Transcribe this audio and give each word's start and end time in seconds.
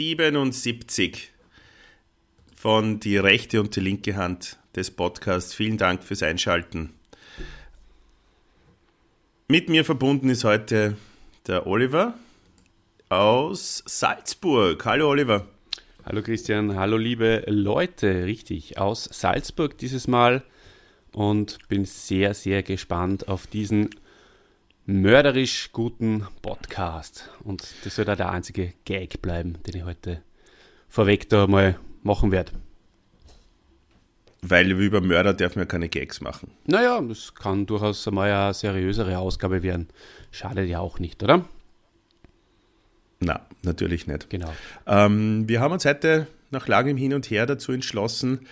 77 0.00 1.30
von 2.56 3.00
Die 3.00 3.18
rechte 3.18 3.60
und 3.60 3.76
die 3.76 3.80
linke 3.80 4.16
Hand 4.16 4.58
des 4.74 4.90
Podcasts. 4.90 5.52
Vielen 5.52 5.76
Dank 5.76 6.02
fürs 6.02 6.22
Einschalten. 6.22 6.94
Mit 9.46 9.68
mir 9.68 9.84
verbunden 9.84 10.30
ist 10.30 10.44
heute 10.44 10.96
der 11.46 11.66
Oliver 11.66 12.14
aus 13.10 13.82
Salzburg. 13.84 14.82
Hallo 14.86 15.10
Oliver. 15.10 15.46
Hallo 16.06 16.22
Christian, 16.22 16.76
hallo 16.76 16.96
liebe 16.96 17.44
Leute, 17.46 18.24
richtig, 18.24 18.78
aus 18.78 19.04
Salzburg 19.04 19.76
dieses 19.76 20.08
Mal 20.08 20.42
und 21.12 21.58
bin 21.68 21.84
sehr, 21.84 22.32
sehr 22.32 22.62
gespannt 22.62 23.28
auf 23.28 23.46
diesen 23.46 23.90
mörderisch 24.90 25.70
guten 25.72 26.26
Podcast. 26.42 27.30
Und 27.44 27.62
das 27.84 27.94
soll 27.94 28.04
da 28.04 28.16
der 28.16 28.30
einzige 28.30 28.74
Gag 28.84 29.22
bleiben, 29.22 29.58
den 29.66 29.76
ich 29.76 29.84
heute 29.84 30.22
vorweg 30.88 31.28
da 31.28 31.46
mal 31.46 31.78
machen 32.02 32.32
werde. 32.32 32.52
Weil 34.42 34.72
über 34.72 35.00
Mörder 35.00 35.34
darf 35.34 35.54
man 35.54 35.62
ja 35.62 35.66
keine 35.66 35.88
Gags 35.88 36.20
machen. 36.20 36.50
Naja, 36.66 37.00
das 37.02 37.34
kann 37.34 37.66
durchaus 37.66 38.04
mal 38.10 38.32
eine 38.32 38.54
seriösere 38.54 39.18
Ausgabe 39.18 39.62
werden. 39.62 39.88
Schadet 40.32 40.68
ja 40.68 40.80
auch 40.80 40.98
nicht, 40.98 41.22
oder? 41.22 41.44
Na, 43.20 43.46
natürlich 43.62 44.06
nicht. 44.06 44.30
Genau. 44.30 44.52
Ähm, 44.86 45.46
wir 45.46 45.60
haben 45.60 45.72
uns 45.72 45.84
heute 45.84 46.26
nach 46.50 46.66
langem 46.66 46.96
Hin 46.96 47.14
und 47.14 47.30
Her 47.30 47.46
dazu 47.46 47.70
entschlossen, 47.72 48.46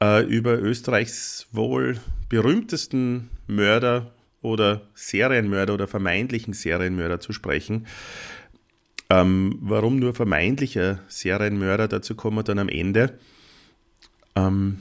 äh, 0.00 0.24
über 0.24 0.58
Österreichs 0.58 1.48
wohl 1.50 1.98
berühmtesten 2.28 3.28
Mörder 3.48 4.12
oder 4.42 4.82
Serienmörder 4.94 5.74
oder 5.74 5.86
vermeintlichen 5.86 6.52
Serienmörder 6.52 7.20
zu 7.20 7.32
sprechen. 7.32 7.86
Ähm, 9.08 9.58
warum 9.60 9.98
nur 9.98 10.14
vermeintlicher 10.14 11.00
Serienmörder? 11.08 11.88
Dazu 11.88 12.14
kommen 12.14 12.38
wir 12.38 12.42
dann 12.42 12.58
am 12.58 12.68
Ende. 12.68 13.18
Ähm, 14.34 14.78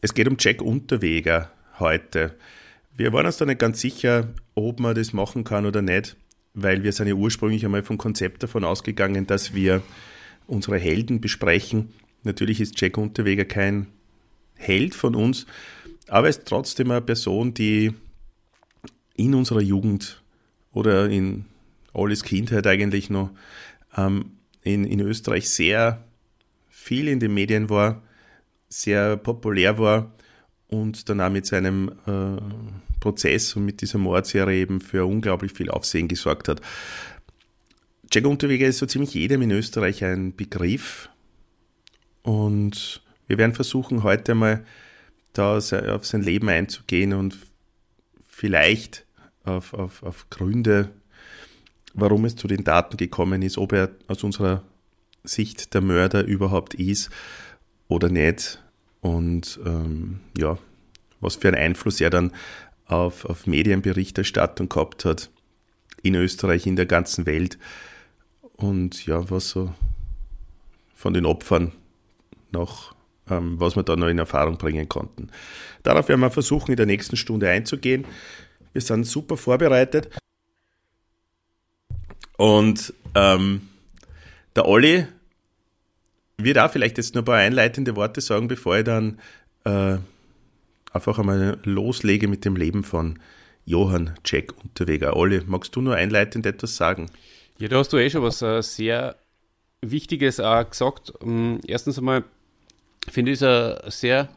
es 0.00 0.14
geht 0.14 0.28
um 0.28 0.36
Jack 0.38 0.62
Unterweger 0.62 1.50
heute. 1.78 2.34
Wir 2.96 3.12
waren 3.12 3.26
uns 3.26 3.36
da 3.36 3.46
nicht 3.46 3.58
ganz 3.58 3.80
sicher, 3.80 4.28
ob 4.54 4.80
man 4.80 4.94
das 4.94 5.12
machen 5.12 5.44
kann 5.44 5.66
oder 5.66 5.82
nicht, 5.82 6.16
weil 6.54 6.82
wir 6.82 6.92
sind 6.92 7.08
ja 7.08 7.14
ursprünglich 7.14 7.64
einmal 7.64 7.82
vom 7.82 7.98
Konzept 7.98 8.42
davon 8.42 8.64
ausgegangen, 8.64 9.26
dass 9.26 9.54
wir 9.54 9.82
unsere 10.46 10.78
Helden 10.78 11.20
besprechen. 11.20 11.92
Natürlich 12.24 12.60
ist 12.60 12.80
Jack 12.80 12.98
Unterweger 12.98 13.44
kein 13.44 13.86
Held 14.56 14.94
von 14.94 15.14
uns, 15.14 15.46
aber 16.08 16.26
er 16.26 16.30
ist 16.30 16.46
trotzdem 16.46 16.90
eine 16.90 17.00
Person, 17.00 17.54
die 17.54 17.94
in 19.18 19.34
unserer 19.34 19.60
Jugend 19.60 20.22
oder 20.72 21.10
in 21.10 21.44
alles 21.92 22.22
Kindheit 22.22 22.66
eigentlich 22.66 23.10
noch 23.10 23.30
ähm, 23.96 24.32
in, 24.62 24.84
in 24.84 25.00
Österreich 25.00 25.50
sehr 25.50 26.04
viel 26.68 27.08
in 27.08 27.20
den 27.20 27.34
Medien 27.34 27.68
war, 27.68 28.02
sehr 28.68 29.16
populär 29.16 29.78
war 29.78 30.12
und 30.68 31.08
dann 31.08 31.20
auch 31.20 31.30
mit 31.30 31.46
seinem 31.46 31.92
äh, 32.06 32.40
Prozess 33.00 33.56
und 33.56 33.64
mit 33.64 33.80
dieser 33.80 33.98
Mordserie 33.98 34.60
eben 34.60 34.80
für 34.80 35.04
unglaublich 35.04 35.52
viel 35.52 35.70
Aufsehen 35.70 36.08
gesorgt 36.08 36.48
hat. 36.48 36.60
Jack 38.12 38.24
Unterweger 38.24 38.66
ist 38.66 38.78
so 38.78 38.86
ziemlich 38.86 39.14
jedem 39.14 39.42
in 39.42 39.50
Österreich 39.50 40.04
ein 40.04 40.34
Begriff 40.34 41.08
und 42.22 43.02
wir 43.26 43.36
werden 43.36 43.54
versuchen, 43.54 44.04
heute 44.04 44.34
mal 44.34 44.64
da 45.32 45.56
auf 45.56 46.06
sein 46.06 46.22
Leben 46.22 46.48
einzugehen 46.48 47.12
und 47.12 47.36
vielleicht 48.28 49.04
auf, 49.48 49.74
auf, 49.74 50.02
auf 50.02 50.30
Gründe, 50.30 50.90
warum 51.94 52.24
es 52.24 52.36
zu 52.36 52.46
den 52.46 52.64
Daten 52.64 52.96
gekommen 52.96 53.42
ist, 53.42 53.58
ob 53.58 53.72
er 53.72 53.90
aus 54.06 54.22
unserer 54.22 54.62
Sicht 55.24 55.74
der 55.74 55.80
Mörder 55.80 56.24
überhaupt 56.24 56.74
ist 56.74 57.10
oder 57.88 58.08
nicht. 58.08 58.62
Und 59.00 59.58
ähm, 59.64 60.20
ja, 60.36 60.58
was 61.20 61.36
für 61.36 61.48
einen 61.48 61.56
Einfluss 61.56 62.00
er 62.00 62.10
dann 62.10 62.32
auf, 62.86 63.24
auf 63.24 63.46
Medienberichterstattung 63.46 64.68
gehabt 64.68 65.04
hat 65.04 65.30
in 66.02 66.14
Österreich, 66.14 66.66
in 66.66 66.76
der 66.76 66.86
ganzen 66.86 67.26
Welt. 67.26 67.58
Und 68.56 69.06
ja, 69.06 69.30
was 69.30 69.50
so 69.50 69.72
von 70.94 71.14
den 71.14 71.26
Opfern 71.26 71.72
noch, 72.50 72.94
ähm, 73.30 73.60
was 73.60 73.76
wir 73.76 73.82
da 73.82 73.94
noch 73.94 74.08
in 74.08 74.18
Erfahrung 74.18 74.58
bringen 74.58 74.88
konnten. 74.88 75.30
Darauf 75.82 76.08
werden 76.08 76.20
wir 76.20 76.30
versuchen, 76.30 76.72
in 76.72 76.76
der 76.76 76.86
nächsten 76.86 77.16
Stunde 77.16 77.48
einzugehen. 77.48 78.04
Wir 78.72 78.82
sind 78.82 79.04
super 79.04 79.36
vorbereitet. 79.36 80.08
Und 82.36 82.94
ähm, 83.14 83.68
der 84.54 84.66
Olli 84.66 85.06
wird 86.36 86.58
auch 86.58 86.70
vielleicht 86.70 86.98
jetzt 86.98 87.14
nur 87.14 87.22
ein 87.22 87.26
paar 87.26 87.36
einleitende 87.36 87.96
Worte 87.96 88.20
sagen, 88.20 88.48
bevor 88.48 88.78
ich 88.78 88.84
dann 88.84 89.18
äh, 89.64 89.98
einfach 90.92 91.18
einmal 91.18 91.58
loslege 91.64 92.28
mit 92.28 92.44
dem 92.44 92.56
Leben 92.56 92.84
von 92.84 93.18
Johann 93.64 94.14
Jack 94.24 94.54
Unterweger. 94.62 95.16
Olli, 95.16 95.42
magst 95.46 95.74
du 95.76 95.80
nur 95.80 95.96
einleitend 95.96 96.46
etwas 96.46 96.76
sagen? 96.76 97.10
Ja, 97.58 97.68
da 97.68 97.78
hast 97.78 97.92
du 97.92 97.98
eh 97.98 98.08
schon 98.08 98.22
was 98.22 98.40
äh, 98.40 98.62
sehr 98.62 99.16
Wichtiges 99.80 100.40
auch 100.40 100.68
gesagt. 100.68 101.12
Ähm, 101.22 101.60
erstens 101.66 101.98
einmal 101.98 102.24
finde 103.10 103.32
ich 103.32 103.42
es 103.42 103.42
eine 103.42 103.90
sehr 103.90 104.28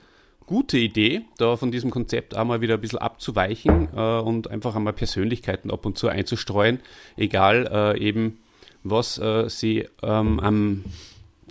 gute 0.46 0.78
Idee, 0.78 1.22
da 1.38 1.56
von 1.56 1.72
diesem 1.72 1.92
Konzept 1.92 2.36
einmal 2.36 2.62
wieder 2.62 2.76
ein 2.76 2.82
bisschen 2.82 3.00
abzuweichen 3.00 3.90
äh, 3.96 4.20
und 4.20 4.50
einfach 4.50 4.76
einmal 4.76 4.94
Persönlichkeiten 4.94 5.72
ab 5.72 5.86
und 5.86 5.98
zu 5.98 6.08
einzustreuen, 6.08 6.80
egal 7.18 7.70
äh, 7.72 8.00
eben, 8.00 8.40
was 8.84 9.18
äh, 9.18 9.50
sie 9.50 9.88
ähm, 10.02 10.40
am, 10.40 10.86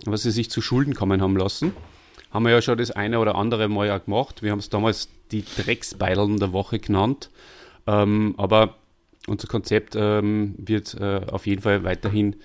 was 0.05 0.23
sie 0.23 0.31
sich 0.31 0.49
zu 0.49 0.61
Schulden 0.61 0.93
kommen 0.93 1.21
haben 1.21 1.37
lassen. 1.37 1.73
Haben 2.31 2.45
wir 2.45 2.51
ja 2.51 2.61
schon 2.61 2.77
das 2.77 2.91
eine 2.91 3.19
oder 3.19 3.35
andere 3.35 3.67
Mal 3.67 3.87
ja 3.87 3.97
gemacht. 3.97 4.41
Wir 4.41 4.51
haben 4.51 4.59
es 4.59 4.69
damals 4.69 5.09
die 5.31 5.43
Drecksbeideln 5.43 6.39
der 6.39 6.53
Woche 6.53 6.79
genannt. 6.79 7.29
Ähm, 7.87 8.35
aber 8.37 8.75
unser 9.27 9.47
Konzept 9.47 9.95
ähm, 9.95 10.55
wird 10.57 10.93
äh, 10.95 11.21
auf 11.29 11.45
jeden 11.45 11.61
Fall 11.61 11.83
weiterhin 11.83 12.37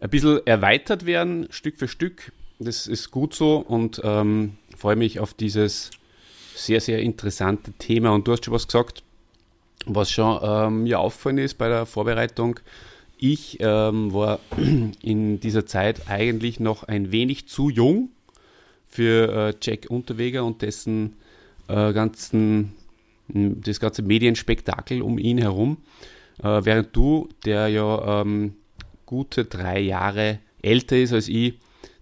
ein 0.00 0.10
bisschen 0.10 0.46
erweitert 0.46 1.06
werden, 1.06 1.48
Stück 1.50 1.76
für 1.78 1.88
Stück. 1.88 2.32
Das 2.58 2.86
ist 2.86 3.10
gut 3.10 3.34
so 3.34 3.56
und 3.56 4.00
ähm, 4.04 4.54
freue 4.78 4.96
mich 4.96 5.18
auf 5.20 5.34
dieses 5.34 5.90
sehr, 6.54 6.80
sehr 6.80 7.00
interessante 7.00 7.72
Thema. 7.72 8.10
Und 8.10 8.26
du 8.26 8.32
hast 8.32 8.44
schon 8.44 8.54
was 8.54 8.66
gesagt, 8.66 9.02
was 9.86 10.10
schon 10.10 10.38
ähm, 10.42 10.82
mir 10.84 11.00
aufgefallen 11.00 11.38
ist 11.38 11.58
bei 11.58 11.68
der 11.68 11.86
Vorbereitung. 11.86 12.60
Ich 13.18 13.58
ähm, 13.60 14.12
war 14.12 14.38
in 15.02 15.40
dieser 15.40 15.66
Zeit 15.66 16.08
eigentlich 16.08 16.60
noch 16.60 16.84
ein 16.84 17.10
wenig 17.10 17.48
zu 17.48 17.70
jung 17.70 18.10
für 18.86 19.48
äh, 19.48 19.54
Jack 19.60 19.86
Unterweger 19.90 20.44
und 20.44 20.62
dessen 20.62 21.16
äh, 21.68 21.92
ganzen, 21.92 22.74
das 23.26 23.80
ganze 23.80 24.02
Medienspektakel 24.02 25.02
um 25.02 25.18
ihn 25.18 25.38
herum. 25.38 25.78
Äh, 26.42 26.64
während 26.64 26.94
du, 26.94 27.28
der 27.44 27.68
ja 27.68 28.20
ähm, 28.22 28.54
gute 29.06 29.44
drei 29.44 29.80
Jahre 29.80 30.38
älter 30.62 30.96
ist 30.96 31.12
als 31.12 31.28
ich, 31.28 31.54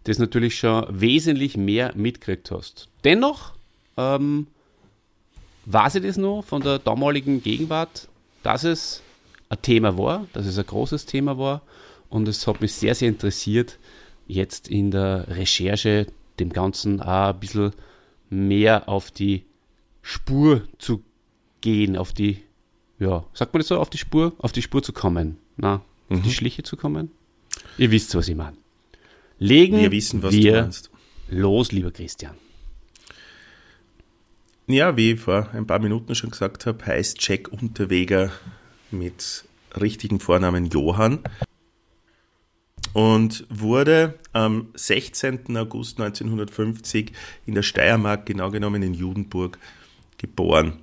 das 0.07 0.19
natürlich 0.19 0.59
schon 0.59 0.87
wesentlich 0.89 1.57
mehr 1.57 1.93
mitgekriegt 1.97 2.51
hast. 2.51 2.89
Dennoch 3.05 3.53
ähm, 3.97 4.47
weiß 5.67 5.97
ich 5.97 6.03
das 6.05 6.17
noch 6.17 6.43
von 6.43 6.63
der 6.63 6.79
damaligen 6.79 7.43
Gegenwart, 7.43 8.09
dass 8.43 8.65
es 8.65 9.03
ein 9.49 9.61
Thema 9.63 9.99
war, 9.99 10.27
dass 10.33 10.47
es 10.47 10.59
ein 10.59 10.67
großes 10.67 11.07
Thema 11.07 11.39
war 11.39 11.63
und 12.09 12.29
es 12.29 12.47
hat 12.47 12.61
mich 12.61 12.73
sehr, 12.73 12.95
sehr 12.95 13.09
interessiert, 13.09 13.79
jetzt 14.29 14.69
in 14.69 14.91
der 14.91 15.27
Recherche 15.29 16.07
dem 16.39 16.53
Ganzen 16.53 17.01
auch 17.01 17.35
ein 17.35 17.41
bisschen 17.41 17.73
mehr 18.31 18.89
auf 18.89 19.11
die 19.11 19.45
Spur 20.03 20.63
zu 20.79 21.03
gehen, 21.61 21.97
auf 21.97 22.13
die, 22.13 22.43
ja, 23.01 23.25
sagt 23.33 23.53
man 23.53 23.61
das 23.61 23.69
so, 23.69 23.79
auf 23.79 23.91
die 23.91 23.99
Spur, 23.99 24.35
auf 24.39 24.53
die 24.53 24.63
Spur 24.63 24.83
zu 24.83 24.93
kommen, 24.93 25.39
na, 25.57 25.83
mhm. 26.09 26.17
auf 26.17 26.23
die 26.23 26.29
mhm. 26.29 26.33
Schliche 26.35 26.63
zu 26.63 26.77
kommen. 26.77 27.11
Ihr 27.77 27.91
wisst, 27.91 28.15
was 28.15 28.29
ich 28.29 28.37
meine. 28.37 28.57
Legen 29.39 29.79
wir, 29.79 29.91
wissen, 29.91 30.23
was 30.23 30.33
wir 30.33 30.71
los, 31.29 31.73
lieber 31.73 31.91
Christian. 31.91 32.35
Ja, 34.67 34.97
wie 34.97 35.13
ich 35.13 35.21
vor 35.21 35.51
ein 35.53 35.67
paar 35.67 35.79
Minuten 35.79 36.15
schon 36.15 36.31
gesagt 36.31 36.67
habe, 36.67 36.85
heißt 36.85 37.19
Jack 37.21 37.49
Unterweger 37.49 38.33
mit 38.91 39.45
richtigen 39.81 40.21
Vornamen 40.21 40.67
Johann 40.67 41.21
und 42.95 43.45
wurde 43.51 44.19
am 44.33 44.69
16. 44.75 45.57
August 45.57 46.01
1950 46.01 47.13
in 47.45 47.55
der 47.55 47.63
Steiermark, 47.63 48.25
genau 48.25 48.51
genommen 48.51 48.83
in 48.83 48.95
Judenburg, 48.95 49.59
geboren. 50.17 50.81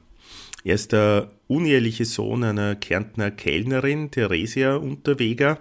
Er 0.63 0.75
ist 0.75 0.91
der 0.91 1.31
uneheliche 1.47 2.05
Sohn 2.05 2.43
einer 2.43 2.75
Kärntner 2.75 3.31
Kellnerin, 3.31 4.11
Theresia 4.11 4.75
Unterweger, 4.75 5.59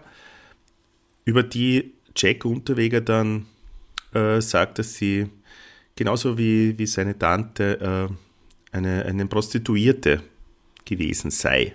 über 1.25 1.43
die 1.43 1.95
Jack 2.17 2.45
Unterweger 2.45 3.01
dann 3.01 3.47
äh, 4.15 4.41
sagt, 4.41 4.79
dass 4.79 4.95
sie 4.95 5.29
genauso 5.97 6.39
wie, 6.39 6.79
wie 6.79 6.87
seine 6.87 7.19
Tante 7.19 8.09
äh, 8.11 8.77
eine, 8.77 9.05
eine 9.05 9.27
Prostituierte 9.27 10.23
gewesen 10.85 11.31
sei. 11.31 11.75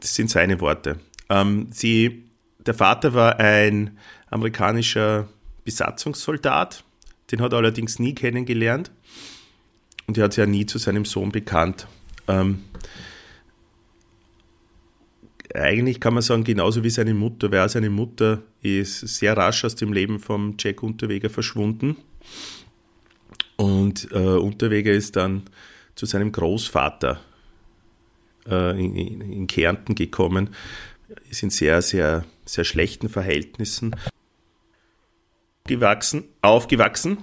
Das 0.00 0.14
sind 0.14 0.30
seine 0.30 0.60
Worte. 0.60 0.98
Ähm, 1.28 1.68
sie, 1.72 2.24
der 2.58 2.74
Vater 2.74 3.14
war 3.14 3.38
ein 3.38 3.98
amerikanischer 4.30 5.28
Besatzungssoldat, 5.64 6.84
den 7.32 7.40
hat 7.40 7.52
er 7.52 7.58
allerdings 7.58 7.98
nie 7.98 8.14
kennengelernt 8.14 8.90
und 10.06 10.16
er 10.16 10.24
hat 10.24 10.32
sich 10.32 10.38
ja 10.42 10.46
nie 10.46 10.66
zu 10.66 10.78
seinem 10.78 11.04
Sohn 11.04 11.32
bekannt. 11.32 11.88
Ähm, 12.28 12.62
eigentlich 15.54 16.00
kann 16.00 16.14
man 16.14 16.22
sagen, 16.22 16.44
genauso 16.44 16.82
wie 16.82 16.90
seine 16.90 17.14
Mutter, 17.14 17.50
weil 17.50 17.68
seine 17.68 17.90
Mutter 17.90 18.42
ist 18.62 19.00
sehr 19.00 19.36
rasch 19.36 19.64
aus 19.64 19.76
dem 19.76 19.92
Leben 19.92 20.18
vom 20.18 20.56
Jack 20.58 20.82
Unterweger 20.82 21.30
verschwunden. 21.30 21.96
Und 23.56 24.08
äh, 24.12 24.16
Unterweger 24.16 24.92
ist 24.92 25.16
dann 25.16 25.42
zu 25.94 26.06
seinem 26.06 26.32
Großvater 26.32 27.20
äh, 28.48 28.84
in, 28.84 29.20
in, 29.20 29.46
Kärnten 29.46 29.94
gekommen, 29.94 30.50
ist 31.30 31.42
in 31.42 31.50
sehr, 31.50 31.80
sehr, 31.82 32.24
sehr 32.44 32.64
schlechten 32.64 33.08
Verhältnissen 33.08 33.96
gewachsen, 35.66 36.24
aufgewachsen. 36.42 37.18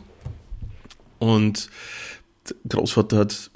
Und 1.19 1.69
Großvater 2.67 3.17
hat 3.17 3.51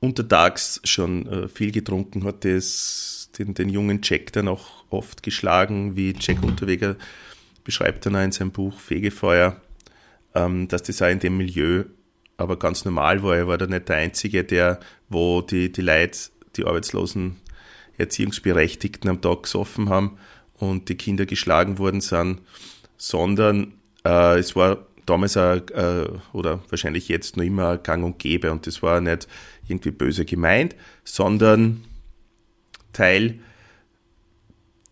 untertags 0.00 0.80
schon 0.84 1.26
äh, 1.26 1.48
viel 1.48 1.70
getrunken, 1.70 2.24
hat 2.24 2.44
das, 2.44 3.21
den, 3.38 3.54
den 3.54 3.68
jungen 3.68 4.00
Jack 4.02 4.32
dann 4.32 4.48
auch 4.48 4.84
oft 4.90 5.22
geschlagen, 5.22 5.96
wie 5.96 6.14
Jack 6.18 6.42
Unterweger 6.42 6.96
beschreibt 7.64 8.06
dann 8.06 8.16
auch 8.16 8.22
in 8.22 8.32
seinem 8.32 8.50
Buch 8.50 8.78
Fegefeuer, 8.78 9.60
ähm, 10.34 10.68
dass 10.68 10.82
das 10.82 11.02
auch 11.02 11.08
in 11.08 11.20
dem 11.20 11.36
Milieu 11.36 11.84
aber 12.36 12.58
ganz 12.58 12.84
normal 12.84 13.22
war. 13.22 13.36
Er 13.36 13.46
war 13.46 13.58
da 13.58 13.66
nicht 13.66 13.88
der 13.88 13.96
Einzige, 13.96 14.44
der, 14.44 14.80
wo 15.08 15.42
die, 15.42 15.70
die 15.70 15.82
Leute, 15.82 16.18
die 16.56 16.64
arbeitslosen 16.64 17.36
Erziehungsberechtigten 17.98 19.08
am 19.08 19.20
Tag 19.20 19.44
gesoffen 19.44 19.88
haben 19.88 20.18
und 20.54 20.88
die 20.88 20.96
Kinder 20.96 21.26
geschlagen 21.26 21.78
worden 21.78 22.00
sind, 22.00 22.40
sondern 22.96 23.74
äh, 24.04 24.38
es 24.38 24.56
war 24.56 24.86
damals 25.06 25.36
auch, 25.36 25.56
äh, 25.56 26.06
oder 26.32 26.60
wahrscheinlich 26.68 27.08
jetzt 27.08 27.36
noch 27.36 27.44
immer 27.44 27.76
gang 27.78 28.04
und 28.04 28.18
gäbe 28.18 28.50
und 28.50 28.66
das 28.66 28.82
war 28.82 29.00
nicht 29.00 29.28
irgendwie 29.68 29.90
böse 29.90 30.24
gemeint, 30.24 30.74
sondern 31.04 31.84
Teil 32.92 33.38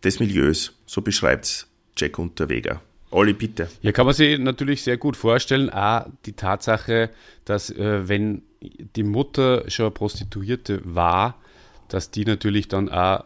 des 0.03 0.19
Milieus. 0.19 0.73
So 0.85 1.01
beschreibt 1.01 1.45
es 1.45 1.67
Jack 1.97 2.19
Unterweger. 2.19 2.81
Olli, 3.11 3.33
bitte. 3.33 3.69
Ja, 3.81 3.91
kann 3.91 4.05
man 4.05 4.15
sich 4.15 4.39
natürlich 4.39 4.83
sehr 4.83 4.97
gut 4.97 5.17
vorstellen. 5.17 5.69
A, 5.69 6.09
die 6.25 6.33
Tatsache, 6.33 7.09
dass 7.43 7.69
äh, 7.69 8.07
wenn 8.07 8.41
die 8.95 9.03
Mutter 9.03 9.69
schon 9.69 9.93
Prostituierte 9.93 10.81
war, 10.83 11.35
dass 11.89 12.09
die 12.09 12.23
natürlich 12.23 12.69
dann 12.69 12.89
auch 12.89 13.25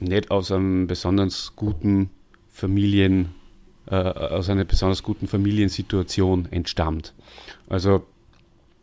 nicht 0.00 0.30
aus 0.30 0.52
einem 0.52 0.86
besonders 0.86 1.54
guten 1.56 2.10
Familien, 2.50 3.34
äh, 3.86 3.94
aus 3.94 4.50
einer 4.50 4.64
besonders 4.64 5.02
guten 5.02 5.28
Familiensituation 5.28 6.48
entstammt. 6.50 7.14
Also 7.68 8.04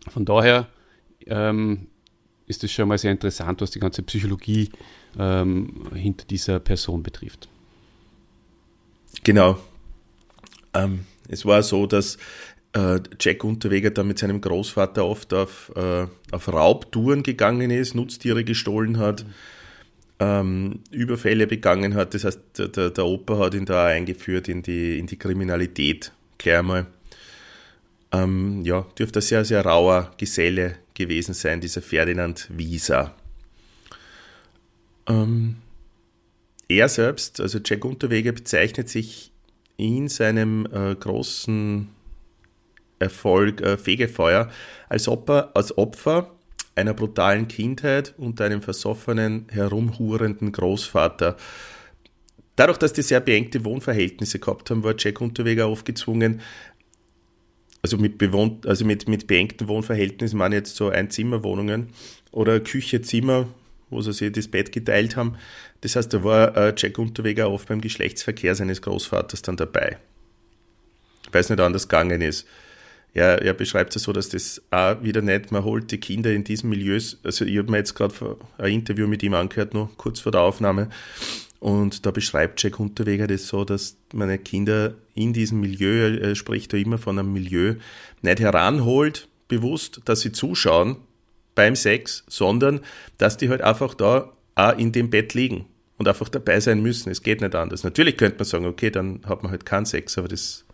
von 0.09 0.25
daher 0.25 0.67
ähm, 1.27 1.87
ist 2.47 2.63
es 2.63 2.71
schon 2.71 2.87
mal 2.87 2.97
sehr 2.97 3.11
interessant, 3.11 3.61
was 3.61 3.71
die 3.71 3.79
ganze 3.79 4.01
Psychologie 4.01 4.71
ähm, 5.17 5.87
hinter 5.93 6.25
dieser 6.25 6.59
Person 6.59 7.03
betrifft. 7.03 7.47
Genau. 9.23 9.57
Ähm, 10.73 11.05
es 11.27 11.45
war 11.45 11.63
so, 11.63 11.85
dass 11.85 12.17
äh, 12.73 12.99
Jack 13.19 13.43
Unterweger 13.43 13.91
da 13.91 14.03
mit 14.03 14.19
seinem 14.19 14.41
Großvater 14.41 15.05
oft 15.05 15.33
auf, 15.33 15.71
äh, 15.75 16.07
auf 16.31 16.47
Raubtouren 16.47 17.23
gegangen 17.23 17.71
ist, 17.71 17.95
Nutztiere 17.95 18.43
gestohlen 18.43 18.97
hat, 18.97 19.25
ähm, 20.19 20.79
Überfälle 20.91 21.47
begangen 21.47 21.95
hat. 21.95 22.13
Das 22.13 22.25
heißt, 22.25 22.39
der, 22.57 22.89
der, 22.89 23.05
Opa 23.05 23.37
hat 23.37 23.53
ihn 23.53 23.65
da 23.65 23.85
eingeführt 23.85 24.47
in 24.47 24.63
die, 24.63 24.99
in 24.99 25.07
die 25.07 25.17
Kriminalität. 25.17 26.11
Gleich 26.37 26.59
einmal. 26.59 26.87
Ähm, 28.11 28.61
ja, 28.63 28.85
dürfte 28.97 29.19
ein 29.19 29.23
sehr, 29.23 29.45
sehr 29.45 29.65
rauer 29.65 30.11
Geselle 30.17 30.75
gewesen 30.93 31.33
sein, 31.33 31.61
dieser 31.61 31.81
Ferdinand 31.81 32.47
Wieser. 32.51 33.15
Ähm, 35.07 35.57
er 36.67 36.89
selbst, 36.89 37.39
also 37.39 37.59
Jack 37.63 37.85
Unterweger, 37.85 38.31
bezeichnet 38.31 38.89
sich 38.89 39.31
in 39.77 40.07
seinem 40.07 40.67
äh, 40.71 40.95
großen 40.95 41.89
Erfolg 42.99 43.61
äh, 43.61 43.77
Fegefeuer 43.77 44.49
als 44.89 45.07
Opfer, 45.07 45.51
als 45.55 45.77
Opfer 45.77 46.31
einer 46.75 46.93
brutalen 46.93 47.47
Kindheit 47.47 48.13
und 48.17 48.41
einem 48.41 48.61
versoffenen, 48.61 49.47
herumhurenden 49.51 50.51
Großvater. 50.51 51.37
Dadurch, 52.55 52.77
dass 52.77 52.93
die 52.93 53.01
sehr 53.01 53.19
beengte 53.19 53.65
Wohnverhältnisse 53.65 54.39
gehabt 54.39 54.69
haben, 54.69 54.83
war 54.83 54.95
Jack 54.97 55.21
Unterweger 55.21 55.69
oft 55.69 55.85
gezwungen, 55.85 56.41
also 57.81 57.97
mit, 57.97 58.17
bewohnt, 58.17 58.65
also 58.65 58.85
mit, 58.85 59.09
mit 59.09 59.27
beengten 59.27 59.67
Wohnverhältnissen 59.67 60.39
waren 60.39 60.53
jetzt 60.53 60.75
so 60.75 60.89
Einzimmerwohnungen 60.89 61.89
oder 62.31 62.59
Küche, 62.61 63.01
Zimmer, 63.01 63.47
wo 63.93 64.01
sie 64.01 64.13
sich 64.13 64.31
das 64.31 64.47
Bett 64.47 64.71
geteilt 64.71 65.15
haben. 65.15 65.37
Das 65.81 65.95
heißt, 65.95 66.13
da 66.13 66.23
war 66.23 66.55
äh, 66.57 66.73
Jack 66.75 66.97
Unterweger 66.97 67.49
oft 67.49 67.67
beim 67.67 67.81
Geschlechtsverkehr 67.81 68.55
seines 68.55 68.81
Großvaters 68.81 69.41
dann 69.41 69.57
dabei. 69.57 69.97
Weil 71.31 71.41
es 71.41 71.49
nicht 71.49 71.61
anders 71.61 71.87
gegangen 71.87 72.21
ist. 72.21 72.47
Er, 73.13 73.41
er 73.43 73.53
beschreibt 73.53 73.95
es 73.95 74.03
so, 74.03 74.13
dass 74.13 74.29
das 74.29 74.61
auch 74.71 75.03
wieder 75.03 75.21
nicht, 75.21 75.51
man 75.51 75.63
holt 75.63 75.91
die 75.91 75.99
Kinder 75.99 76.31
in 76.31 76.43
diesen 76.43 76.69
Milieus, 76.69 77.19
also 77.23 77.45
ich 77.45 77.57
habe 77.59 77.69
mir 77.69 77.77
jetzt 77.77 77.93
gerade 77.93 78.37
ein 78.57 78.73
Interview 78.73 79.07
mit 79.07 79.21
ihm 79.21 79.35
angehört, 79.35 79.75
noch 79.75 79.95
kurz 79.97 80.19
vor 80.19 80.31
der 80.31 80.41
Aufnahme, 80.41 80.89
und 81.59 82.05
da 82.05 82.11
beschreibt 82.11 82.61
Jack 82.61 82.79
Unterweger 82.79 83.25
das 83.25 83.47
so, 83.47 83.63
dass 83.63 83.95
meine 84.13 84.37
Kinder 84.37 84.95
in 85.13 85.31
diesem 85.31 85.61
Milieu, 85.61 86.17
er 86.17 86.35
spricht 86.35 86.73
da 86.73 86.77
immer 86.77 86.97
von 86.97 87.17
einem 87.17 87.31
Milieu, 87.31 87.75
nicht 88.21 88.39
heranholt, 88.39 89.29
bewusst, 89.47 90.01
dass 90.05 90.21
sie 90.21 90.31
zuschauen 90.31 90.97
beim 91.55 91.75
Sex, 91.75 92.23
sondern 92.27 92.81
dass 93.17 93.37
die 93.37 93.49
halt 93.49 93.61
einfach 93.61 93.93
da 93.93 94.31
auch 94.55 94.77
in 94.77 94.91
dem 94.91 95.09
Bett 95.09 95.33
liegen 95.33 95.65
und 95.97 96.07
einfach 96.07 96.29
dabei 96.29 96.59
sein 96.59 96.81
müssen. 96.81 97.09
Es 97.09 97.23
geht 97.23 97.41
nicht 97.41 97.55
anders. 97.55 97.83
Natürlich 97.83 98.17
könnte 98.17 98.37
man 98.37 98.45
sagen, 98.45 98.65
okay, 98.65 98.89
dann 98.89 99.21
hat 99.25 99.43
man 99.43 99.51
halt 99.51 99.65
keinen 99.65 99.85
Sex, 99.85 100.17
aber 100.17 100.27
das 100.27 100.65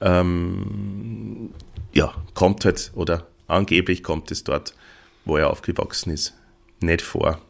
ähm, 0.00 1.50
ja, 1.92 2.14
kommt 2.34 2.64
halt, 2.64 2.92
oder 2.94 3.26
angeblich 3.46 4.02
kommt 4.02 4.30
es 4.30 4.44
dort, 4.44 4.74
wo 5.24 5.36
er 5.36 5.50
aufgewachsen 5.50 6.12
ist, 6.12 6.34
nicht 6.80 7.02
vor. 7.02 7.40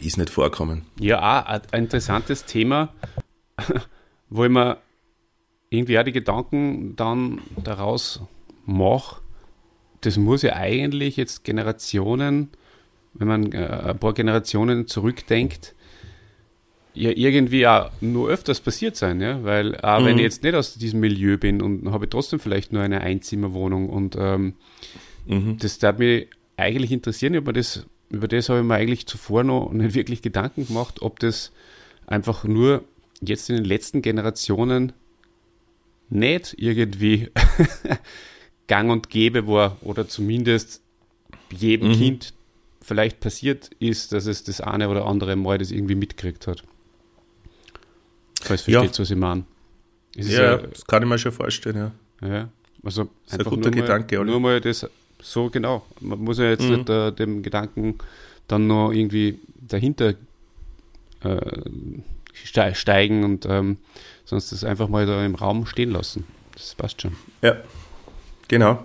Ist 0.00 0.18
nicht 0.18 0.30
vorkommen. 0.30 0.86
Ja, 0.98 1.44
ein 1.46 1.62
interessantes 1.72 2.44
Thema, 2.44 2.92
wo 4.28 4.44
ich 4.44 4.50
mir 4.50 4.78
irgendwie 5.70 5.98
auch 5.98 6.04
die 6.04 6.12
Gedanken 6.12 6.96
dann 6.96 7.40
daraus 7.62 8.20
mache, 8.66 9.20
das 10.06 10.16
muss 10.16 10.42
ja 10.42 10.54
eigentlich 10.54 11.16
jetzt 11.16 11.44
Generationen, 11.44 12.50
wenn 13.14 13.28
man 13.28 13.52
äh, 13.52 13.66
ein 13.66 13.98
paar 13.98 14.12
Generationen 14.12 14.86
zurückdenkt, 14.86 15.74
ja 16.94 17.10
irgendwie 17.10 17.66
auch 17.66 17.90
nur 18.00 18.28
öfters 18.28 18.60
passiert 18.60 18.96
sein, 18.96 19.20
ja, 19.20 19.42
weil 19.42 19.76
auch 19.80 20.00
mhm. 20.00 20.04
wenn 20.06 20.16
ich 20.18 20.22
jetzt 20.22 20.42
nicht 20.42 20.54
aus 20.54 20.74
diesem 20.74 21.00
Milieu 21.00 21.36
bin 21.36 21.60
und 21.60 21.90
habe 21.90 22.08
trotzdem 22.08 22.38
vielleicht 22.38 22.72
nur 22.72 22.82
eine 22.82 23.00
Einzimmerwohnung 23.00 23.88
und 23.88 24.16
ähm, 24.18 24.54
mhm. 25.26 25.58
das 25.58 25.78
darf 25.78 25.98
mich 25.98 26.28
eigentlich 26.56 26.92
interessieren, 26.92 27.34
über 27.34 27.52
das, 27.52 27.86
über 28.10 28.28
das 28.28 28.48
habe 28.48 28.60
ich 28.60 28.64
mir 28.64 28.74
eigentlich 28.74 29.06
zuvor 29.06 29.42
noch 29.42 29.72
nicht 29.72 29.94
wirklich 29.94 30.22
Gedanken 30.22 30.66
gemacht, 30.66 31.02
ob 31.02 31.18
das 31.18 31.52
einfach 32.06 32.44
nur 32.44 32.84
jetzt 33.20 33.50
in 33.50 33.56
den 33.56 33.64
letzten 33.64 34.02
Generationen 34.02 34.92
nicht 36.10 36.54
irgendwie 36.58 37.30
gang 38.66 38.90
und 38.90 39.10
gäbe 39.10 39.46
war 39.46 39.76
oder 39.82 40.08
zumindest 40.08 40.80
jedem 41.50 41.88
mhm. 41.88 41.94
Kind 41.94 42.34
vielleicht 42.80 43.20
passiert 43.20 43.70
ist, 43.78 44.12
dass 44.12 44.26
es 44.26 44.44
das 44.44 44.60
eine 44.60 44.88
oder 44.88 45.06
andere 45.06 45.36
Mal 45.36 45.58
das 45.58 45.70
irgendwie 45.70 45.94
mitgekriegt 45.94 46.46
hat. 46.46 46.62
Falls 48.42 48.62
versteht, 48.62 48.92
ja. 48.96 48.98
was 48.98 49.10
ich 49.10 49.16
meine. 49.16 49.44
ja, 50.16 50.42
ja, 50.42 50.56
das 50.58 50.86
kann 50.86 51.02
ich 51.02 51.08
mir 51.08 51.18
schon 51.18 51.32
vorstellen, 51.32 51.92
ja. 52.20 52.28
ja 52.28 52.48
also 52.84 53.08
das 53.24 53.34
ist 53.34 53.38
ein 53.40 53.44
guter 53.44 53.70
nur 53.70 53.82
Gedanke, 53.82 54.18
mal, 54.18 54.24
Nur 54.24 54.40
mal 54.40 54.60
das, 54.60 54.86
so 55.20 55.48
genau. 55.48 55.86
Man 56.00 56.20
muss 56.20 56.38
ja 56.38 56.50
jetzt 56.50 56.64
mhm. 56.64 56.76
nicht 56.76 56.90
äh, 56.90 57.12
dem 57.12 57.42
Gedanken 57.42 57.98
dann 58.46 58.66
noch 58.66 58.92
irgendwie 58.92 59.38
dahinter 59.56 60.14
äh, 61.22 61.40
steigen 62.74 63.24
und 63.24 63.46
ähm, 63.46 63.78
sonst 64.26 64.52
das 64.52 64.64
einfach 64.64 64.88
mal 64.88 65.06
da 65.06 65.24
im 65.24 65.34
Raum 65.34 65.64
stehen 65.64 65.90
lassen. 65.90 66.26
Das 66.52 66.74
passt 66.74 67.00
schon. 67.00 67.16
Ja, 67.40 67.56
genau. 68.54 68.84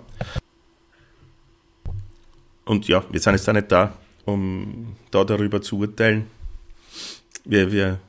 Und 2.64 2.88
ja, 2.88 3.04
wir 3.08 3.20
sind 3.20 3.34
jetzt 3.34 3.48
auch 3.48 3.52
nicht 3.52 3.70
da, 3.70 3.96
um 4.24 4.96
da 5.12 5.22
darüber 5.22 5.62
zu 5.62 5.78
urteilen. 5.78 6.26
Wir, 7.44 7.70
wir 7.70 8.00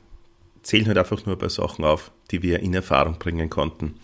zählen 0.62 0.88
halt 0.88 0.98
einfach 0.98 1.24
nur 1.24 1.36
ein 1.36 1.38
paar 1.38 1.50
Sachen 1.50 1.84
auf, 1.84 2.10
die 2.32 2.42
wir 2.42 2.58
in 2.60 2.74
Erfahrung 2.74 3.16
bringen 3.18 3.48
konnten. 3.48 3.94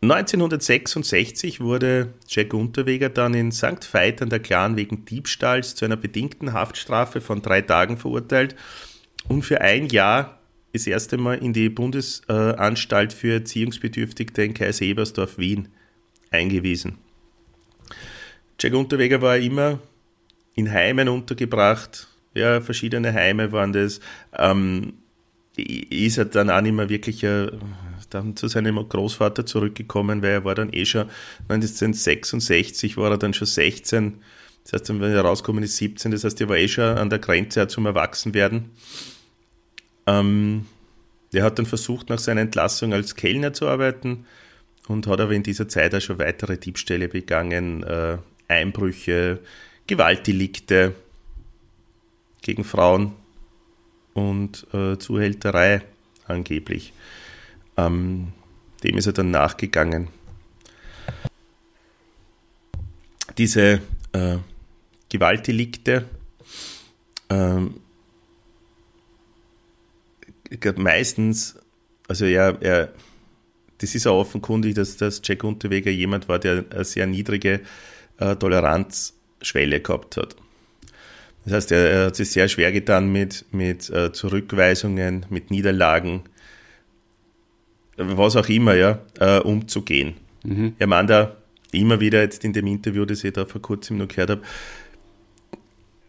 1966 0.00 1.60
wurde 1.60 2.14
Jack 2.26 2.54
Unterweger 2.54 3.10
dann 3.10 3.34
in 3.34 3.52
St. 3.52 3.92
Veit 3.92 4.22
an 4.22 4.30
der 4.30 4.40
Clan 4.40 4.76
wegen 4.76 5.04
Diebstahls 5.04 5.74
zu 5.74 5.84
einer 5.84 5.96
bedingten 5.96 6.54
Haftstrafe 6.54 7.20
von 7.20 7.42
drei 7.42 7.60
Tagen 7.60 7.98
verurteilt 7.98 8.56
und 9.28 9.42
für 9.42 9.60
ein 9.60 9.88
Jahr 9.88 10.38
das 10.72 10.86
erste 10.86 11.18
Mal 11.18 11.38
in 11.38 11.52
die 11.52 11.68
Bundesanstalt 11.68 13.12
für 13.12 13.34
Erziehungsbedürftige 13.34 14.42
in 14.42 14.54
Kaisebersdorf, 14.54 15.36
Wien 15.36 15.68
eingewiesen. 16.30 16.98
Jack 18.60 18.74
Unterweger 18.74 19.22
war 19.22 19.38
immer 19.38 19.78
in 20.54 20.70
Heimen 20.70 21.08
untergebracht, 21.08 22.08
ja, 22.34 22.60
verschiedene 22.60 23.12
Heime 23.12 23.52
waren 23.52 23.72
das. 23.72 24.00
Ähm, 24.36 24.94
ist 25.56 26.18
er 26.18 26.26
dann 26.26 26.50
auch 26.50 26.60
nicht 26.60 26.74
mehr 26.74 26.88
wirklich 26.88 27.24
äh, 27.24 27.48
dann 28.10 28.36
zu 28.36 28.48
seinem 28.48 28.76
Großvater 28.76 29.44
zurückgekommen, 29.44 30.22
weil 30.22 30.30
er 30.30 30.44
war 30.44 30.54
dann 30.54 30.72
eh 30.72 30.84
schon 30.84 31.08
1966 31.48 32.96
war 32.96 33.10
er 33.10 33.18
dann 33.18 33.34
schon 33.34 33.46
16. 33.46 34.22
Das 34.62 34.72
heißt, 34.72 34.88
wenn 34.88 35.02
er 35.02 35.22
rauskommen 35.22 35.64
ist 35.64 35.76
17, 35.76 36.12
das 36.12 36.24
heißt, 36.24 36.40
er 36.40 36.48
war 36.48 36.56
eh 36.56 36.68
schon 36.68 36.96
an 36.96 37.10
der 37.10 37.18
Grenze 37.18 37.66
zum 37.68 37.86
Erwachsenwerden. 37.86 38.70
Ähm, 40.06 40.66
er 41.32 41.44
hat 41.44 41.58
dann 41.58 41.66
versucht, 41.66 42.08
nach 42.08 42.18
seiner 42.18 42.40
Entlassung 42.40 42.92
als 42.92 43.14
Kellner 43.14 43.52
zu 43.52 43.66
arbeiten 43.66 44.26
und 44.88 45.06
hat 45.06 45.20
aber 45.20 45.32
in 45.32 45.42
dieser 45.42 45.68
Zeit 45.68 45.94
auch 45.94 46.00
schon 46.00 46.18
weitere 46.18 46.56
Diebstähle 46.56 47.08
begangen, 47.08 47.82
äh, 47.82 48.18
Einbrüche, 48.48 49.40
Gewaltdelikte 49.86 50.94
gegen 52.42 52.64
Frauen 52.64 53.12
und 54.14 54.66
äh, 54.72 54.98
Zuhälterei 54.98 55.82
angeblich. 56.26 56.92
Ähm, 57.76 58.32
dem 58.82 58.96
ist 58.96 59.06
er 59.06 59.12
dann 59.12 59.30
nachgegangen. 59.30 60.08
Diese 63.36 63.80
äh, 64.12 64.38
Gewaltdelikte 65.10 66.06
ähm, 67.30 67.80
meistens, 70.76 71.56
also 72.08 72.24
er, 72.24 72.60
er, 72.62 72.92
das 73.78 73.94
ist 73.94 74.06
auch 74.06 74.20
offenkundig, 74.20 74.74
dass, 74.74 74.96
dass 74.96 75.20
Jack 75.24 75.44
Unterweger 75.44 75.90
jemand 75.90 76.28
war, 76.28 76.38
der 76.38 76.64
eine 76.70 76.84
sehr 76.84 77.06
niedrige 77.06 77.60
äh, 78.18 78.36
Toleranzschwelle 78.36 79.80
gehabt 79.80 80.16
hat. 80.16 80.36
Das 81.44 81.54
heißt, 81.54 81.72
er, 81.72 81.90
er, 81.90 82.06
hat 82.06 82.16
sich 82.16 82.30
sehr 82.30 82.48
schwer 82.48 82.72
getan 82.72 83.10
mit, 83.10 83.46
mit 83.52 83.88
äh, 83.90 84.12
Zurückweisungen, 84.12 85.26
mit 85.30 85.50
Niederlagen, 85.50 86.22
was 87.96 88.36
auch 88.36 88.48
immer, 88.48 88.74
ja, 88.74 89.00
äh, 89.18 89.38
umzugehen. 89.38 90.14
Mhm. 90.44 90.74
Er 90.78 90.86
meint 90.86 91.10
da 91.10 91.36
immer 91.72 92.00
wieder 92.00 92.22
jetzt 92.22 92.44
in 92.44 92.52
dem 92.52 92.66
Interview, 92.66 93.04
das 93.04 93.24
ich 93.24 93.32
da 93.32 93.44
vor 93.44 93.62
kurzem 93.62 93.98
noch 93.98 94.08
gehört 94.08 94.30
habe, 94.30 94.42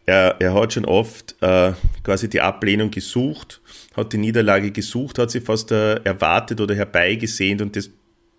er, 0.09 0.35
er 0.39 0.53
hat 0.55 0.73
schon 0.73 0.85
oft 0.85 1.35
äh, 1.41 1.73
quasi 2.03 2.29
die 2.29 2.41
Ablehnung 2.41 2.89
gesucht, 2.89 3.61
hat 3.95 4.11
die 4.11 4.17
Niederlage 4.17 4.71
gesucht, 4.71 5.19
hat 5.19 5.29
sie 5.29 5.39
fast 5.39 5.71
äh, 5.71 5.95
erwartet 6.03 6.59
oder 6.61 6.73
herbeigesehnt 6.73 7.61
und 7.61 7.75
das 7.75 7.91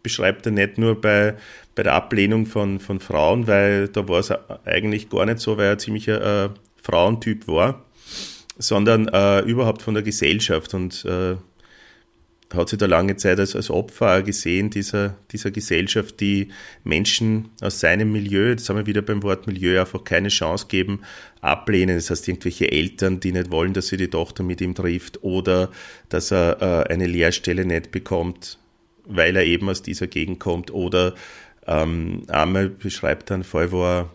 beschreibt 0.03 0.47
er 0.47 0.53
nicht 0.53 0.79
nur 0.79 1.01
bei, 1.01 1.37
bei 1.77 1.85
der 1.85 1.95
Ablehnung 1.95 2.47
von, 2.47 2.81
von 2.81 2.99
Frauen, 2.99 3.47
weil 3.47 3.89
da 3.89 4.09
war 4.09 4.19
es 4.19 4.33
eigentlich 4.65 5.11
gar 5.11 5.27
nicht 5.27 5.39
so, 5.39 5.57
weil 5.57 5.67
er 5.67 5.79
ziemlich 5.79 6.09
äh, 6.09 6.49
Frauentyp 6.83 7.47
war, 7.47 7.85
sondern 8.59 9.07
äh, 9.09 9.41
überhaupt 9.43 9.83
von 9.83 9.95
der 9.95 10.03
Gesellschaft 10.03 10.75
und 10.75 11.05
äh, 11.05 11.37
hat 12.53 12.69
sich 12.69 12.79
da 12.79 12.87
lange 12.87 13.17
Zeit 13.17 13.39
als, 13.39 13.55
als 13.55 13.71
Opfer 13.71 14.23
gesehen, 14.23 14.71
dieser, 14.71 15.17
dieser 15.31 15.51
Gesellschaft, 15.51 16.21
die 16.21 16.49
Menschen 16.83 17.51
aus 17.61 17.79
seinem 17.79 18.11
Milieu, 18.11 18.51
jetzt 18.51 18.67
sind 18.67 18.77
wir 18.77 18.87
wieder 18.87 19.03
beim 19.03 19.23
Wort 19.23 19.47
Milieu, 19.47 19.79
einfach 19.79 20.03
keine 20.03 20.29
Chance 20.29 20.67
geben, 20.69 21.01
ablehnen. 21.41 21.97
Das 21.97 22.11
heißt, 22.11 22.27
irgendwelche 22.27 22.71
Eltern, 22.71 23.21
die 23.21 23.33
nicht 23.33 23.51
wollen, 23.51 23.73
dass 23.73 23.89
sie 23.89 23.97
die 23.97 24.09
Tochter 24.09 24.43
mit 24.43 24.61
ihm 24.61 24.75
trifft 24.75 25.23
oder 25.23 25.71
dass 26.09 26.33
er 26.33 26.61
äh, 26.61 26.93
eine 26.93 27.07
Lehrstelle 27.07 27.65
nicht 27.65 27.93
bekommt, 27.93 28.59
weil 29.05 29.37
er 29.37 29.45
eben 29.45 29.69
aus 29.69 29.83
dieser 29.83 30.09
Gegend 30.09 30.41
kommt. 30.41 30.73
Oder 30.73 31.15
ähm, 31.67 32.25
einmal 32.29 32.69
beschreibt 32.69 33.31
er 33.31 33.35
einen 33.35 33.45
Fall, 33.45 33.71
wo 33.71 33.85
er 33.85 34.11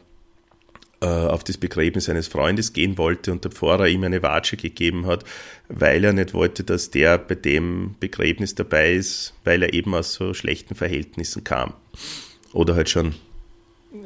auf 1.07 1.43
das 1.43 1.57
Begräbnis 1.57 2.09
eines 2.09 2.27
Freundes 2.27 2.73
gehen 2.73 2.97
wollte 2.97 3.31
und 3.31 3.43
der 3.43 3.51
Pfarrer 3.51 3.87
ihm 3.87 4.03
eine 4.03 4.21
Watsche 4.21 4.57
gegeben 4.57 5.05
hat, 5.05 5.23
weil 5.67 6.03
er 6.03 6.13
nicht 6.13 6.33
wollte, 6.33 6.63
dass 6.63 6.91
der 6.91 7.17
bei 7.17 7.35
dem 7.35 7.95
Begräbnis 7.99 8.55
dabei 8.55 8.93
ist, 8.93 9.33
weil 9.43 9.63
er 9.63 9.73
eben 9.73 9.93
aus 9.93 10.13
so 10.13 10.33
schlechten 10.33 10.75
Verhältnissen 10.75 11.43
kam. 11.43 11.73
Oder 12.53 12.75
halt 12.75 12.89
schon 12.89 13.15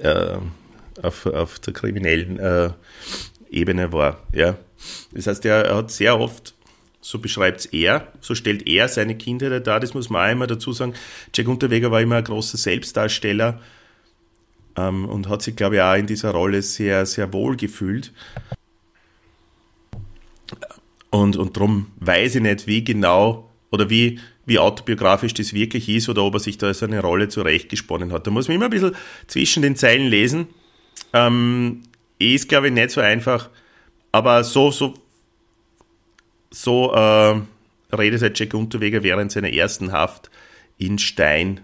äh, 0.01 0.37
auf, 1.01 1.25
auf 1.25 1.59
der 1.59 1.73
kriminellen 1.73 2.39
äh, 2.39 2.71
Ebene 3.49 3.91
war. 3.91 4.23
Ja. 4.33 4.57
Das 5.11 5.27
heißt, 5.27 5.45
er, 5.45 5.65
er 5.65 5.75
hat 5.75 5.91
sehr 5.91 6.19
oft 6.19 6.53
so 7.01 7.19
beschreibt 7.19 7.61
es 7.61 7.65
er, 7.67 8.11
so 8.19 8.35
stellt 8.35 8.67
er 8.67 8.87
seine 8.87 9.15
Kindheit 9.15 9.65
dar, 9.65 9.79
das 9.79 9.93
muss 9.93 10.09
man 10.09 10.27
auch 10.27 10.31
immer 10.31 10.47
dazu 10.47 10.73
sagen. 10.73 10.93
Jack 11.33 11.47
Unterweger 11.47 11.91
war 11.91 12.01
immer 12.01 12.17
ein 12.17 12.23
großer 12.23 12.57
Selbstdarsteller, 12.57 13.61
ähm, 14.79 15.05
und 15.05 15.27
hat 15.27 15.41
sich, 15.41 15.55
glaube 15.55 15.75
ich, 15.75 15.81
auch 15.81 15.95
in 15.95 16.07
dieser 16.07 16.31
Rolle 16.31 16.61
sehr, 16.61 17.05
sehr 17.05 17.31
wohl 17.33 17.57
gefühlt. 17.57 18.13
Und, 21.09 21.37
und 21.37 21.55
darum 21.55 21.87
weiß 21.99 22.35
ich 22.35 22.41
nicht, 22.41 22.67
wie 22.67 22.83
genau 22.83 23.49
oder 23.71 23.89
wie, 23.89 24.19
wie 24.45 24.59
autobiografisch 24.59 25.33
das 25.33 25.53
wirklich 25.53 25.89
ist 25.89 26.09
oder 26.09 26.23
ob 26.23 26.35
er 26.35 26.39
sich 26.39 26.57
da 26.57 26.73
so 26.73 26.85
eine 26.85 27.01
Rolle 27.01 27.29
zurechtgesponnen 27.29 28.11
hat. 28.11 28.27
Da 28.27 28.31
muss 28.31 28.47
man 28.47 28.55
immer 28.55 28.65
ein 28.65 28.71
bisschen 28.71 28.95
zwischen 29.27 29.63
den 29.63 29.75
Zeilen 29.75 30.07
lesen. 30.07 30.47
Ähm, 31.13 31.81
ist, 32.19 32.49
glaube 32.49 32.67
ich, 32.67 32.73
nicht 32.73 32.91
so 32.91 33.01
einfach, 33.01 33.49
aber 34.11 34.43
so, 34.43 34.71
so, 34.71 34.93
so 36.51 36.93
äh, 36.93 37.41
redet 37.95 38.21
halt 38.21 38.37
Jack 38.37 38.53
Unterweger 38.53 39.03
während 39.03 39.31
seiner 39.31 39.51
ersten 39.51 39.91
Haft 39.91 40.29
in 40.77 40.99
Stein 40.99 41.61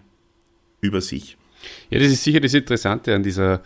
über 0.82 1.02
sich. 1.02 1.38
Ja, 1.90 2.00
das 2.00 2.10
ist 2.10 2.24
sicher 2.24 2.40
das 2.40 2.54
Interessante 2.54 3.14
an 3.14 3.24
dieser 3.24 3.62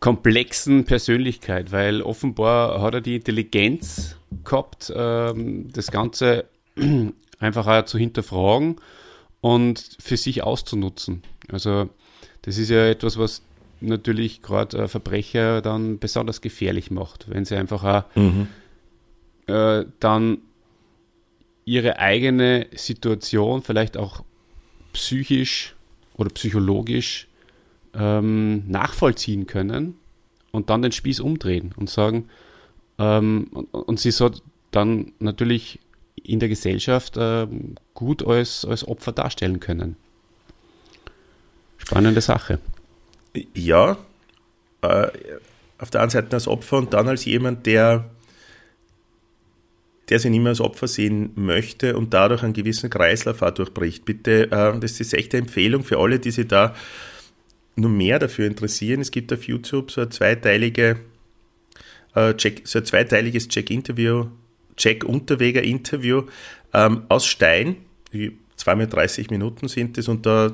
komplexen 0.00 0.84
Persönlichkeit, 0.84 1.72
weil 1.72 2.02
offenbar 2.02 2.82
hat 2.82 2.94
er 2.94 3.00
die 3.00 3.16
Intelligenz 3.16 4.16
gehabt, 4.44 4.92
ähm, 4.94 5.72
das 5.72 5.90
Ganze 5.90 6.44
einfach 7.38 7.66
auch 7.66 7.84
zu 7.84 7.98
hinterfragen 7.98 8.76
und 9.40 9.96
für 10.00 10.16
sich 10.16 10.42
auszunutzen. 10.42 11.22
Also 11.50 11.88
das 12.42 12.58
ist 12.58 12.70
ja 12.70 12.86
etwas, 12.86 13.18
was 13.18 13.42
natürlich 13.80 14.42
gerade 14.42 14.88
Verbrecher 14.88 15.62
dann 15.62 15.98
besonders 15.98 16.40
gefährlich 16.40 16.90
macht, 16.90 17.30
wenn 17.30 17.44
sie 17.44 17.56
einfach 17.56 17.84
auch 17.84 18.16
mhm. 18.16 18.48
äh, 19.46 19.84
dann 20.00 20.38
ihre 21.64 21.98
eigene 21.98 22.66
Situation 22.74 23.62
vielleicht 23.62 23.96
auch 23.96 24.22
psychisch 24.92 25.74
oder 26.16 26.30
psychologisch 26.30 27.26
ähm, 27.94 28.68
nachvollziehen 28.68 29.46
können 29.46 29.96
und 30.52 30.70
dann 30.70 30.82
den 30.82 30.92
Spieß 30.92 31.20
umdrehen 31.20 31.72
und 31.76 31.90
sagen, 31.90 32.28
ähm, 32.98 33.48
und, 33.52 33.74
und, 33.74 34.00
sie 34.00 34.10
so 34.10 34.30
dann 34.70 35.12
natürlich 35.18 35.80
in 36.22 36.38
der 36.38 36.48
Gesellschaft 36.48 37.16
äh, 37.16 37.46
gut 37.92 38.26
als, 38.26 38.64
als 38.64 38.86
Opfer 38.86 39.12
darstellen 39.12 39.60
können. 39.60 39.96
Spannende 41.78 42.20
Sache. 42.20 42.60
Ja, 43.54 43.98
äh, 44.82 45.08
auf 45.78 45.90
der 45.90 46.02
einen 46.02 46.10
Seite 46.10 46.34
als 46.34 46.46
Opfer 46.46 46.78
und 46.78 46.94
dann 46.94 47.08
als 47.08 47.24
jemand, 47.24 47.66
der, 47.66 48.08
der 50.08 50.18
sich 50.18 50.30
nicht 50.30 50.40
mehr 50.40 50.50
als 50.50 50.60
Opfer 50.60 50.86
sehen 50.86 51.32
möchte 51.34 51.96
und 51.96 52.14
dadurch 52.14 52.42
einen 52.42 52.52
gewissen 52.52 52.90
Kreislauf 52.90 53.40
durchbricht. 53.40 54.04
Bitte, 54.04 54.50
äh, 54.50 54.78
das 54.78 55.00
ist 55.00 55.14
echt 55.14 55.34
eine 55.34 55.42
Empfehlung 55.42 55.82
für 55.82 55.98
alle, 55.98 56.20
die 56.20 56.30
sich 56.30 56.46
da 56.46 56.74
nur 57.76 57.90
mehr 57.90 58.18
dafür 58.18 58.46
interessieren, 58.46 59.00
es 59.00 59.10
gibt 59.10 59.32
auf 59.32 59.44
YouTube 59.44 59.90
so 59.90 60.02
ein 60.02 60.10
zweiteilige, 60.10 61.00
äh, 62.14 62.34
Jack, 62.38 62.62
so 62.64 62.78
ein 62.78 62.84
zweiteiliges 62.84 63.48
Jack-Interview, 63.50 64.26
Jack-Unterweger-Interview 64.78 66.22
ähm, 66.72 67.04
aus 67.08 67.26
Stein, 67.26 67.76
die 68.12 68.38
zweimal 68.56 68.86
30 68.86 69.30
Minuten 69.30 69.68
sind 69.68 69.98
es 69.98 70.08
und 70.08 70.26
da 70.26 70.52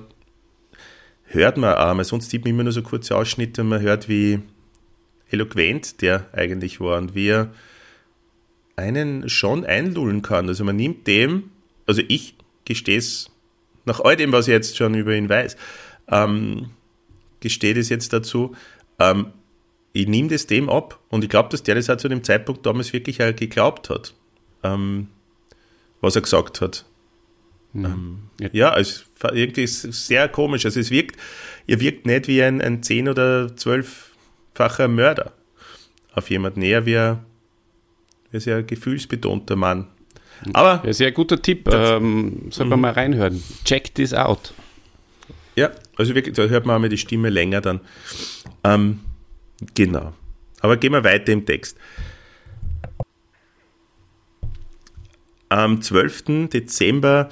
hört 1.26 1.56
man 1.56 1.74
weil 1.96 2.04
sonst 2.04 2.30
sieht 2.30 2.44
man 2.44 2.54
immer 2.54 2.64
nur 2.64 2.72
so 2.72 2.82
kurze 2.82 3.16
Ausschnitte 3.16 3.62
und 3.62 3.68
man 3.68 3.80
hört, 3.80 4.08
wie 4.08 4.40
eloquent 5.30 6.02
der 6.02 6.28
eigentlich 6.32 6.80
war 6.80 6.98
und 6.98 7.14
wie 7.14 7.28
er 7.28 7.52
einen 8.76 9.28
schon 9.28 9.64
einlullen 9.64 10.22
kann. 10.22 10.48
Also 10.48 10.64
man 10.64 10.76
nimmt 10.76 11.06
dem, 11.06 11.50
also 11.86 12.02
ich 12.08 12.34
gestehe 12.64 12.98
es 12.98 13.30
nach 13.84 14.00
all 14.00 14.16
dem, 14.16 14.32
was 14.32 14.48
ich 14.48 14.52
jetzt 14.52 14.76
schon 14.76 14.94
über 14.94 15.14
ihn 15.14 15.28
weiß, 15.28 15.56
ähm, 16.08 16.70
gestehe 17.40 17.75
das 17.75 17.88
jetzt 17.88 18.12
dazu. 18.12 18.54
Ähm, 18.99 19.32
ich 19.92 20.06
nehme 20.06 20.28
das 20.28 20.47
dem 20.47 20.70
ab 20.70 21.00
und 21.09 21.25
ich 21.25 21.30
glaube, 21.30 21.49
dass 21.49 21.62
der 21.62 21.75
das 21.75 21.90
auch 21.90 21.97
zu 21.97 22.09
dem 22.09 22.23
Zeitpunkt 22.23 22.64
damals 22.64 22.92
wirklich 22.92 23.23
auch 23.23 23.35
geglaubt 23.35 23.90
hat. 23.90 24.14
Ähm, 24.62 25.09
was 26.00 26.16
er 26.16 26.23
gesagt 26.23 26.61
hat. 26.61 26.85
Mhm. 27.73 27.85
Ähm, 28.40 28.50
ja, 28.52 28.76
es 28.76 29.06
irgendwie 29.32 29.64
ist 29.64 29.82
sehr 29.82 30.28
komisch. 30.28 30.64
Also 30.64 30.80
es 30.80 30.90
wirkt, 30.90 31.16
ihr 31.66 31.80
wirkt 31.80 32.06
nicht 32.06 32.28
wie 32.28 32.42
ein, 32.42 32.61
ein 32.61 32.82
10- 32.82 33.11
oder 33.11 33.47
12-facher 33.47 34.88
Mörder 34.88 35.32
auf 36.14 36.30
jemanden, 36.30 36.62
eher 36.62 36.87
wie 36.87 36.97
ein, 36.97 37.20
wie 38.30 38.38
ein 38.38 38.40
sehr 38.40 38.62
gefühlsbetonter 38.62 39.56
Mann. 39.56 39.88
Aber. 40.52 40.82
Ja, 40.85 40.92
sehr 40.92 41.12
guter 41.12 41.40
Tipp. 41.40 41.68
Ähm, 41.73 42.47
soll 42.50 42.66
man 42.66 42.78
mhm. 42.78 42.82
mal 42.82 42.92
reinhören. 42.92 43.42
Check 43.64 43.94
this 43.94 44.14
out. 44.14 44.54
Ja, 45.61 45.71
also 45.99 46.14
wirklich, 46.14 46.35
da 46.35 46.45
hört 46.45 46.64
man 46.64 46.76
auch 46.76 46.81
mal 46.81 46.88
die 46.88 46.97
Stimme 46.97 47.29
länger 47.29 47.61
dann. 47.61 47.81
Ähm, 48.64 49.00
genau. 49.75 50.14
Aber 50.61 50.79
gehen 50.79 50.95
wir 50.95 51.05
weiter 51.05 51.33
im 51.33 51.45
Text. 51.45 51.76
Am 55.50 55.83
12. 55.83 56.49
Dezember 56.49 57.29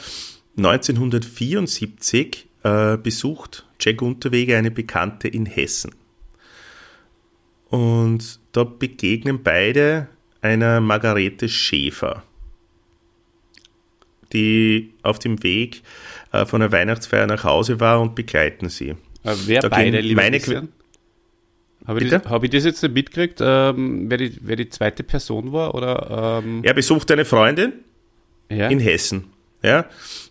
1974 0.59 2.49
äh, 2.65 2.99
besucht 2.99 3.65
Jack 3.81 4.03
Unterweger 4.03 4.59
eine 4.59 4.73
Bekannte 4.73 5.29
in 5.29 5.47
Hessen. 5.47 5.95
Und 7.71 8.41
da 8.53 8.65
begegnen 8.65 9.43
beide 9.43 10.09
einer 10.43 10.83
Margarete 10.83 11.49
Schäfer, 11.49 12.25
die 14.35 14.93
auf 15.03 15.19
dem 15.19 15.43
Weg 15.43 15.83
äh, 16.33 16.47
von 16.47 16.61
der 16.61 16.73
Weihnachtsfeier 16.73 17.27
nach 17.27 17.45
Hause 17.45 17.81
war 17.81 18.01
und 18.01 18.15
begleiten 18.15 18.69
sie. 18.69 18.91
Äh, 18.91 19.35
wer 19.47 19.61
da 19.61 19.69
beide, 19.69 20.01
lieber 20.01 20.23
meine 20.23 20.39
Christian? 20.39 20.69
Habe 21.87 22.05
ich, 22.05 22.13
hab 22.13 22.45
ich, 22.45 22.51
das 22.51 22.65
jetzt 22.65 22.83
nicht 22.83 22.95
mitgekriegt, 22.95 23.39
ähm, 23.41 24.11
wer, 24.11 24.19
die, 24.19 24.37
wer 24.43 24.57
die 24.57 24.69
zweite 24.69 25.03
Person 25.03 25.53
war? 25.53 25.75
Oder, 25.75 26.43
ähm 26.45 26.61
Er 26.63 26.75
besucht 26.75 27.11
eine 27.11 27.25
Freundin 27.25 27.73
ja? 28.51 28.69
in 28.69 28.79
Hessen. 28.79 29.25
Ja? 29.63 29.87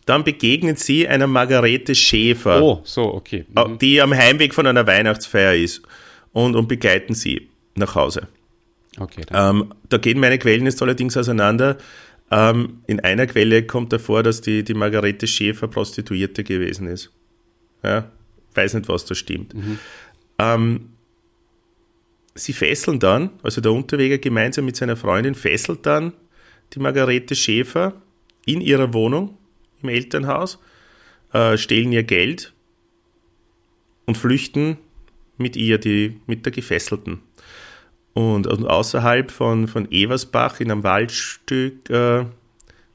Dann 0.06 0.24
begegnen 0.24 0.76
sie 0.76 1.08
einer 1.08 1.26
Margarete 1.26 1.96
Schäfer. 1.96 2.62
Oh, 2.62 2.82
so, 2.84 3.14
okay. 3.14 3.46
Mhm. 3.50 3.80
Die 3.80 4.02
am 4.02 4.14
Heimweg 4.14 4.54
von 4.54 4.68
einer 4.68 4.86
Weihnachtsfeier 4.86 5.56
ist 5.56 5.82
und, 6.32 6.56
und 6.56 6.68
begleiten 6.68 7.16
sie 7.16 7.50
nach 7.76 7.96
Hause. 7.96 8.28
Okay, 9.00 9.22
ähm, 9.32 9.74
da 9.90 9.98
gehen 9.98 10.20
meine 10.20 10.40
Quellen 10.40 10.66
jetzt 10.66 10.82
allerdings 10.82 11.16
auseinander. 11.18 11.78
Ähm, 12.30 12.82
in 12.88 13.00
einer 13.00 13.26
Quelle 13.26 13.66
kommt 13.66 13.94
davor, 13.94 14.24
dass 14.24 14.42
die, 14.42 14.64
die 14.64 14.74
Margarete 14.74 15.28
Schäfer 15.28 15.68
Prostituierte 15.68 16.44
gewesen 16.44 16.88
ist. 16.88 17.12
Ja, 17.84 18.12
weiß 18.54 18.74
nicht, 18.74 18.90
was 18.90 19.06
da 19.06 19.16
stimmt. 19.16 19.54
Mhm. 19.54 19.80
Ähm, 20.40 20.90
sie 22.36 22.54
fesseln 22.54 23.00
dann, 23.00 23.32
also 23.44 23.62
der 23.62 23.72
Unterweger 23.72 24.18
gemeinsam 24.18 24.66
mit 24.66 24.76
seiner 24.76 24.98
Freundin 24.98 25.36
fesselt 25.36 25.86
dann 25.86 26.14
die 26.74 26.80
Margarete 26.80 27.36
Schäfer 27.36 27.94
in 28.46 28.62
ihrer 28.62 28.94
Wohnung 28.94 29.38
im 29.82 29.90
Elternhaus, 29.90 30.60
äh, 31.34 31.58
stehlen 31.58 31.92
ihr 31.92 32.04
Geld 32.04 32.54
und 34.06 34.18
flüchten 34.18 34.78
mit 35.38 35.56
ihr, 35.56 35.78
die, 35.78 36.20
mit 36.26 36.46
der 36.46 36.52
Gefesselten. 36.52 37.22
Und, 38.18 38.48
außerhalb 38.48 39.30
von, 39.30 39.68
von 39.68 39.92
Eversbach 39.92 40.60
in 40.60 40.72
einem 40.72 40.84
Waldstück 40.84 41.88
äh, 41.92 42.26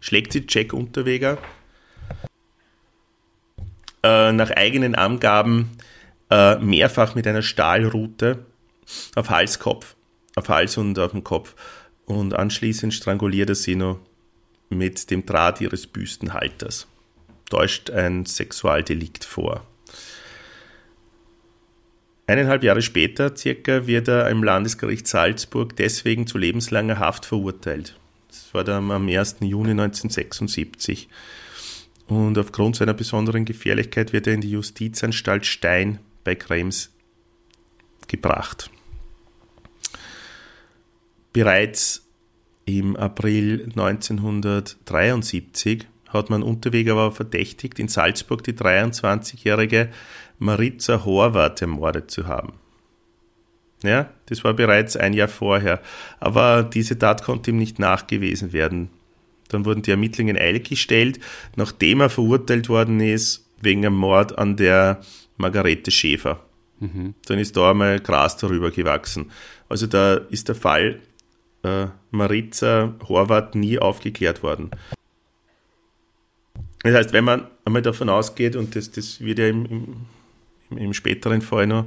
schlägt 0.00 0.32
sie 0.32 0.44
Jack 0.48 0.72
Unterweger 0.72 1.38
äh, 4.02 4.32
nach 4.32 4.50
eigenen 4.50 4.96
Angaben 4.96 5.70
äh, 6.28 6.56
mehrfach 6.56 7.14
mit 7.14 7.28
einer 7.28 7.42
Stahlrute 7.42 8.44
auf 9.14 9.30
Halskopf, 9.30 9.94
auf 10.34 10.48
Hals 10.48 10.76
und 10.76 10.98
auf 10.98 11.12
den 11.12 11.22
Kopf. 11.22 11.54
Und 12.04 12.34
anschließend 12.34 12.92
stranguliert 12.92 13.50
er 13.50 13.54
sie 13.54 13.76
noch 13.76 14.00
mit 14.70 15.08
dem 15.12 15.24
Draht 15.24 15.60
ihres 15.60 15.86
Büstenhalters. 15.86 16.88
Täuscht 17.48 17.90
ein 17.90 18.26
Sexualdelikt 18.26 19.24
vor. 19.24 19.64
Eineinhalb 22.32 22.64
Jahre 22.64 22.80
später 22.80 23.36
circa 23.36 23.86
wird 23.86 24.08
er 24.08 24.30
im 24.30 24.42
Landesgericht 24.42 25.06
Salzburg 25.06 25.76
deswegen 25.76 26.26
zu 26.26 26.38
lebenslanger 26.38 26.98
Haft 26.98 27.26
verurteilt. 27.26 27.94
Das 28.28 28.54
war 28.54 28.64
dann 28.64 28.90
am 28.90 29.06
1. 29.06 29.36
Juni 29.40 29.72
1976. 29.72 31.10
Und 32.06 32.38
aufgrund 32.38 32.76
seiner 32.76 32.94
besonderen 32.94 33.44
Gefährlichkeit 33.44 34.14
wird 34.14 34.26
er 34.26 34.32
in 34.32 34.40
die 34.40 34.50
Justizanstalt 34.50 35.44
Stein 35.44 35.98
bei 36.24 36.34
Krems 36.34 36.88
gebracht. 38.08 38.70
Bereits 41.34 42.08
im 42.64 42.96
April 42.96 43.64
1973 43.76 45.86
hat 46.08 46.30
man 46.30 46.42
Unterweg 46.42 46.88
aber 46.88 47.12
verdächtigt, 47.12 47.78
in 47.78 47.88
Salzburg 47.88 48.42
die 48.42 48.54
23-jährige 48.54 49.90
Maritza 50.42 51.04
Horvath 51.04 51.62
ermordet 51.62 52.10
zu 52.10 52.26
haben. 52.26 52.54
Ja, 53.84 54.10
das 54.26 54.44
war 54.44 54.54
bereits 54.54 54.96
ein 54.96 55.12
Jahr 55.12 55.28
vorher. 55.28 55.80
Aber 56.20 56.62
diese 56.62 56.98
Tat 56.98 57.22
konnte 57.22 57.50
ihm 57.50 57.58
nicht 57.58 57.78
nachgewiesen 57.78 58.52
werden. 58.52 58.90
Dann 59.48 59.64
wurden 59.64 59.82
die 59.82 59.90
Ermittlungen 59.90 60.36
in 60.36 60.42
Eile 60.42 60.60
gestellt, 60.60 61.20
nachdem 61.56 62.00
er 62.00 62.10
verurteilt 62.10 62.68
worden 62.68 63.00
ist 63.00 63.46
wegen 63.60 63.86
einem 63.86 63.96
Mord 63.96 64.38
an 64.38 64.56
der 64.56 65.00
Margarete 65.36 65.90
Schäfer. 65.90 66.40
Mhm. 66.80 67.14
Dann 67.26 67.38
ist 67.38 67.56
da 67.56 67.70
einmal 67.70 68.00
Gras 68.00 68.36
darüber 68.36 68.70
gewachsen. 68.70 69.30
Also 69.68 69.86
da 69.86 70.14
ist 70.14 70.48
der 70.48 70.54
Fall 70.56 71.00
äh, 71.62 71.86
Maritza 72.10 72.94
Horvath 73.08 73.54
nie 73.54 73.78
aufgeklärt 73.78 74.42
worden. 74.42 74.70
Das 76.82 76.94
heißt, 76.94 77.12
wenn 77.12 77.24
man 77.24 77.46
einmal 77.64 77.82
davon 77.82 78.08
ausgeht, 78.08 78.56
und 78.56 78.74
das, 78.74 78.90
das 78.90 79.20
wird 79.20 79.38
ja 79.38 79.48
im, 79.48 79.66
im, 79.66 79.96
im 80.76 80.92
späteren 80.92 81.42
Fall 81.42 81.66
noch 81.66 81.86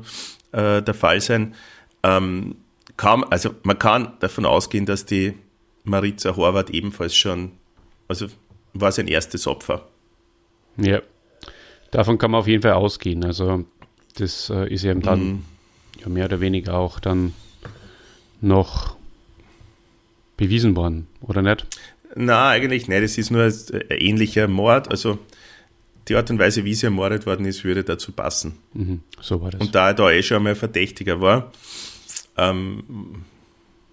äh, 0.52 0.82
der 0.82 0.94
Fall 0.94 1.22
sein, 1.22 1.56
ähm, 2.04 2.56
kam, 2.98 3.24
also 3.30 3.52
man 3.64 3.78
kann 3.80 4.14
davon 4.20 4.46
ausgehen, 4.46 4.86
dass 4.86 5.06
die 5.06 5.34
Maritza 5.84 6.36
Horvath 6.36 6.70
ebenfalls 6.70 7.16
schon, 7.16 7.52
also 8.08 8.28
war 8.74 8.92
sein 8.92 9.08
erstes 9.08 9.48
Opfer. 9.48 9.88
Ja, 10.78 11.02
davon 11.92 12.18
kann 12.18 12.32
man 12.32 12.40
auf 12.40 12.48
jeden 12.48 12.62
Fall 12.62 12.74
ausgehen. 12.74 13.24
Also 13.24 13.66
das 14.18 14.50
äh, 14.50 14.74
ist 14.74 14.84
eben 14.84 15.02
dann 15.02 15.20
mhm. 15.20 15.46
ja, 16.02 16.10
mehr 16.10 16.26
oder 16.26 16.40
weniger 16.40 16.76
auch 16.76 17.00
dann 17.00 17.34
noch 18.42 18.96
bewiesen 20.38 20.76
worden, 20.76 21.08
oder 21.22 21.42
nicht? 21.42 21.66
Na, 22.16 22.50
eigentlich 22.50 22.88
nicht. 22.88 23.02
Es 23.02 23.18
ist 23.18 23.32
nur 23.32 23.44
ein 23.44 23.54
ähnlicher 23.90 24.48
Mord. 24.48 24.90
Also 24.90 25.20
die 26.08 26.16
Art 26.16 26.30
und 26.30 26.40
Weise, 26.40 26.66
wie 26.66 26.74
sie 26.74 26.86
ermordet 26.86 27.26
worden 27.26 27.46
ist, 27.46 27.64
würde 27.64 27.84
dazu 27.84 28.12
passen. 28.12 28.58
Mhm, 28.74 29.02
so 29.20 29.42
war 29.42 29.52
das. 29.52 29.62
Und 29.62 29.74
da 29.74 29.90
er 29.90 29.94
da 29.94 30.12
eh 30.12 30.22
schon 30.22 30.38
einmal 30.38 30.56
Verdächtiger 30.56 31.22
war, 31.22 31.52
ähm, 32.38 33.24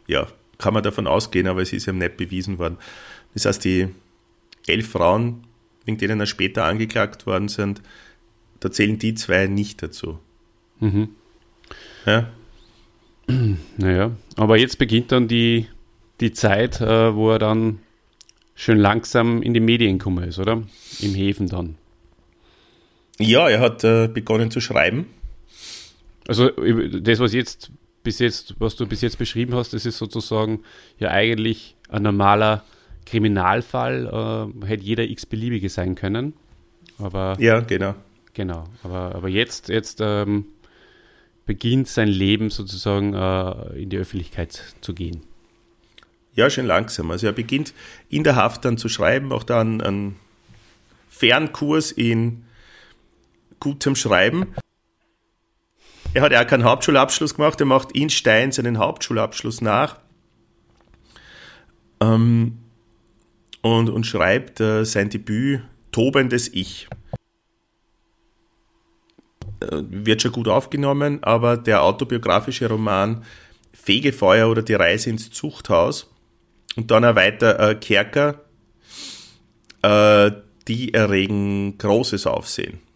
ja, 0.07 0.27
kann 0.59 0.75
man 0.75 0.83
davon 0.83 1.07
ausgehen, 1.07 1.47
aber 1.47 1.63
es 1.63 1.73
ist 1.73 1.89
ihm 1.89 1.99
nicht 1.99 2.17
bewiesen 2.17 2.59
worden. 2.59 2.77
Das 3.35 3.47
heißt, 3.47 3.65
die 3.65 3.89
elf 4.67 4.91
Frauen, 4.91 5.45
wegen 5.85 5.99
denen 5.99 6.21
er 6.21 6.27
später 6.27 6.65
angeklagt 6.65 7.27
worden 7.27 7.49
sind, 7.49 7.83
da 8.61 8.71
zählen 8.71 8.99
die 8.99 9.15
zwei 9.15 9.47
nicht 9.47 9.83
dazu. 9.83 10.19
Mhm. 10.81 11.09
Ja. 12.07 12.31
Naja, 13.77 14.13
aber 14.37 14.59
jetzt 14.59 14.79
beginnt 14.79 15.13
dann 15.13 15.29
die, 15.29 15.67
die 16.21 16.33
Zeit, 16.33 16.81
äh, 16.81 17.15
wo 17.15 17.31
er 17.31 17.39
dann 17.39 17.79
schön 18.55 18.79
langsam 18.79 19.43
in 19.43 19.55
die 19.55 19.61
Medien 19.61 19.99
gekommen 19.99 20.25
ist, 20.29 20.39
oder? 20.39 20.63
Im 21.01 21.15
Häfen 21.15 21.49
dann. 21.49 21.77
Ja, 23.23 23.49
er 23.49 23.61
hat 23.61 23.85
äh, 23.85 24.09
begonnen 24.09 24.51
zu 24.51 24.61
schreiben. 24.61 25.07
Also 26.27 26.49
das, 26.49 27.19
was 27.19 27.33
jetzt 27.33 27.71
bis 28.03 28.19
jetzt, 28.19 28.55
was 28.59 28.77
du 28.77 28.87
bis 28.87 29.01
jetzt 29.01 29.19
beschrieben 29.19 29.55
hast, 29.55 29.73
das 29.73 29.87
ist 29.87 29.99
sozusagen 29.99 30.61
ja 30.99 31.11
eigentlich 31.11 31.77
ein 31.89 32.03
normaler 32.03 32.65
Kriminalfall. 33.07 34.53
Äh, 34.63 34.67
hätte 34.67 34.85
jeder 34.85 35.05
x-beliebige 35.05 35.69
sein 35.69 35.95
können. 35.95 36.35
Aber 36.99 37.37
ja, 37.39 37.61
genau. 37.61 37.95
Genau. 38.35 38.65
Aber, 38.83 39.15
aber 39.15 39.29
jetzt, 39.29 39.69
jetzt 39.69 40.01
ähm, 40.01 40.47
beginnt 41.47 41.89
sein 41.89 42.09
Leben 42.09 42.51
sozusagen 42.51 43.15
äh, 43.15 43.83
in 43.83 43.91
die 43.91 43.99
Öffentlichkeit 43.99 44.63
zu 44.81 44.95
gehen. 44.95 45.23
Ja, 46.35 46.49
schon 46.49 46.67
langsam. 46.67 47.11
Also 47.11 47.27
er 47.27 47.33
beginnt 47.33 47.75
in 48.09 48.25
der 48.25 48.37
Haft 48.37 48.65
dann 48.65 48.79
zu 48.79 48.89
schreiben, 48.89 49.33
auch 49.33 49.43
dann 49.43 49.81
einen 49.83 50.17
Fernkurs 51.11 51.93
in 51.93 52.45
gutem 53.63 53.95
Schreiben. 53.95 54.57
Er 56.15 56.23
hat 56.23 56.33
ja 56.33 56.45
keinen 56.45 56.65
Hauptschulabschluss 56.65 57.37
gemacht, 57.37 57.61
er 57.61 57.67
macht 57.67 57.93
in 57.93 58.11
Stein 58.11 58.51
seinen 58.51 58.79
Hauptschulabschluss 58.79 59.61
nach 59.61 59.99
ähm, 62.01 62.59
und, 63.63 63.89
und 63.89 64.05
schreibt 64.05 64.59
äh, 64.59 64.85
sein 64.85 65.11
Debüt 65.11 65.63
Tobendes 65.93 66.49
Ich. 66.53 66.89
Äh, 69.61 69.83
wird 69.89 70.23
schon 70.23 70.33
gut 70.33 70.49
aufgenommen, 70.49 71.23
aber 71.23 71.57
der 71.57 71.85
autobiografische 71.85 72.69
Roman 72.69 73.25
Fegefeuer 73.73 74.51
oder 74.51 74.63
die 74.63 74.75
Reise 74.75 75.09
ins 75.09 75.31
Zuchthaus 75.31 76.13
und 76.75 76.91
dann 76.91 77.05
auch 77.05 77.15
weiter 77.15 77.71
äh, 77.71 77.75
Kerker 77.77 78.41
äh, 79.83 80.33
die 80.67 80.93
erregen 80.95 81.79
großes 81.79 82.27
Aufsehen. 82.27 82.92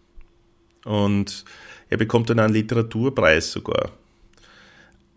Und 0.86 1.44
er 1.90 1.96
bekommt 1.96 2.30
dann 2.30 2.38
einen 2.38 2.54
Literaturpreis 2.54 3.50
sogar. 3.50 3.90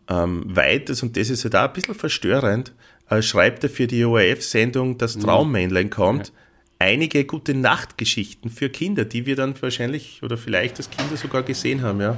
Ähm, 0.10 0.44
weiters, 0.48 1.04
und 1.04 1.16
das 1.16 1.30
ist 1.30 1.44
ja 1.44 1.50
da 1.52 1.66
ein 1.66 1.74
bisschen 1.74 1.94
verstörend, 1.94 2.74
äh, 3.10 3.22
schreibt 3.22 3.64
er 3.64 3.70
für 3.70 3.86
die 3.86 4.04
ORF-Sendung 4.04 4.98
Das 4.98 5.16
mhm. 5.16 5.22
Traummännlein 5.22 5.92
kommt, 5.92 6.30
ja. 6.30 6.34
einige 6.80 7.26
gute 7.26 7.54
Nachtgeschichten 7.54 8.50
für 8.50 8.70
Kinder, 8.70 9.06
die 9.06 9.28
wir 9.28 9.36
dann 9.36 9.54
wahrscheinlich 9.62 10.24
oder 10.24 10.38
vielleicht 10.38 10.78
als 10.78 10.90
Kinder 10.90 11.16
sogar 11.16 11.44
gesehen 11.44 11.84
haben, 11.84 12.02
ja. 12.02 12.18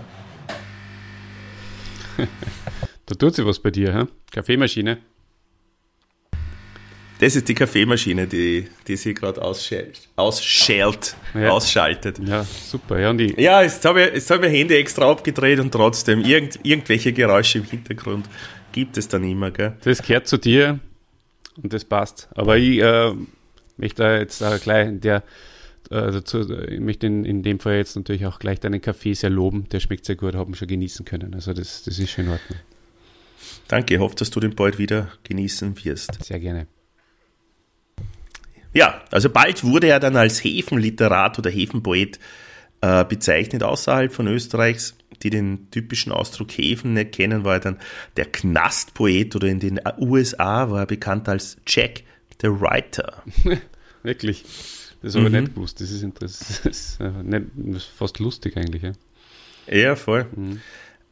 da 3.05 3.15
tut 3.15 3.35
sich 3.35 3.45
was 3.45 3.59
bei 3.59 3.71
dir, 3.71 3.93
hä? 3.93 4.05
Kaffeemaschine. 4.31 4.99
Das 7.21 7.35
ist 7.35 7.47
die 7.47 7.53
Kaffeemaschine, 7.53 8.25
die, 8.25 8.67
die 8.87 8.95
sie 8.95 9.13
gerade 9.13 9.39
ausschält, 9.39 10.09
ausschält, 10.15 11.15
ja. 11.35 11.51
ausschaltet. 11.51 12.17
Ja, 12.25 12.43
super. 12.43 12.97
Ja, 12.97 13.13
die 13.13 13.39
ja 13.39 13.61
jetzt 13.61 13.85
habe 13.85 14.09
ich, 14.09 14.27
hab 14.27 14.43
ich 14.43 14.51
Handy 14.51 14.73
extra 14.73 15.11
abgedreht 15.11 15.59
und 15.59 15.71
trotzdem 15.71 16.21
irgend, 16.21 16.59
irgendwelche 16.63 17.13
Geräusche 17.13 17.59
im 17.59 17.65
Hintergrund 17.65 18.27
gibt 18.71 18.97
es 18.97 19.07
dann 19.07 19.23
immer. 19.23 19.51
Gell? 19.51 19.77
Das 19.83 20.01
gehört 20.01 20.25
zu 20.25 20.37
dir 20.37 20.79
und 21.61 21.71
das 21.71 21.85
passt. 21.85 22.27
Aber 22.33 22.57
ich 22.57 22.79
äh, 22.79 23.11
möchte 23.77 24.03
jetzt 24.03 24.41
äh, 24.41 24.57
gleich 24.57 24.89
der, 24.99 25.17
äh, 25.91 26.11
dazu, 26.11 26.49
ich 26.49 26.79
möchte 26.79 27.05
in, 27.05 27.23
in 27.23 27.43
dem 27.43 27.59
Fall 27.59 27.75
jetzt 27.75 27.95
natürlich 27.95 28.25
auch 28.25 28.39
gleich 28.39 28.59
deinen 28.61 28.81
Kaffee 28.81 29.13
sehr 29.13 29.29
loben. 29.29 29.69
Der 29.69 29.79
schmeckt 29.79 30.05
sehr 30.05 30.15
gut, 30.15 30.33
haben 30.33 30.55
schon 30.55 30.67
genießen 30.67 31.05
können. 31.05 31.35
Also 31.35 31.53
das, 31.53 31.83
das 31.83 31.99
ist 31.99 32.09
schon 32.09 32.25
in 32.25 32.31
Ordnung. 32.31 32.59
Danke, 33.67 33.93
ich 33.93 33.99
hoffe, 33.99 34.15
dass 34.15 34.31
du 34.31 34.39
den 34.39 34.55
bald 34.55 34.79
wieder 34.79 35.11
genießen 35.23 35.75
wirst. 35.85 36.23
Sehr 36.23 36.39
gerne. 36.39 36.65
Ja, 38.73 39.01
also 39.11 39.29
bald 39.29 39.63
wurde 39.63 39.87
er 39.87 39.99
dann 39.99 40.15
als 40.15 40.43
Häfenliterat 40.43 41.37
oder 41.39 41.49
Häfenpoet 41.49 42.19
äh, 42.81 43.05
bezeichnet 43.05 43.63
außerhalb 43.63 44.13
von 44.13 44.27
Österreichs. 44.27 44.95
Die 45.23 45.29
den 45.29 45.69
typischen 45.69 46.11
Ausdruck 46.11 46.51
Häfen 46.51 46.93
nicht 46.93 47.11
kennen, 47.11 47.43
war 47.43 47.55
er 47.55 47.59
dann 47.59 47.79
der 48.17 48.25
Knastpoet 48.25 49.35
oder 49.35 49.47
in 49.49 49.59
den 49.59 49.79
USA 49.99 50.71
war 50.71 50.79
er 50.79 50.85
bekannt 50.87 51.29
als 51.29 51.57
Jack 51.67 52.01
the 52.41 52.47
Writer. 52.47 53.21
Wirklich. 54.03 54.45
Das 55.03 55.15
habe 55.15 55.25
ich 55.25 55.31
mhm. 55.31 55.39
nicht 55.41 55.55
gewusst. 55.55 55.79
Das 55.79 55.91
ist 55.91 56.01
interessant. 56.01 56.61
Das 56.63 56.75
ist, 56.75 56.99
nicht, 56.99 57.45
das 57.55 57.83
ist 57.83 57.85
fast 57.85 58.19
lustig 58.19 58.57
eigentlich. 58.57 58.81
Ja, 58.81 58.93
ja 59.67 59.95
voll. 59.95 60.25
Mhm. 60.35 60.61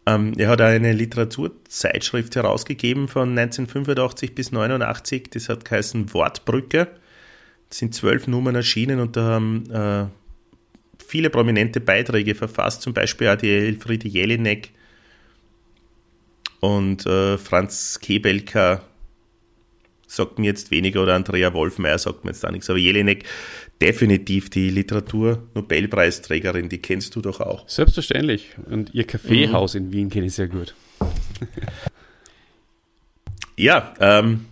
Ähm, 0.05 0.33
er 0.37 0.49
hat 0.49 0.61
eine 0.61 0.93
Literaturzeitschrift 0.93 2.35
herausgegeben 2.35 3.07
von 3.07 3.37
1985 3.37 4.33
bis 4.33 4.47
1989. 4.47 5.29
Das 5.31 5.49
hat 5.49 5.65
geheißen 5.65 6.13
Wortbrücke 6.13 6.87
sind 7.69 7.93
zwölf 7.93 8.27
Nummern 8.27 8.55
erschienen 8.55 8.99
und 8.99 9.15
da 9.15 9.23
haben 9.23 9.69
äh, 9.71 10.05
viele 11.05 11.29
prominente 11.29 11.79
Beiträge 11.79 12.35
verfasst, 12.35 12.81
zum 12.81 12.93
Beispiel 12.93 13.27
auch 13.27 13.35
die 13.35 13.49
Elfriede 13.49 14.07
Jelinek 14.07 14.71
und 16.59 17.05
äh, 17.05 17.37
Franz 17.37 17.99
Kebelka 18.01 18.83
sagt 20.07 20.39
mir 20.39 20.47
jetzt 20.47 20.71
weniger 20.71 21.03
oder 21.03 21.13
Andrea 21.15 21.53
Wolfmeier 21.53 21.99
sagt 21.99 22.25
mir 22.25 22.31
jetzt 22.31 22.45
auch 22.45 22.51
nichts, 22.51 22.69
aber 22.69 22.79
Jelinek 22.79 23.25
definitiv 23.79 24.49
die 24.49 24.69
Literatur-Nobelpreisträgerin, 24.71 26.67
die 26.67 26.79
kennst 26.79 27.15
du 27.15 27.21
doch 27.21 27.39
auch. 27.39 27.69
Selbstverständlich. 27.69 28.55
Und 28.69 28.93
ihr 28.93 29.05
Kaffeehaus 29.05 29.75
mhm. 29.75 29.81
in 29.81 29.91
Wien 29.93 30.09
kenne 30.09 30.25
ich 30.25 30.33
sehr 30.33 30.47
gut. 30.47 30.75
ja, 33.55 33.93
ähm, 33.99 34.47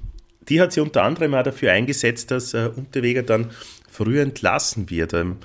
die 0.50 0.62
hat 0.62 0.74
sich 0.74 0.82
unter 0.82 1.04
anderem 1.04 1.34
auch 1.34 1.44
dafür 1.44 1.72
eingesetzt, 1.72 2.32
dass 2.32 2.54
äh, 2.54 2.70
Unterweger 2.76 3.24
dann 3.24 3.52
früh 3.90 4.20
entlassen 4.20 4.90
wird. 4.90 5.14
Ähm, 5.14 5.38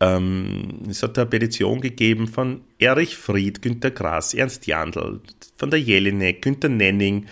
ähm, 0.00 0.82
es 0.88 1.02
hat 1.02 1.16
eine 1.16 1.26
Petition 1.26 1.80
gegeben 1.80 2.26
von 2.26 2.62
Erich 2.78 3.16
Fried, 3.16 3.62
Günter 3.62 3.92
Grass, 3.92 4.34
Ernst 4.34 4.66
Jandl, 4.66 5.20
von 5.56 5.70
der 5.70 5.80
Jelinek, 5.80 6.42
Günter 6.42 6.68
Nenning. 6.68 7.26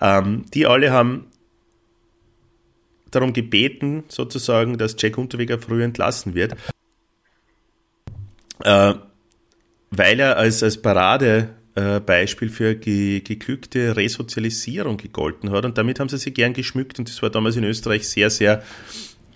Ähm, 0.00 0.44
die 0.52 0.66
alle 0.66 0.90
haben 0.90 1.26
darum 3.10 3.32
gebeten, 3.32 4.04
sozusagen, 4.08 4.76
dass 4.76 4.96
Jack 4.98 5.16
Unterweger 5.18 5.58
früh 5.58 5.82
entlassen 5.82 6.34
wird, 6.34 6.54
äh, 8.64 8.94
weil 9.90 10.20
er 10.20 10.36
als, 10.36 10.62
als 10.62 10.82
Parade 10.82 11.54
äh, 11.76 12.00
Beispiel 12.00 12.48
für 12.48 12.74
ge 12.74 13.20
geglückte 13.20 13.96
Resozialisierung 13.96 14.96
gegolten 14.96 15.50
hat. 15.50 15.64
Und 15.64 15.78
damit 15.78 16.00
haben 16.00 16.08
sie 16.08 16.18
sich 16.18 16.34
gern 16.34 16.52
geschmückt 16.52 16.98
und 16.98 17.08
das 17.08 17.22
war 17.22 17.30
damals 17.30 17.56
in 17.56 17.64
Österreich 17.64 18.08
sehr, 18.08 18.30
sehr 18.30 18.62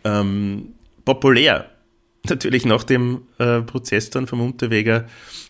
ähm, 0.05 0.75
populär. 1.05 1.71
Natürlich 2.29 2.67
nach 2.67 2.85
dem 2.85 3.23
äh, 3.39 3.61
Prozess 3.61 4.11
dann 4.11 4.27
vom 4.27 4.41
Unterweger 4.41 5.07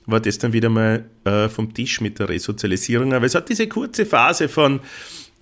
war 0.07 0.20
das 0.20 0.38
dann 0.38 0.53
wieder 0.53 0.68
mal 0.68 1.05
äh, 1.24 1.48
vom 1.48 1.72
Tisch 1.74 2.00
mit 2.00 2.18
der 2.18 2.29
Resozialisierung. 2.29 3.12
Aber 3.12 3.26
es 3.26 3.35
hat 3.35 3.48
diese 3.48 3.68
kurze 3.68 4.07
Phase 4.07 4.48
von, 4.48 4.81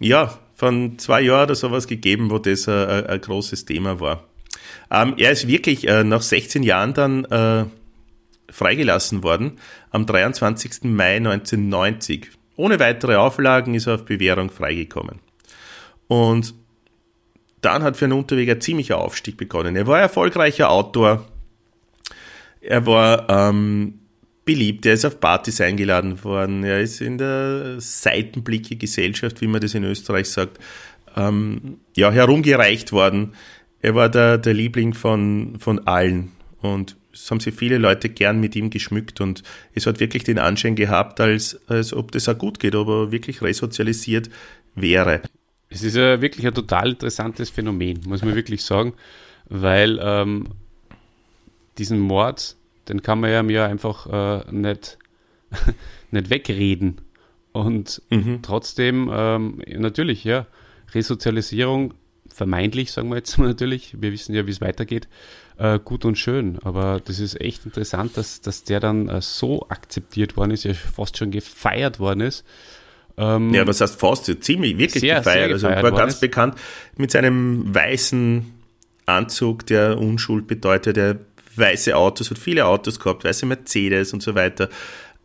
ja, 0.01 0.39
von 0.55 0.99
zwei 0.99 1.23
Jahren 1.23 1.45
oder 1.45 1.55
sowas 1.55 1.87
gegeben, 1.87 2.31
wo 2.31 2.39
das 2.39 2.67
äh, 2.67 3.05
ein 3.09 3.21
großes 3.21 3.65
Thema 3.65 4.01
war. 4.01 4.25
Ähm, 4.91 5.15
er 5.17 5.33
ist 5.33 5.47
wirklich 5.47 5.87
äh, 5.87 6.05
nach 6.05 6.23
16 6.23 6.63
Jahren 6.63 6.95
dann 6.95 7.25
äh, 7.27 7.65
freigelassen 8.51 9.23
worden 9.23 9.59
am 9.91 10.07
23. 10.07 10.85
Mai 10.85 11.17
1990. 11.17 12.31
Ohne 12.57 12.81
weitere 12.81 13.17
Auflagen 13.17 13.75
ist 13.75 13.87
er 13.87 13.97
auf 13.97 14.05
Bewährung 14.05 14.51
freigekommen. 14.51 15.21
Und 16.09 16.55
dann 17.61 17.83
hat 17.83 17.97
für 17.97 18.07
einen 18.07 18.15
Unterweger 18.15 18.61
ziemlicher 18.61 18.99
Aufstieg 18.99 19.37
begonnen. 19.37 19.77
Er 19.77 19.87
war 19.87 20.01
erfolgreicher 20.01 20.71
Autor, 20.71 21.27
er 22.61 22.87
war 22.87 23.29
ähm, 23.29 24.01
beliebt, 24.45 24.87
er 24.87 24.95
ist 24.95 25.05
auf 25.05 25.21
Partys 25.21 25.61
eingeladen 25.61 26.23
worden, 26.25 26.65
er 26.65 26.81
ist 26.81 27.01
in 27.01 27.19
der 27.19 27.77
Seitenblicke-Gesellschaft, 27.79 29.41
wie 29.41 29.47
man 29.47 29.61
das 29.61 29.75
in 29.75 29.85
Österreich 29.85 30.31
sagt, 30.31 30.59
ähm, 31.17 31.81
ja, 31.97 32.11
herumgereicht 32.11 32.93
worden. 32.93 33.35
Er 33.81 33.95
war 33.95 34.09
der, 34.09 34.39
der 34.39 34.55
Liebling 34.55 34.95
von, 34.95 35.57
von 35.59 35.87
allen. 35.87 36.33
Und 36.61 36.97
es 37.23 37.31
haben 37.31 37.41
sich 37.41 37.55
viele 37.55 37.79
Leute 37.79 38.09
gern 38.09 38.41
mit 38.41 38.55
ihm 38.57 38.71
geschmückt 38.71 39.21
und 39.21 39.43
es 39.75 39.87
hat 39.87 40.01
wirklich 40.01 40.25
den 40.25 40.39
Anschein 40.39 40.77
gehabt, 40.77 41.21
als, 41.21 41.61
als 41.69 41.93
ob 41.93 42.13
das 42.13 42.29
auch 42.29 42.39
gut 42.39 42.61
geht, 42.61 42.75
ob 42.75 42.89
er 42.89 43.13
wirklich 43.13 43.43
resozialisiert 43.43 44.31
wäre. 44.75 45.23
Es 45.69 45.83
ist 45.83 45.97
ja 45.97 46.21
wirklich 46.21 46.47
ein 46.47 46.55
total 46.55 46.91
interessantes 46.91 47.51
Phänomen, 47.51 48.01
muss 48.07 48.23
man 48.23 48.35
wirklich 48.35 48.63
sagen, 48.63 48.95
weil 49.49 49.99
ähm, 50.03 50.49
diesen 51.77 51.99
Mord, 51.99 52.57
den 52.89 53.03
kann 53.03 53.21
man 53.21 53.31
ja 53.31 53.43
mir 53.43 53.67
einfach 53.67 54.07
äh, 54.47 54.51
nicht, 54.51 54.99
nicht 56.11 56.31
wegreden. 56.31 57.01
Und 57.53 58.03
mhm. 58.11 58.41
trotzdem, 58.43 59.11
ähm, 59.13 59.61
natürlich, 59.67 60.25
ja, 60.25 60.47
Resozialisierung, 60.95 61.95
vermeintlich, 62.29 62.93
sagen 62.93 63.09
wir 63.09 63.17
jetzt 63.17 63.37
mal 63.39 63.49
natürlich, 63.49 64.01
wir 64.01 64.13
wissen 64.13 64.35
ja, 64.35 64.47
wie 64.47 64.51
es 64.51 64.61
weitergeht, 64.61 65.09
äh, 65.59 65.79
gut 65.83 66.05
und 66.05 66.17
schön. 66.17 66.59
Aber 66.63 67.01
das 67.05 67.19
ist 67.19 67.41
echt 67.41 67.65
interessant, 67.67 68.17
dass, 68.17 68.41
dass 68.41 68.65
der 68.65 68.81
dann 68.81 69.09
äh, 69.09 69.21
so 69.21 69.67
akzeptiert 69.69 70.37
worden 70.37 70.53
ist, 70.53 70.65
ja 70.65 70.73
fast 70.75 71.19
schon 71.19 71.31
gefeiert 71.31 71.99
worden 72.01 72.21
ist. 72.21 72.45
Ähm, 73.17 73.53
ja, 73.53 73.67
was 73.67 73.81
heißt 73.81 73.99
fast? 73.99 74.27
Ziemlich, 74.43 74.79
wirklich 74.79 75.01
sehr, 75.01 75.19
gefeiert. 75.19 75.59
Sehr 75.61 75.71
gefeiert. 75.71 75.77
Also 75.85 75.91
war 75.91 75.99
ganz 75.99 76.15
ist. 76.15 76.21
bekannt 76.21 76.55
mit 76.97 77.11
seinem 77.11 77.75
weißen 77.75 78.55
Anzug, 79.07 79.67
der 79.67 79.99
Unschuld 79.99 80.47
bedeutet, 80.47 80.97
der 80.97 81.19
weiße 81.57 81.97
Autos, 81.97 82.31
hat 82.31 82.39
viele 82.39 82.67
Autos 82.67 83.01
gehabt, 83.01 83.25
weiße 83.25 83.47
Mercedes 83.47 84.13
und 84.13 84.23
so 84.23 84.35
weiter, 84.35 84.69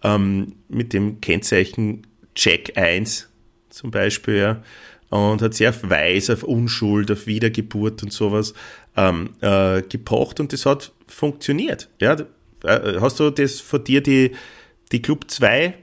ähm, 0.03 0.53
mit 0.69 0.93
dem 0.93 1.21
Kennzeichen 1.21 2.07
Jack 2.35 2.75
1 2.75 3.29
zum 3.69 3.91
Beispiel, 3.91 4.37
ja, 4.37 4.63
und 5.09 5.43
hat 5.43 5.53
sehr 5.53 5.69
auf 5.69 5.87
Weiß, 5.87 6.31
auf 6.31 6.41
Unschuld, 6.43 7.11
auf 7.11 7.27
Wiedergeburt 7.27 8.01
und 8.01 8.11
sowas 8.11 8.55
ähm, 8.95 9.31
äh, 9.41 9.81
gepocht 9.81 10.39
und 10.39 10.53
das 10.53 10.65
hat 10.65 10.91
funktioniert. 11.07 11.89
Ja, 11.99 12.15
äh, 12.63 12.99
hast 12.99 13.19
du 13.19 13.29
das 13.29 13.59
von 13.59 13.83
dir 13.83 14.01
die, 14.01 14.31
die 14.91 15.01
Club 15.01 15.29
2, 15.29 15.75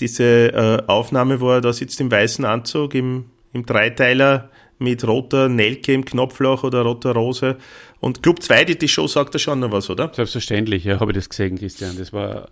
diese 0.00 0.24
äh, 0.52 0.82
Aufnahme, 0.86 1.40
wo 1.40 1.50
er 1.50 1.60
da 1.60 1.72
sitzt 1.72 2.00
im 2.00 2.10
weißen 2.10 2.44
Anzug, 2.44 2.94
im, 2.94 3.26
im 3.52 3.66
Dreiteiler 3.66 4.50
mit 4.78 5.06
roter 5.06 5.48
Nelke 5.48 5.92
im 5.92 6.04
Knopfloch 6.04 6.62
oder 6.62 6.82
roter 6.82 7.12
Rose. 7.12 7.56
Und 8.00 8.22
Club 8.22 8.42
2, 8.42 8.64
die, 8.64 8.78
die 8.78 8.88
Show 8.88 9.08
sagt 9.08 9.34
da 9.34 9.38
schon 9.38 9.60
noch 9.60 9.72
was, 9.72 9.90
oder? 9.90 10.12
Selbstverständlich, 10.14 10.84
ja, 10.84 11.00
habe 11.00 11.10
ich 11.10 11.16
das 11.16 11.28
gesehen, 11.28 11.58
Christian. 11.58 11.98
Das 11.98 12.12
war 12.12 12.48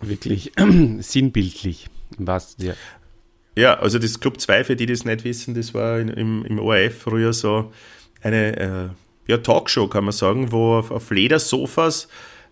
wirklich 0.00 0.52
sinnbildlich 1.00 1.88
wahrsten 2.18 2.66
ja. 2.66 2.74
Ja, 3.56 3.78
also 3.78 3.98
das 3.98 4.18
Club 4.18 4.40
2, 4.40 4.64
für 4.64 4.76
die, 4.76 4.86
die 4.86 4.92
das 4.92 5.04
nicht 5.04 5.22
wissen, 5.24 5.54
das 5.54 5.74
war 5.74 6.00
im, 6.00 6.44
im 6.44 6.58
ORF 6.58 6.98
früher 6.98 7.32
so 7.32 7.72
eine 8.24 8.56
äh, 9.26 9.30
ja, 9.30 9.38
Talkshow, 9.38 9.88
kann 9.88 10.04
man 10.04 10.12
sagen, 10.12 10.50
wo 10.52 10.74
auf, 10.74 10.90
auf 10.90 11.10
Ledersofas 11.10 12.08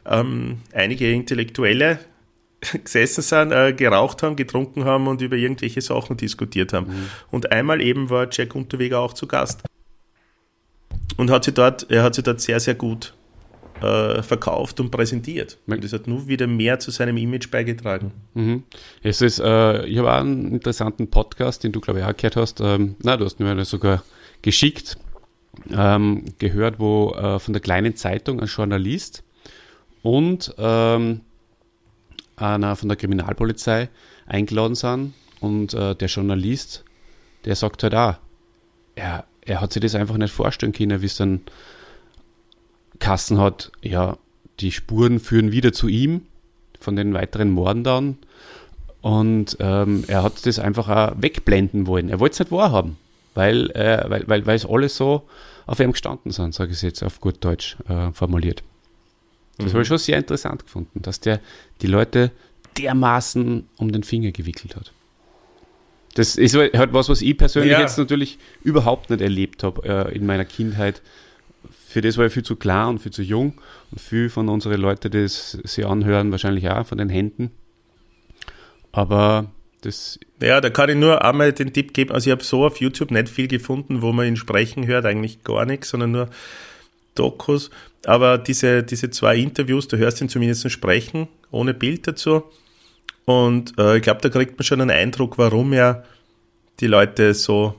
ähm, 0.06 0.60
einige 0.72 1.10
Intellektuelle 1.10 1.98
gesessen 2.84 3.22
sind, 3.22 3.52
äh, 3.52 3.72
geraucht 3.72 4.22
haben, 4.22 4.36
getrunken 4.36 4.84
haben 4.84 5.08
und 5.08 5.20
über 5.20 5.36
irgendwelche 5.36 5.80
Sachen 5.80 6.16
diskutiert 6.16 6.72
haben. 6.72 6.88
Mhm. 6.88 7.06
Und 7.30 7.52
einmal 7.52 7.80
eben 7.80 8.10
war 8.10 8.28
Jack 8.30 8.54
Unterweger 8.54 9.00
auch 9.00 9.12
zu 9.12 9.26
Gast. 9.26 9.62
und 11.16 11.30
hat 11.30 11.44
sie 11.44 11.52
dort, 11.52 11.90
er 11.90 12.02
hat 12.02 12.14
sie 12.14 12.22
dort 12.22 12.40
sehr, 12.40 12.60
sehr 12.60 12.74
gut 12.74 13.14
äh, 13.80 14.22
verkauft 14.22 14.80
und 14.80 14.90
präsentiert. 14.90 15.58
Und 15.66 15.82
das 15.82 15.92
hat 15.92 16.06
nur 16.06 16.28
wieder 16.28 16.46
mehr 16.46 16.78
zu 16.78 16.90
seinem 16.90 17.16
Image 17.16 17.50
beigetragen. 17.50 18.12
Mhm. 18.34 18.62
Es 19.02 19.20
ist, 19.20 19.40
äh, 19.40 19.84
ich 19.86 19.98
habe 19.98 20.12
auch 20.12 20.20
einen 20.20 20.52
interessanten 20.52 21.10
Podcast, 21.10 21.64
den 21.64 21.72
du, 21.72 21.80
glaube 21.80 22.00
ich, 22.00 22.06
auch 22.06 22.16
gehört 22.16 22.36
hast. 22.36 22.60
Ähm, 22.60 22.94
na, 23.02 23.16
du 23.16 23.24
hast 23.24 23.40
mir 23.40 23.64
sogar 23.64 24.04
geschickt, 24.42 24.96
ähm, 25.70 26.24
gehört, 26.38 26.78
wo 26.78 27.10
äh, 27.10 27.38
von 27.38 27.52
der 27.52 27.62
kleinen 27.62 27.96
Zeitung 27.96 28.40
ein 28.40 28.46
Journalist 28.46 29.22
und 30.02 30.54
ähm, 30.58 31.20
einer 32.36 32.76
von 32.76 32.88
der 32.88 32.96
Kriminalpolizei 32.96 33.88
eingeladen 34.26 34.74
sind. 34.74 35.14
Und 35.40 35.74
äh, 35.74 35.94
der 35.94 36.08
Journalist, 36.08 36.84
der 37.44 37.56
sagt 37.56 37.82
halt 37.82 37.94
auch, 37.94 38.14
er, 38.94 39.24
er 39.42 39.60
hat 39.60 39.72
sich 39.72 39.82
das 39.82 39.94
einfach 39.94 40.16
nicht 40.16 40.32
vorstellen 40.32 40.72
können, 40.72 41.02
wie 41.02 41.06
es 41.06 41.16
dann 41.16 41.40
Kassen 42.98 43.38
hat, 43.38 43.72
ja, 43.82 44.16
die 44.60 44.70
Spuren 44.70 45.18
führen 45.18 45.50
wieder 45.50 45.72
zu 45.72 45.88
ihm 45.88 46.26
von 46.78 46.94
den 46.94 47.14
weiteren 47.14 47.50
Morden 47.50 47.84
dann. 47.84 48.18
Und 49.00 49.56
ähm, 49.58 50.04
er 50.06 50.22
hat 50.22 50.46
das 50.46 50.60
einfach 50.60 50.88
auch 50.88 51.14
wegblenden 51.20 51.88
wollen. 51.88 52.08
Er 52.08 52.20
wollte 52.20 52.34
es 52.34 52.38
nicht 52.38 52.52
wahrhaben, 52.52 52.96
weil, 53.34 53.70
äh, 53.70 54.04
weil, 54.08 54.28
weil, 54.28 54.46
weil 54.46 54.56
es 54.56 54.66
alles 54.66 54.96
so 54.96 55.28
auf 55.66 55.80
ihm 55.80 55.92
gestanden 55.92 56.32
sind, 56.32 56.54
sage 56.54 56.70
ich 56.70 56.78
es 56.78 56.82
jetzt 56.82 57.02
auf 57.02 57.20
gut 57.20 57.44
Deutsch 57.44 57.76
äh, 57.88 58.12
formuliert. 58.12 58.62
Das 59.58 59.66
mhm. 59.66 59.70
habe 59.72 59.82
ich 59.82 59.88
schon 59.88 59.98
sehr 59.98 60.18
interessant 60.18 60.64
gefunden, 60.64 61.02
dass 61.02 61.20
der 61.20 61.40
die 61.80 61.86
Leute 61.86 62.30
dermaßen 62.78 63.68
um 63.76 63.92
den 63.92 64.02
Finger 64.02 64.32
gewickelt 64.32 64.76
hat. 64.76 64.92
Das 66.14 66.36
ist 66.36 66.54
halt 66.54 66.92
was, 66.92 67.08
was 67.08 67.22
ich 67.22 67.36
persönlich 67.36 67.72
ja. 67.72 67.80
jetzt 67.80 67.96
natürlich 67.96 68.38
überhaupt 68.62 69.08
nicht 69.08 69.22
erlebt 69.22 69.62
habe 69.62 70.08
äh, 70.10 70.14
in 70.14 70.26
meiner 70.26 70.44
Kindheit 70.44 71.00
für 71.92 72.00
das 72.00 72.16
war 72.16 72.26
ich 72.26 72.32
viel 72.32 72.42
zu 72.42 72.56
klar 72.56 72.88
und 72.88 73.00
viel 73.00 73.12
zu 73.12 73.22
jung. 73.22 73.60
Und 73.90 74.00
viel 74.00 74.30
von 74.30 74.48
unseren 74.48 74.80
Leuten, 74.80 75.10
die 75.10 75.22
das 75.22 75.58
sie 75.64 75.84
anhören, 75.84 76.30
wahrscheinlich 76.30 76.68
auch 76.70 76.86
von 76.86 76.98
den 76.98 77.10
Händen. 77.10 77.50
Aber 78.92 79.50
das. 79.82 80.18
Ja, 80.40 80.60
da 80.60 80.70
kann 80.70 80.88
ich 80.88 80.96
nur 80.96 81.24
einmal 81.24 81.52
den 81.52 81.72
Tipp 81.72 81.94
geben. 81.94 82.12
Also, 82.12 82.30
ich 82.30 82.32
habe 82.32 82.44
so 82.44 82.64
auf 82.64 82.80
YouTube 82.80 83.10
nicht 83.10 83.28
viel 83.28 83.48
gefunden, 83.48 84.02
wo 84.02 84.12
man 84.12 84.26
ihn 84.26 84.36
sprechen 84.36 84.86
hört, 84.86 85.04
eigentlich 85.04 85.44
gar 85.44 85.64
nichts, 85.64 85.90
sondern 85.90 86.12
nur 86.12 86.30
Dokus. 87.14 87.70
Aber 88.04 88.38
diese, 88.38 88.82
diese 88.82 89.10
zwei 89.10 89.36
Interviews, 89.36 89.88
du 89.88 89.96
hörst 89.98 90.20
ihn 90.20 90.28
zumindest 90.28 90.70
sprechen, 90.70 91.28
ohne 91.50 91.74
Bild 91.74 92.06
dazu. 92.06 92.44
Und 93.24 93.78
äh, 93.78 93.98
ich 93.98 94.02
glaube, 94.02 94.20
da 94.20 94.28
kriegt 94.28 94.58
man 94.58 94.64
schon 94.64 94.80
einen 94.80 94.90
Eindruck, 94.90 95.38
warum 95.38 95.72
er 95.72 96.04
die 96.80 96.86
Leute 96.86 97.34
so 97.34 97.74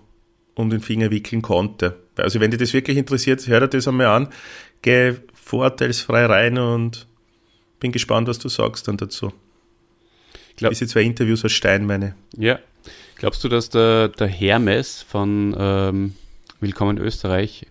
um 0.55 0.69
den 0.69 0.81
Finger 0.81 1.11
wickeln 1.11 1.41
konnte. 1.41 1.97
Also 2.15 2.39
wenn 2.39 2.51
dich 2.51 2.59
das 2.59 2.73
wirklich 2.73 2.97
interessiert, 2.97 3.45
hör 3.47 3.61
dir 3.61 3.67
das 3.67 3.87
einmal 3.87 4.07
an, 4.07 4.29
geh 4.81 5.15
vorurteilsfrei 5.33 6.25
rein 6.25 6.57
und 6.57 7.07
bin 7.79 7.91
gespannt, 7.91 8.27
was 8.27 8.39
du 8.39 8.49
sagst 8.49 8.87
dann 8.87 8.97
dazu. 8.97 9.33
Glaub, 10.55 10.71
Diese 10.71 10.87
zwei 10.87 11.01
Interviews 11.01 11.43
aus 11.43 11.51
Stein 11.51 11.85
meine. 11.85 12.15
Ja. 12.37 12.59
Glaubst 13.15 13.43
du, 13.43 13.49
dass 13.49 13.69
der, 13.69 14.09
der 14.09 14.27
Hermes 14.27 15.01
von 15.01 15.55
ähm, 15.57 16.15
Willkommen 16.59 16.97
Österreich 16.97 17.67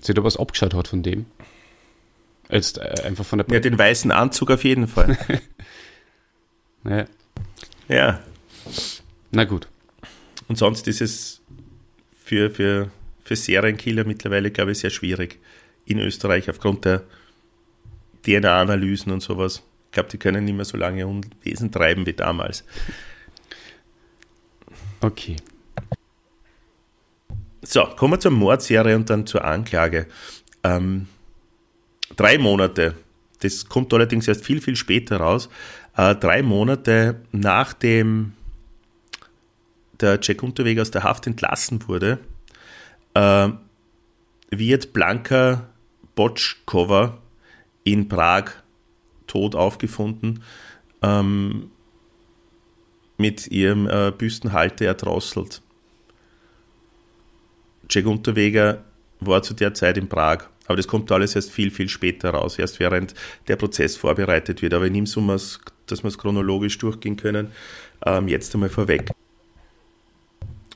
sich 0.00 0.14
da 0.14 0.24
was 0.24 0.36
abgeschaut 0.36 0.74
hat 0.74 0.88
von 0.88 1.02
dem? 1.02 1.26
Jetzt 2.50 2.78
äh, 2.78 3.02
einfach 3.04 3.24
von 3.24 3.38
der. 3.38 3.46
Ja, 3.50 3.60
den 3.60 3.78
weißen 3.78 4.10
Anzug 4.10 4.50
auf 4.50 4.64
jeden 4.64 4.86
Fall. 4.86 5.18
ja. 6.84 7.06
ja. 7.88 8.20
Na 9.30 9.44
gut. 9.44 9.68
Und 10.48 10.56
sonst 10.56 10.86
ist 10.88 11.00
es 11.00 11.40
für, 12.24 12.50
für 12.50 12.90
für 13.32 13.36
Serienkiller 13.36 14.04
mittlerweile, 14.04 14.50
glaube 14.50 14.72
ich, 14.72 14.78
sehr 14.78 14.90
schwierig 14.90 15.38
in 15.84 15.98
Österreich 15.98 16.50
aufgrund 16.50 16.84
der 16.84 17.02
DNA-Analysen 18.26 19.12
und 19.12 19.20
sowas. 19.20 19.62
Ich 19.92 19.94
glaube, 19.94 20.08
die 20.08 20.16
können 20.16 20.46
nicht 20.46 20.54
mehr 20.54 20.64
so 20.64 20.78
lange 20.78 21.06
Unwesen 21.06 21.70
treiben 21.70 22.06
wie 22.06 22.14
damals. 22.14 22.64
Okay. 25.02 25.36
So, 27.60 27.84
kommen 27.84 28.14
wir 28.14 28.20
zur 28.20 28.30
Mordserie 28.30 28.96
und 28.96 29.10
dann 29.10 29.26
zur 29.26 29.44
Anklage. 29.44 30.06
Ähm, 30.64 31.08
drei 32.16 32.38
Monate, 32.38 32.94
das 33.40 33.66
kommt 33.66 33.92
allerdings 33.92 34.26
erst 34.26 34.46
viel, 34.46 34.62
viel 34.62 34.76
später 34.76 35.18
raus. 35.18 35.50
Äh, 35.94 36.14
drei 36.14 36.42
Monate 36.42 37.20
nachdem 37.32 38.32
der 40.00 40.18
Jack 40.22 40.42
Unterweg 40.42 40.80
aus 40.80 40.90
der 40.90 41.02
Haft 41.02 41.26
entlassen 41.26 41.86
wurde, 41.86 42.18
äh, 43.12 43.50
wird 44.48 44.94
Blanka 44.94 45.68
Botschkova 46.14 47.18
in 47.84 48.08
Prag 48.08 48.61
tot 49.32 49.54
aufgefunden, 49.54 50.42
ähm, 51.00 51.70
mit 53.16 53.48
ihrem 53.48 53.88
äh, 53.88 54.12
Büstenhalter 54.16 54.84
erdrosselt. 54.84 55.62
Jack 57.88 58.06
Unterweger 58.06 58.84
war 59.20 59.42
zu 59.42 59.54
der 59.54 59.72
Zeit 59.72 59.96
in 59.96 60.08
Prag, 60.08 60.48
aber 60.66 60.76
das 60.76 60.86
kommt 60.86 61.10
alles 61.10 61.34
erst 61.34 61.50
viel, 61.50 61.70
viel 61.70 61.88
später 61.88 62.30
raus, 62.30 62.58
erst 62.58 62.78
während 62.78 63.14
der 63.48 63.56
Prozess 63.56 63.96
vorbereitet 63.96 64.60
wird. 64.60 64.74
Aber 64.74 64.86
in 64.86 64.94
ihm 64.94 65.06
so, 65.06 65.20
dass 65.86 66.02
wir 66.02 66.08
es 66.08 66.18
chronologisch 66.18 66.76
durchgehen 66.76 67.16
können, 67.16 67.52
ähm, 68.04 68.28
jetzt 68.28 68.54
einmal 68.54 68.68
vorweg. 68.68 69.10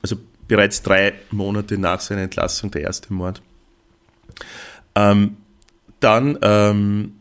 Also 0.01 0.17
bereits 0.47 0.81
drei 0.81 1.13
Monate 1.31 1.77
nach 1.77 1.99
seiner 1.99 2.21
Entlassung 2.21 2.71
der 2.71 2.81
erste 2.81 3.13
Mord. 3.13 3.41
Ähm, 4.95 5.37
dann, 5.99 6.39
ähm, 6.41 7.16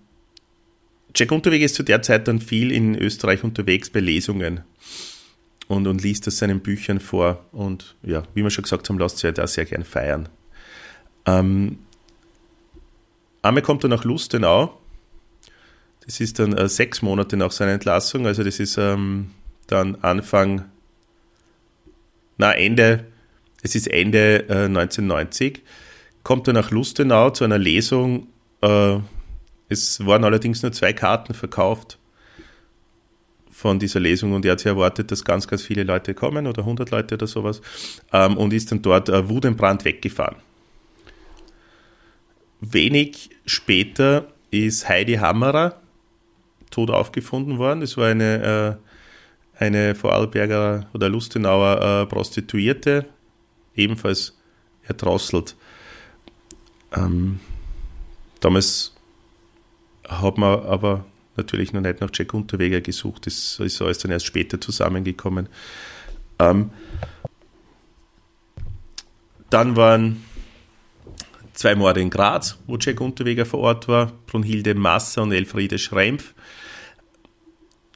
Jack 1.17 1.33
Unterweg 1.33 1.63
ist 1.63 1.75
zu 1.75 1.83
der 1.83 2.03
Zeit 2.03 2.29
dann 2.29 2.41
viel 2.41 2.71
in 2.71 2.95
Österreich 2.95 3.43
unterwegs 3.43 3.91
bei 3.91 4.01
Lesungen 4.01 4.61
und, 5.67 5.87
und 5.87 6.03
liest 6.03 6.29
aus 6.29 6.39
seinen 6.39 6.61
Büchern 6.61 7.01
vor. 7.01 7.45
Und 7.53 7.97
ja, 8.03 8.23
wie 8.35 8.43
wir 8.43 8.51
schon 8.51 8.63
gesagt 8.63 8.89
haben, 8.89 8.99
lasst 8.99 9.19
sich 9.19 9.25
halt 9.25 9.41
auch 9.41 9.49
sehr 9.49 9.65
gern 9.65 9.85
feiern. 9.85 10.29
Ähm, 11.25 11.79
einmal 13.43 13.63
kommt 13.63 13.85
er 13.85 13.89
nach 13.89 14.05
Lustenau. 14.05 14.79
Das 16.05 16.21
ist 16.21 16.39
dann 16.39 16.53
äh, 16.53 16.69
sechs 16.69 17.03
Monate 17.03 17.37
nach 17.37 17.51
seiner 17.51 17.73
Entlassung, 17.73 18.27
also 18.27 18.45
das 18.45 18.61
ist 18.61 18.77
ähm, 18.77 19.31
dann 19.67 19.97
Anfang, 19.97 20.67
na 22.37 22.53
Ende 22.53 23.07
es 23.67 23.75
ist 23.75 23.89
Ende 23.89 24.49
äh, 24.49 24.67
1990, 24.67 25.63
kommt 26.23 26.47
er 26.47 26.55
nach 26.55 26.71
Lustenau 26.71 27.31
zu 27.31 27.43
einer 27.43 27.59
Lesung. 27.59 28.29
Äh, 28.61 28.99
es 29.69 30.05
waren 30.05 30.25
allerdings 30.25 30.63
nur 30.63 30.73
zwei 30.73 30.93
Karten 30.93 31.35
verkauft 31.35 31.99
von 33.51 33.79
dieser 33.79 34.01
Lesung 34.01 34.33
und 34.33 34.45
er 34.45 34.53
hat 34.53 34.61
sich 34.61 34.67
erwartet, 34.67 35.11
dass 35.11 35.25
ganz, 35.25 35.49
ganz 35.49 35.63
viele 35.63 35.83
Leute 35.83 36.15
kommen 36.15 36.47
oder 36.47 36.63
100 36.63 36.91
Leute 36.91 37.15
oder 37.15 37.27
sowas 37.27 37.63
ähm, 38.13 38.37
und 38.37 38.53
ist 38.53 38.71
dann 38.71 38.83
dort 38.83 39.09
äh, 39.09 39.29
Wudenbrand 39.29 39.85
weggefahren. 39.85 40.37
Wenig 42.61 43.31
später 43.47 44.29
ist 44.51 44.89
Heidi 44.89 45.15
Hammerer 45.15 45.81
tot 46.71 46.91
aufgefunden 46.91 47.59
worden. 47.59 47.81
Das 47.81 47.97
war 47.97 48.09
eine, 48.09 48.79
äh, 49.59 49.63
eine 49.65 49.95
Vorarlberger 49.95 50.89
oder 50.93 51.09
Lustenauer 51.09 52.03
äh, 52.03 52.07
Prostituierte, 52.07 53.07
ebenfalls 53.75 54.37
erdrosselt. 54.87 55.57
Ähm, 56.95 57.41
damals 58.41 58.96
hat 60.09 60.39
man 60.39 60.61
aber 60.65 61.05
natürlich 61.37 61.73
noch 61.73 61.81
nicht 61.81 62.01
nach 62.01 62.11
Jack 62.13 62.33
Unterweger 62.35 62.81
gesucht, 62.81 63.27
das 63.27 63.61
ist 63.61 63.83
alles 63.83 63.99
dann 63.99 64.11
erst 64.11 64.27
später 64.27 64.61
zusammengekommen. 64.61 65.49
Ähm, 66.39 66.71
dann 69.51 69.77
waren 69.77 70.25
zwei 71.53 71.75
Morde 71.75 72.01
in 72.01 72.11
Graz, 72.11 72.59
wo 72.67 72.77
Jack 72.79 73.01
Unterweger 73.01 73.47
vor 73.47 73.61
Ort 73.61 73.89
war, 73.89 74.13
Brunhilde 74.27 74.75
Masser 74.75 75.23
und 75.23 75.33
Elfriede 75.33 75.79
Schrempf. 75.79 76.35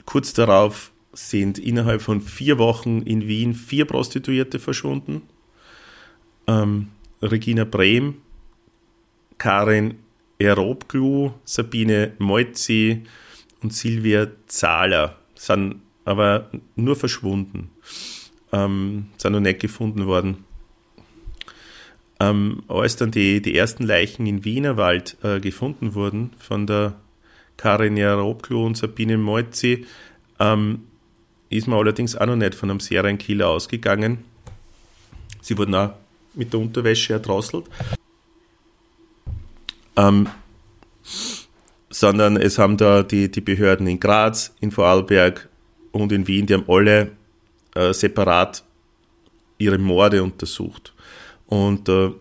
Kurz 0.05 0.33
darauf 0.33 0.93
sind 1.13 1.59
innerhalb 1.59 2.03
von 2.03 2.21
vier 2.21 2.59
Wochen 2.59 3.03
in 3.03 3.27
Wien 3.27 3.55
vier 3.55 3.85
Prostituierte 3.85 4.59
verschwunden 4.59 5.23
ähm, 6.51 6.89
Regina 7.23 7.65
Brehm, 7.65 8.17
Karin 9.39 9.99
Erobglu, 10.41 11.33
Sabine 11.45 12.13
Moitzi 12.19 13.03
und 13.63 13.75
Silvia 13.75 14.27
Zahler 14.47 15.17
sind 15.35 15.77
aber 16.05 16.51
nur 16.77 16.97
verschwunden, 16.97 17.71
ähm, 18.53 19.07
sind 19.19 19.33
noch 19.33 19.41
nicht 19.41 19.61
gefunden 19.61 20.07
worden. 20.07 20.45
Ähm, 22.19 22.63
als 22.69 22.97
dann 22.97 23.11
die, 23.11 23.41
die 23.41 23.57
ersten 23.57 23.83
Leichen 23.85 24.27
in 24.27 24.45
Wienerwald 24.45 25.17
äh, 25.23 25.41
gefunden 25.41 25.95
wurden 25.95 26.33
von 26.39 26.67
der 26.67 26.95
Karin 27.57 27.97
Jarobklu 27.97 28.65
und 28.65 28.77
Sabine 28.77 29.19
Moitzi, 29.19 29.87
ähm, 30.39 30.85
ist 31.51 31.67
man 31.67 31.79
allerdings 31.79 32.17
auch 32.17 32.27
noch 32.27 32.37
nicht 32.37 32.55
von 32.55 32.71
einem 32.71 32.81
Serienkiller 32.81 33.49
ausgegangen. 33.49 34.25
Sie 35.43 35.59
wurden 35.59 35.75
auch 35.75 35.95
mit 36.35 36.53
der 36.53 36.61
Unterwäsche 36.61 37.15
erdrosselt. 37.15 37.67
Ähm, 39.97 40.29
sondern 41.91 42.37
es 42.37 42.59
haben 42.59 42.77
da 42.77 43.03
die, 43.03 43.31
die 43.31 43.41
Behörden 43.41 43.87
in 43.87 44.01
Graz, 44.01 44.55
in 44.61 44.71
Vorarlberg 44.71 45.49
und 45.93 46.13
in 46.13 46.27
Wien, 46.27 46.47
die 46.47 46.55
haben 46.55 46.65
alle 46.69 47.13
äh, 47.75 47.93
separat 47.93 48.63
ihre 49.59 49.79
Morde 49.79 50.23
untersucht. 50.23 50.95
Und 51.47 51.89
äh, 51.89 52.13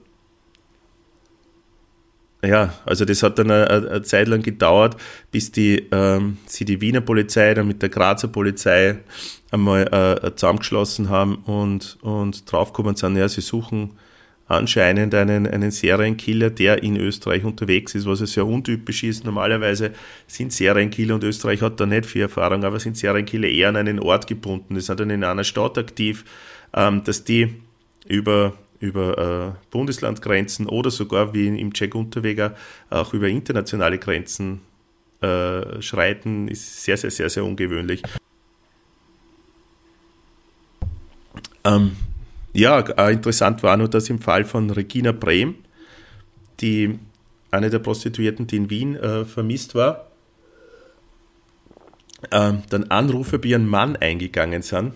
ja, 2.41 2.73
also 2.86 3.05
das 3.05 3.21
hat 3.21 3.38
dann 3.38 3.51
eine, 3.51 3.69
eine 3.69 4.01
Zeit 4.01 4.27
lang 4.27 4.41
gedauert, 4.41 4.95
bis 5.32 5.51
die, 5.51 5.88
ähm, 5.91 6.38
sie 6.45 6.65
die 6.65 6.82
Wiener 6.82 7.01
Polizei 7.01 7.53
dann 7.53 7.67
mit 7.67 7.82
der 7.82 7.89
Grazer 7.89 8.29
Polizei 8.29 8.99
einmal 9.51 9.84
äh, 10.23 10.36
zusammengeschlossen 10.36 11.10
haben 11.10 11.36
und, 11.45 11.97
und 12.01 12.49
draufgekommen 12.51 12.95
sind, 12.95 13.17
ja, 13.17 13.27
sie 13.27 13.41
suchen 13.41 13.91
anscheinend 14.50 15.14
einen, 15.16 15.48
einen 15.48 15.72
Serienkiller, 15.72 16.50
der 16.50 16.84
in 16.84 16.98
Österreich 16.98 17.46
unterwegs 17.46 17.96
ist, 17.96 18.06
was 18.06 18.20
ja 18.20 18.26
sehr 18.26 18.46
untypisch 18.46 19.04
ist. 19.04 19.24
Normalerweise 19.24 19.92
sind 20.28 20.52
Serienkiller 20.52 21.16
und 21.16 21.24
Österreich 21.24 21.62
hat 21.62 21.80
da 21.80 21.86
nicht 21.86 22.06
viel 22.06 22.24
Erfahrung, 22.24 22.64
aber 22.64 22.80
sind 22.80 22.98
Serienkiller 22.98 23.48
eher 23.48 23.70
an 23.70 23.78
einen 23.78 24.00
Ort 24.00 24.28
gebunden. 24.28 24.74
Die 24.74 24.82
sind 24.82 25.00
dann 25.00 25.12
in 25.12 25.24
einer 25.24 25.44
Stadt 25.44 25.78
aktiv, 25.78 26.26
ähm, 26.74 27.04
dass 27.04 27.24
die 27.24 27.56
über 28.08 28.54
über 28.82 29.56
äh, 29.58 29.72
Bundeslandgrenzen 29.72 30.68
oder 30.68 30.90
sogar 30.90 31.34
wie 31.34 31.48
im 31.48 31.72
Jack 31.76 31.96
Unterweger 31.96 32.56
auch 32.90 33.14
über 33.14 33.28
internationale 33.28 33.98
Grenzen 33.98 34.62
äh, 35.22 35.82
schreiten, 35.82 36.48
ist 36.48 36.86
sehr, 36.86 36.96
sehr, 36.96 37.12
sehr, 37.12 37.30
sehr 37.30 37.44
ungewöhnlich. 37.44 38.02
Ähm, 41.66 41.98
ja, 42.60 42.80
interessant 43.10 43.63
war 43.63 43.78
nur, 43.78 43.89
dass 43.89 44.10
im 44.10 44.19
Fall 44.19 44.45
von 44.45 44.69
Regina 44.69 45.12
Brehm, 45.12 45.56
die 46.60 47.00
eine 47.52 47.69
der 47.69 47.80
Prostituierten, 47.80 48.48
die 48.48 48.58
in 48.58 48.69
Wien 48.69 48.95
äh, 48.95 49.26
vermisst 49.26 49.76
war, 49.76 50.08
äh, 52.32 52.54
dann 52.69 52.84
Anrufe 52.89 53.39
bei 53.39 53.50
ihrem 53.50 53.67
Mann 53.67 53.95
eingegangen 53.95 54.62
sind 54.62 54.93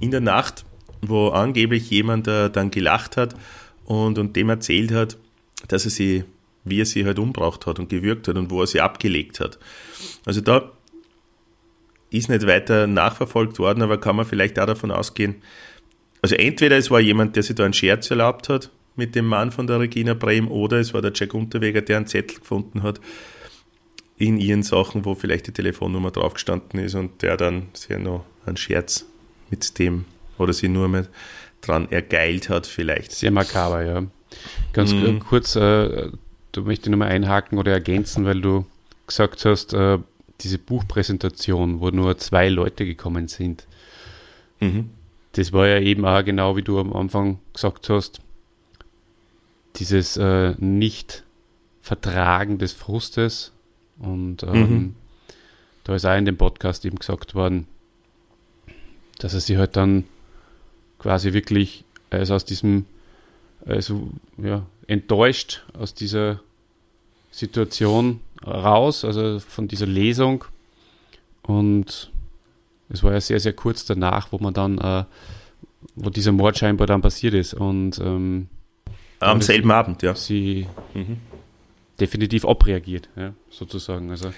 in 0.00 0.10
der 0.10 0.20
Nacht 0.20 0.64
wo 1.02 1.28
angeblich 1.28 1.90
jemand 1.90 2.28
äh, 2.28 2.50
dann 2.50 2.70
gelacht 2.70 3.16
hat 3.16 3.34
und, 3.84 4.18
und 4.18 4.36
dem 4.36 4.48
erzählt 4.48 4.92
hat, 4.92 5.16
dass 5.68 5.84
er 5.84 5.90
sie, 5.90 6.24
wie 6.64 6.80
er 6.80 6.86
sie 6.86 7.04
halt 7.04 7.18
umbraucht 7.18 7.66
hat 7.66 7.78
und 7.78 7.88
gewürgt 7.88 8.28
hat 8.28 8.36
und 8.36 8.50
wo 8.50 8.60
er 8.60 8.66
sie 8.66 8.80
abgelegt 8.80 9.40
hat. 9.40 9.58
Also 10.24 10.40
da 10.40 10.70
ist 12.10 12.28
nicht 12.28 12.46
weiter 12.46 12.86
nachverfolgt 12.86 13.58
worden, 13.58 13.82
aber 13.82 13.98
kann 13.98 14.16
man 14.16 14.26
vielleicht 14.26 14.58
auch 14.58 14.66
davon 14.66 14.90
ausgehen, 14.90 15.36
also 16.22 16.34
entweder 16.34 16.76
es 16.76 16.90
war 16.90 17.00
jemand, 17.00 17.36
der 17.36 17.42
sich 17.42 17.56
da 17.56 17.64
einen 17.64 17.74
Scherz 17.74 18.10
erlaubt 18.10 18.48
hat 18.48 18.70
mit 18.96 19.14
dem 19.14 19.26
Mann 19.26 19.52
von 19.52 19.66
der 19.66 19.80
Regina 19.80 20.14
Brehm 20.14 20.48
oder 20.50 20.78
es 20.78 20.92
war 20.92 21.02
der 21.02 21.12
Jack 21.14 21.34
Unterweger, 21.34 21.82
der 21.82 21.98
einen 21.98 22.06
Zettel 22.06 22.38
gefunden 22.38 22.82
hat 22.82 23.00
in 24.16 24.38
ihren 24.38 24.64
Sachen, 24.64 25.04
wo 25.04 25.14
vielleicht 25.14 25.46
die 25.46 25.52
Telefonnummer 25.52 26.10
drauf 26.10 26.34
gestanden 26.34 26.80
ist 26.80 26.96
und 26.96 27.22
der 27.22 27.36
dann 27.36 27.68
sehr 27.72 28.00
noch 28.00 28.24
einen 28.44 28.56
Scherz 28.56 29.06
mit 29.50 29.78
dem 29.78 30.04
oder 30.36 30.52
sie 30.52 30.68
nur 30.68 30.88
mal 30.88 31.08
dran 31.60 31.90
ergeilt 31.90 32.48
hat, 32.48 32.66
vielleicht. 32.66 33.12
Sehr 33.12 33.30
makaber, 33.30 33.84
ja. 33.84 34.02
Ganz 34.72 34.92
mhm. 34.92 35.20
kurz, 35.20 35.56
äh, 35.56 36.10
du 36.52 36.62
möchtest 36.62 36.90
nochmal 36.90 37.08
einhaken 37.08 37.58
oder 37.58 37.72
ergänzen, 37.72 38.24
weil 38.24 38.40
du 38.40 38.66
gesagt 39.06 39.44
hast, 39.44 39.72
äh, 39.72 39.98
diese 40.40 40.58
Buchpräsentation, 40.58 41.80
wo 41.80 41.90
nur 41.90 42.18
zwei 42.18 42.48
Leute 42.48 42.84
gekommen 42.84 43.28
sind. 43.28 43.66
Mhm. 44.60 44.90
Das 45.32 45.52
war 45.52 45.66
ja 45.66 45.80
eben 45.80 46.04
auch 46.04 46.24
genau, 46.24 46.56
wie 46.56 46.62
du 46.62 46.78
am 46.78 46.92
Anfang 46.92 47.38
gesagt 47.52 47.88
hast, 47.90 48.20
dieses 49.76 50.16
äh, 50.16 50.54
Nicht-Vertragen 50.58 52.58
des 52.58 52.72
Frustes. 52.72 53.52
Und 53.98 54.42
ähm, 54.42 54.70
mhm. 54.70 54.94
da 55.84 55.94
ist 55.94 56.06
auch 56.06 56.16
in 56.16 56.24
dem 56.24 56.36
Podcast 56.36 56.84
eben 56.84 56.98
gesagt 56.98 57.34
worden, 57.34 57.66
dass 59.18 59.34
er 59.34 59.40
sich 59.40 59.56
halt 59.56 59.76
dann 59.76 60.04
quasi 60.98 61.32
wirklich 61.32 61.84
also 62.10 62.34
aus 62.34 62.44
diesem, 62.44 62.86
also 63.66 64.10
ja, 64.38 64.64
enttäuscht 64.86 65.64
aus 65.74 65.94
dieser 65.94 66.40
Situation 67.30 68.20
raus, 68.46 69.04
also 69.04 69.40
von 69.40 69.68
dieser 69.68 69.86
Lesung. 69.86 70.44
Und 71.42 72.10
es 72.88 73.02
war 73.02 73.12
ja 73.12 73.20
sehr, 73.20 73.40
sehr 73.40 73.52
kurz 73.52 73.84
danach, 73.84 74.32
wo 74.32 74.38
man 74.38 74.54
dann, 74.54 74.78
äh, 74.78 75.04
wo 75.94 76.10
dieser 76.10 76.32
Mord 76.32 76.58
scheinbar 76.58 76.86
dann 76.86 77.02
passiert 77.02 77.34
ist. 77.34 77.54
Und 77.54 77.98
ähm, 77.98 78.48
am 79.20 79.42
selben 79.42 79.70
Abend, 79.70 80.02
ja. 80.02 80.14
Sie 80.14 80.66
mhm. 80.94 81.18
definitiv 82.00 82.44
abreagiert, 82.44 83.08
ja, 83.16 83.32
sozusagen. 83.50 84.10
Also 84.10 84.32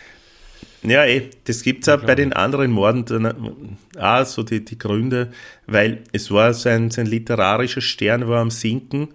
ja, 0.82 1.04
eh, 1.04 1.28
das 1.44 1.62
gibt 1.62 1.82
es 1.82 1.88
auch 1.90 2.02
bei 2.02 2.14
den 2.14 2.32
anderen 2.32 2.70
Morden 2.70 3.04
dann 3.04 3.76
auch 3.98 4.24
so 4.24 4.42
die, 4.42 4.64
die 4.64 4.78
Gründe, 4.78 5.30
weil 5.66 6.02
es 6.12 6.30
war 6.30 6.54
sein, 6.54 6.90
sein 6.90 7.06
literarischer 7.06 7.82
Stern 7.82 8.28
war 8.28 8.40
am 8.40 8.50
Sinken. 8.50 9.08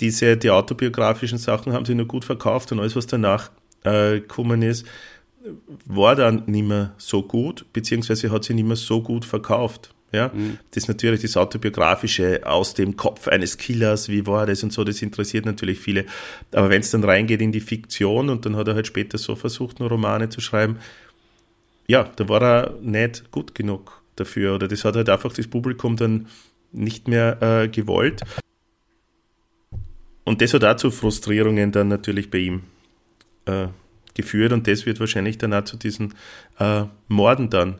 Diese, 0.00 0.36
die 0.36 0.50
autobiografischen 0.50 1.38
Sachen 1.38 1.72
haben 1.72 1.84
sie 1.84 1.94
nur 1.94 2.06
gut 2.06 2.24
verkauft 2.24 2.72
und 2.72 2.80
alles, 2.80 2.96
was 2.96 3.06
danach 3.06 3.50
äh, 3.84 4.20
gekommen 4.20 4.62
ist, 4.62 4.84
war 5.84 6.16
dann 6.16 6.42
nicht 6.46 6.66
mehr 6.66 6.94
so 6.98 7.22
gut, 7.22 7.66
beziehungsweise 7.72 8.30
hat 8.30 8.44
sie 8.44 8.54
nicht 8.54 8.66
mehr 8.66 8.76
so 8.76 9.02
gut 9.02 9.24
verkauft. 9.24 9.94
Ja, 10.12 10.30
mhm. 10.32 10.58
das 10.70 10.84
ist 10.84 10.88
natürlich 10.88 11.20
das 11.22 11.36
autobiografische 11.36 12.40
aus 12.46 12.74
dem 12.74 12.96
Kopf 12.96 13.26
eines 13.26 13.58
Killers, 13.58 14.08
wie 14.08 14.26
war 14.26 14.46
das 14.46 14.62
und 14.62 14.72
so, 14.72 14.84
das 14.84 15.02
interessiert 15.02 15.44
natürlich 15.44 15.80
viele. 15.80 16.06
Aber 16.52 16.70
wenn 16.70 16.80
es 16.80 16.92
dann 16.92 17.02
reingeht 17.02 17.42
in 17.42 17.52
die 17.52 17.60
Fiktion 17.60 18.30
und 18.30 18.46
dann 18.46 18.56
hat 18.56 18.68
er 18.68 18.76
halt 18.76 18.86
später 18.86 19.18
so 19.18 19.34
versucht, 19.34 19.80
nur 19.80 19.88
Romane 19.88 20.28
zu 20.28 20.40
schreiben, 20.40 20.78
ja, 21.88 22.04
da 22.16 22.28
war 22.28 22.42
er 22.42 22.74
nicht 22.80 23.30
gut 23.30 23.54
genug 23.54 24.00
dafür 24.14 24.54
oder 24.54 24.68
das 24.68 24.84
hat 24.84 24.96
halt 24.96 25.08
einfach 25.08 25.32
das 25.32 25.48
Publikum 25.48 25.96
dann 25.96 26.28
nicht 26.72 27.08
mehr 27.08 27.42
äh, 27.42 27.68
gewollt. 27.68 28.22
Und 30.24 30.40
das 30.40 30.54
hat 30.54 30.64
auch 30.64 30.76
zu 30.76 30.90
Frustrierungen 30.90 31.72
dann 31.72 31.88
natürlich 31.88 32.30
bei 32.30 32.38
ihm 32.38 32.62
äh, 33.46 33.68
geführt 34.16 34.52
und 34.52 34.66
das 34.66 34.86
wird 34.86 34.98
wahrscheinlich 34.98 35.38
dann 35.38 35.54
auch 35.54 35.64
zu 35.64 35.76
diesen 35.76 36.14
äh, 36.58 36.84
Morden 37.06 37.50
dann 37.50 37.78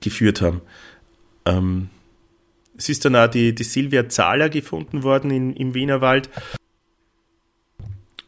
geführt 0.00 0.40
haben. 0.40 0.62
Ähm, 1.44 1.90
es 2.76 2.88
ist 2.88 3.04
dann 3.04 3.16
auch 3.16 3.28
die, 3.28 3.54
die 3.54 3.64
Silvia 3.64 4.08
Zahler 4.08 4.48
gefunden 4.48 5.02
worden 5.02 5.30
in, 5.30 5.54
im 5.54 5.74
Wienerwald. 5.74 6.30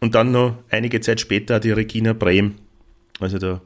Und 0.00 0.14
dann 0.14 0.32
noch 0.32 0.58
einige 0.68 1.00
Zeit 1.00 1.20
später 1.20 1.60
die 1.60 1.70
Regina 1.70 2.12
Brehm. 2.12 2.56
Also 3.20 3.38
da, 3.38 3.62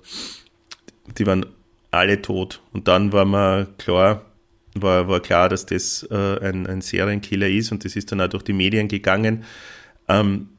die 1.18 1.26
waren 1.26 1.46
alle 1.90 2.22
tot. 2.22 2.60
Und 2.72 2.88
dann 2.88 3.12
war 3.12 3.24
mir 3.24 3.66
klar, 3.78 4.26
war, 4.74 5.08
war 5.08 5.20
klar, 5.20 5.48
dass 5.48 5.66
das 5.66 6.06
äh, 6.10 6.38
ein, 6.40 6.66
ein 6.66 6.82
Serienkiller 6.82 7.48
ist 7.48 7.72
und 7.72 7.84
das 7.84 7.96
ist 7.96 8.12
dann 8.12 8.20
auch 8.20 8.28
durch 8.28 8.44
die 8.44 8.52
Medien 8.52 8.86
gegangen. 8.88 9.44
Ähm, 10.08 10.50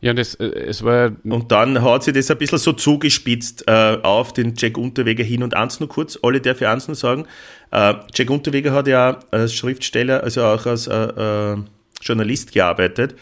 ja, 0.00 0.14
das, 0.14 0.34
äh, 0.36 0.46
es 0.46 0.82
war. 0.82 1.12
Und 1.24 1.52
dann 1.52 1.82
hat 1.82 2.04
sie 2.04 2.12
das 2.12 2.30
ein 2.30 2.38
bisschen 2.38 2.58
so 2.58 2.72
zugespitzt 2.72 3.64
äh, 3.66 3.98
auf 4.02 4.32
den 4.32 4.54
Jack 4.56 4.78
Unterweger 4.78 5.24
hin 5.24 5.42
und 5.42 5.54
eins 5.54 5.80
nur 5.80 5.88
kurz, 5.88 6.18
alle 6.22 6.40
darf 6.40 6.60
ich 6.60 6.66
eins 6.66 6.88
nur 6.88 6.94
sagen. 6.94 7.26
Äh, 7.70 7.94
Jack 8.14 8.30
Unterweger 8.30 8.72
hat 8.72 8.86
ja 8.86 9.20
als 9.30 9.54
Schriftsteller, 9.54 10.22
also 10.22 10.42
auch 10.42 10.64
als 10.66 10.86
äh, 10.86 10.94
äh, 10.94 11.56
Journalist 12.00 12.52
gearbeitet. 12.52 13.14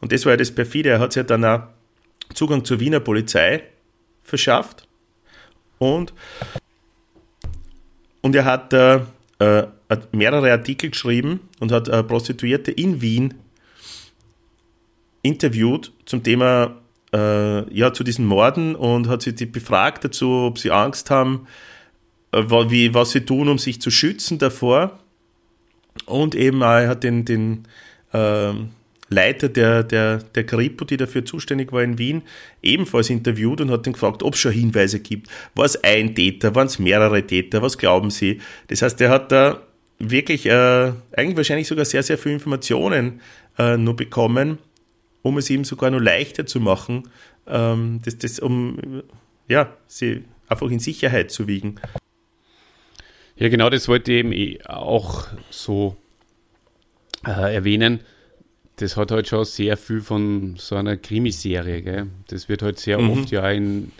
Und 0.00 0.12
das 0.12 0.26
war 0.26 0.32
ja 0.32 0.36
das 0.36 0.50
perfide. 0.50 0.90
Er 0.90 1.00
hat 1.00 1.14
sich 1.14 1.24
dann 1.24 1.44
auch 1.44 1.62
Zugang 2.34 2.64
zur 2.64 2.80
Wiener 2.80 3.00
Polizei 3.00 3.62
verschafft. 4.22 4.86
Und, 5.78 6.12
und 8.20 8.34
er 8.34 8.44
hat 8.44 8.72
äh, 8.74 9.00
mehrere 10.12 10.50
Artikel 10.50 10.90
geschrieben 10.90 11.48
und 11.60 11.70
hat 11.70 11.84
Prostituierte 12.08 12.72
in 12.72 13.00
Wien 13.00 13.34
interviewt 15.26 15.92
zum 16.04 16.22
Thema, 16.22 16.76
äh, 17.12 17.74
ja, 17.74 17.92
zu 17.92 18.04
diesen 18.04 18.26
Morden 18.26 18.74
und 18.74 19.08
hat 19.08 19.22
sie 19.22 19.34
die 19.34 19.46
befragt 19.46 20.04
dazu, 20.04 20.30
ob 20.30 20.58
sie 20.58 20.70
Angst 20.70 21.10
haben, 21.10 21.46
äh, 22.32 22.42
wie, 22.42 22.94
was 22.94 23.10
sie 23.10 23.20
tun, 23.22 23.48
um 23.48 23.58
sich 23.58 23.80
zu 23.80 23.90
schützen 23.90 24.38
davor. 24.38 24.98
Und 26.04 26.34
eben 26.34 26.62
er 26.62 26.88
hat 26.88 27.04
den, 27.04 27.24
den 27.24 27.64
äh, 28.12 28.52
Leiter 29.08 29.48
der, 29.48 29.82
der, 29.82 30.18
der 30.18 30.44
Kripo, 30.44 30.84
die 30.84 30.96
dafür 30.96 31.24
zuständig 31.24 31.72
war 31.72 31.82
in 31.82 31.98
Wien, 31.98 32.22
ebenfalls 32.62 33.08
interviewt 33.08 33.60
und 33.60 33.70
hat 33.70 33.86
ihn 33.86 33.92
gefragt, 33.92 34.22
ob 34.22 34.34
es 34.34 34.40
schon 34.40 34.52
Hinweise 34.52 35.00
gibt. 35.00 35.28
War 35.54 35.64
es 35.64 35.82
ein 35.82 36.14
Täter, 36.14 36.54
waren 36.54 36.66
es 36.66 36.78
mehrere 36.78 37.22
Täter, 37.22 37.62
was 37.62 37.78
glauben 37.78 38.10
Sie? 38.10 38.40
Das 38.68 38.82
heißt, 38.82 39.00
er 39.00 39.10
hat 39.10 39.32
da 39.32 39.62
wirklich 39.98 40.46
äh, 40.46 40.92
eigentlich 41.16 41.36
wahrscheinlich 41.36 41.68
sogar 41.68 41.84
sehr, 41.84 42.02
sehr 42.02 42.18
viele 42.18 42.34
Informationen 42.34 43.20
äh, 43.58 43.76
nur 43.76 43.96
bekommen 43.96 44.58
um 45.26 45.38
es 45.38 45.50
ihm 45.50 45.64
sogar 45.64 45.90
noch 45.90 45.98
leichter 45.98 46.46
zu 46.46 46.60
machen, 46.60 47.08
ähm, 47.46 48.00
das, 48.04 48.16
das, 48.18 48.38
um 48.38 49.02
ja, 49.48 49.76
sie 49.88 50.24
einfach 50.48 50.70
in 50.70 50.78
Sicherheit 50.78 51.30
zu 51.30 51.48
wiegen. 51.48 51.80
Ja, 53.36 53.48
genau 53.48 53.68
das 53.68 53.88
wollte 53.88 54.12
ich 54.12 54.18
eben 54.18 54.32
eh 54.32 54.62
auch 54.64 55.26
so 55.50 55.96
äh, 57.26 57.54
erwähnen. 57.54 58.00
das 58.76 58.96
hat 58.96 59.10
halt 59.10 59.26
schon 59.26 59.44
sehr 59.44 59.76
viel 59.76 60.00
von 60.00 60.54
so 60.58 60.76
einer 60.76 60.96
Krimiserie. 60.96 61.82
Gell? 61.82 62.06
Das 62.28 62.48
wird 62.48 62.62
halt 62.62 62.78
sehr 62.78 62.98
mhm. 63.00 63.10
oft 63.10 63.30
ja 63.30 63.50
in, 63.50 63.90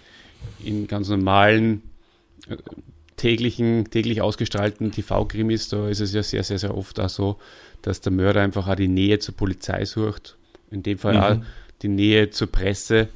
in 0.63 0.87
ganz 0.87 1.09
normalen 1.09 1.83
äh, 2.49 2.57
täglichen, 3.17 3.91
täglich 3.91 4.21
ausgestrahlten 4.21 4.93
TV-Krimis, 4.93 5.71
da 5.71 5.89
ist 5.89 6.01
es 6.01 6.13
ja 6.13 6.23
sehr, 6.23 6.45
sehr, 6.45 6.59
sehr 6.59 6.77
oft 6.77 7.01
auch 7.01 7.09
so, 7.09 7.39
dass 7.83 8.01
der 8.01 8.13
Mörder 8.13 8.43
einfach 8.43 8.69
auch 8.69 8.75
die 8.75 8.89
Nähe 8.89 9.19
zur 9.19 9.35
Polizei 9.35 9.85
sucht. 9.87 10.36
In 10.71 10.83
dem 10.83 10.99
Fall 10.99 11.15
mhm. 11.15 11.21
auch 11.21 11.47
die 11.83 11.89
Nähe 11.89 12.31
zur 12.31 12.51
Presse. 12.51 13.09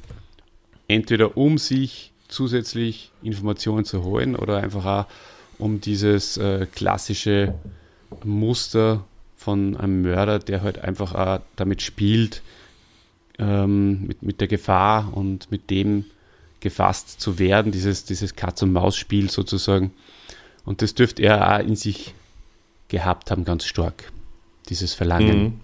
Entweder 0.87 1.37
um 1.37 1.57
sich 1.57 2.11
zusätzlich 2.27 3.11
Informationen 3.23 3.85
zu 3.85 4.03
holen 4.03 4.35
oder 4.35 4.57
einfach 4.57 4.85
auch 4.85 5.05
um 5.57 5.79
dieses 5.79 6.37
äh, 6.37 6.65
klassische 6.65 7.53
Muster 8.23 9.03
von 9.35 9.77
einem 9.77 10.01
Mörder, 10.01 10.39
der 10.39 10.61
halt 10.63 10.79
einfach 10.79 11.13
auch 11.13 11.39
damit 11.55 11.81
spielt, 11.81 12.41
ähm, 13.39 14.07
mit, 14.07 14.23
mit 14.23 14.41
der 14.41 14.47
Gefahr 14.47 15.15
und 15.15 15.51
mit 15.51 15.69
dem 15.69 16.05
gefasst 16.59 17.19
zu 17.19 17.39
werden, 17.39 17.71
dieses, 17.71 18.05
dieses 18.05 18.35
Katz-und-Maus-Spiel 18.35 19.29
sozusagen. 19.29 19.91
Und 20.63 20.81
das 20.81 20.93
dürfte 20.93 21.23
er 21.23 21.55
auch 21.55 21.65
in 21.65 21.75
sich 21.75 22.13
gehabt 22.87 23.31
haben, 23.31 23.45
ganz 23.45 23.65
stark, 23.65 24.11
dieses 24.69 24.93
Verlangen. 24.93 25.43
Mhm. 25.43 25.59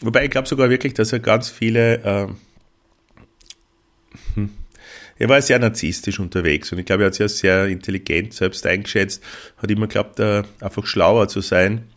Wobei 0.00 0.24
ich 0.24 0.30
glaube 0.30 0.48
sogar 0.48 0.70
wirklich, 0.70 0.94
dass 0.94 1.12
er 1.12 1.20
ganz 1.20 1.48
viele. 1.48 2.02
Äh, 2.04 2.28
hm, 4.34 4.50
er 5.18 5.28
war 5.28 5.42
sehr 5.42 5.58
narzisstisch 5.58 6.20
unterwegs 6.20 6.70
und 6.70 6.78
ich 6.78 6.86
glaube, 6.86 7.02
er 7.02 7.06
hat 7.06 7.14
sich 7.14 7.20
ja 7.20 7.28
sehr 7.28 7.66
intelligent 7.66 8.34
selbst 8.34 8.64
eingeschätzt, 8.64 9.22
hat 9.56 9.68
immer 9.68 9.88
geglaubt, 9.88 10.20
äh, 10.20 10.44
einfach 10.60 10.86
schlauer 10.86 11.26
zu 11.26 11.40
sein 11.40 11.88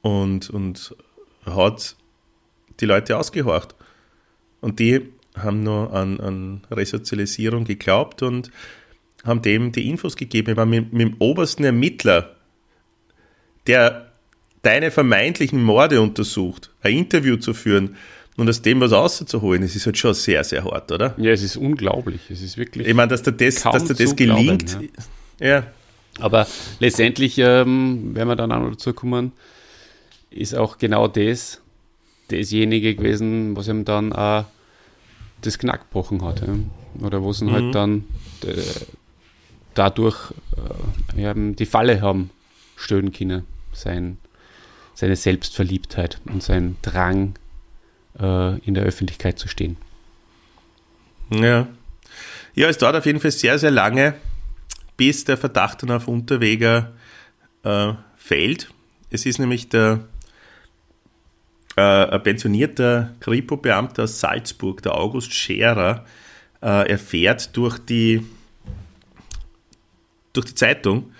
und, 0.00 0.48
und 0.48 0.96
hat 1.44 1.96
die 2.80 2.86
Leute 2.86 3.18
ausgehorcht. 3.18 3.74
Und 4.62 4.78
die 4.78 5.12
haben 5.36 5.62
nur 5.62 5.92
an, 5.92 6.20
an 6.20 6.62
Resozialisierung 6.70 7.64
geglaubt 7.64 8.22
und 8.22 8.50
haben 9.24 9.42
dem 9.42 9.72
die 9.72 9.88
Infos 9.88 10.16
gegeben. 10.16 10.52
Ich 10.52 10.56
war 10.56 10.66
mit, 10.66 10.92
mit 10.92 11.08
dem 11.08 11.16
obersten 11.18 11.64
Ermittler, 11.64 12.36
der 13.66 14.11
deine 14.62 14.90
vermeintlichen 14.90 15.62
Morde 15.62 16.00
untersucht, 16.00 16.70
ein 16.82 16.96
Interview 16.96 17.36
zu 17.36 17.52
führen 17.52 17.96
und 18.36 18.48
aus 18.48 18.62
dem 18.62 18.80
was 18.80 18.92
rauszuholen, 18.92 19.62
das 19.62 19.76
ist 19.76 19.86
halt 19.86 19.98
schon 19.98 20.14
sehr, 20.14 20.42
sehr 20.44 20.64
hart, 20.64 20.90
oder? 20.90 21.14
Ja, 21.18 21.32
es 21.32 21.42
ist 21.42 21.56
unglaublich. 21.56 22.30
Es 22.30 22.40
ist 22.40 22.56
wirklich. 22.56 22.86
Ich 22.86 22.94
meine, 22.94 23.08
dass 23.08 23.22
dir 23.22 23.32
das, 23.32 23.62
dass 23.62 23.84
dir 23.84 23.94
das 23.94 24.16
gelingt. 24.16 24.70
Glauben, 24.70 24.88
ja. 25.38 25.46
ja. 25.48 25.66
Aber 26.18 26.46
letztendlich, 26.78 27.38
ähm, 27.38 28.10
wenn 28.14 28.28
wir 28.28 28.36
dann 28.36 28.52
auch 28.52 28.60
noch 28.60 28.70
dazu 28.70 28.92
kommen, 28.92 29.32
ist 30.30 30.54
auch 30.54 30.78
genau 30.78 31.08
das 31.08 31.60
dasjenige 32.28 32.94
gewesen, 32.94 33.56
was 33.56 33.68
ihm 33.68 33.84
dann 33.84 34.12
auch 34.12 34.44
das 35.42 35.58
Knack 35.58 35.88
gebrochen 35.88 36.22
hat. 36.22 36.40
Ja. 36.40 36.54
Oder 37.04 37.22
wo 37.22 37.32
sie 37.32 37.50
halt 37.50 37.62
mhm. 37.62 37.64
halt 37.64 37.74
dann 37.74 38.04
äh, 38.46 38.62
dadurch 39.74 40.32
äh, 41.16 41.34
die 41.54 41.66
Falle 41.66 42.00
haben 42.00 42.30
stellen 42.76 43.12
können. 43.12 43.44
Sein, 43.72 44.18
seine 44.94 45.16
Selbstverliebtheit 45.16 46.20
und 46.24 46.42
sein 46.42 46.76
Drang, 46.82 47.34
äh, 48.18 48.58
in 48.60 48.74
der 48.74 48.84
Öffentlichkeit 48.84 49.38
zu 49.38 49.48
stehen. 49.48 49.76
Ja. 51.30 51.68
Ja, 52.54 52.68
es 52.68 52.78
dauert 52.78 52.96
auf 52.96 53.06
jeden 53.06 53.20
Fall 53.20 53.30
sehr, 53.30 53.58
sehr 53.58 53.70
lange, 53.70 54.14
bis 54.96 55.24
der 55.24 55.38
Verdacht 55.38 55.82
dann 55.82 55.90
auf 55.90 56.06
Unterweger 56.06 56.92
äh, 57.64 57.94
fällt. 58.16 58.68
Es 59.10 59.24
ist 59.24 59.38
nämlich 59.38 59.68
der 59.68 60.00
äh, 61.76 61.80
ein 61.80 62.22
pensionierter 62.22 63.14
Kripo-Beamter 63.20 64.04
aus 64.04 64.20
Salzburg, 64.20 64.82
der 64.82 64.94
August 64.94 65.32
Scherer, 65.32 66.04
äh, 66.62 66.90
erfährt 66.90 67.56
durch 67.56 67.78
die, 67.78 68.26
durch 70.34 70.46
die 70.46 70.54
Zeitung 70.54 71.12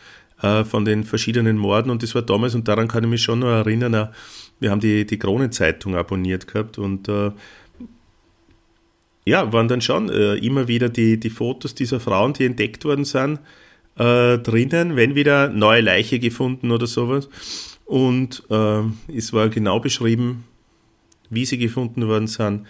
äh, 0.43 0.65
von 0.65 0.85
den 0.85 1.05
verschiedenen 1.05 1.57
Morden 1.57 1.91
und 1.91 2.03
das 2.03 2.15
war 2.15 2.23
damals, 2.23 2.55
und 2.55 2.69
daran 2.69 2.89
kann 2.89 3.05
ich 3.05 3.11
mich 3.11 3.23
schon 3.23 3.41
noch 3.41 3.49
erinnern, 3.49 3.95
äh, 3.95 4.09
wir 4.61 4.71
haben 4.71 4.81
die, 4.81 5.07
die 5.07 5.19
Kronenzeitung 5.19 5.97
abonniert 5.97 6.47
gehabt 6.47 6.79
und 6.79 7.09
äh, 7.09 7.31
ja, 9.25 9.53
waren 9.53 9.69
dann 9.69 9.81
schon 9.81 10.11
äh, 10.11 10.35
immer 10.35 10.69
wieder 10.69 10.89
die, 10.89 11.19
die 11.19 11.31
Fotos 11.31 11.75
dieser 11.75 12.01
Frauen, 12.01 12.33
die 12.33 12.45
entdeckt 12.45 12.85
worden 12.85 13.05
sind, 13.05 13.41
drinnen, 13.95 14.97
wenn 14.97 15.15
wieder 15.15 15.51
neue 15.51 15.83
Leiche 15.83 16.19
gefunden 16.19 16.71
oder 16.71 16.87
sowas. 16.87 17.29
Und 17.85 18.43
äh, 18.49 18.81
es 19.15 19.35
war 19.35 19.51
genau 19.51 19.81
beschrieben, 19.81 20.45
wie 21.29 21.45
sie 21.45 21.59
gefunden 21.59 22.09
worden 22.09 22.27
sind, 22.27 22.67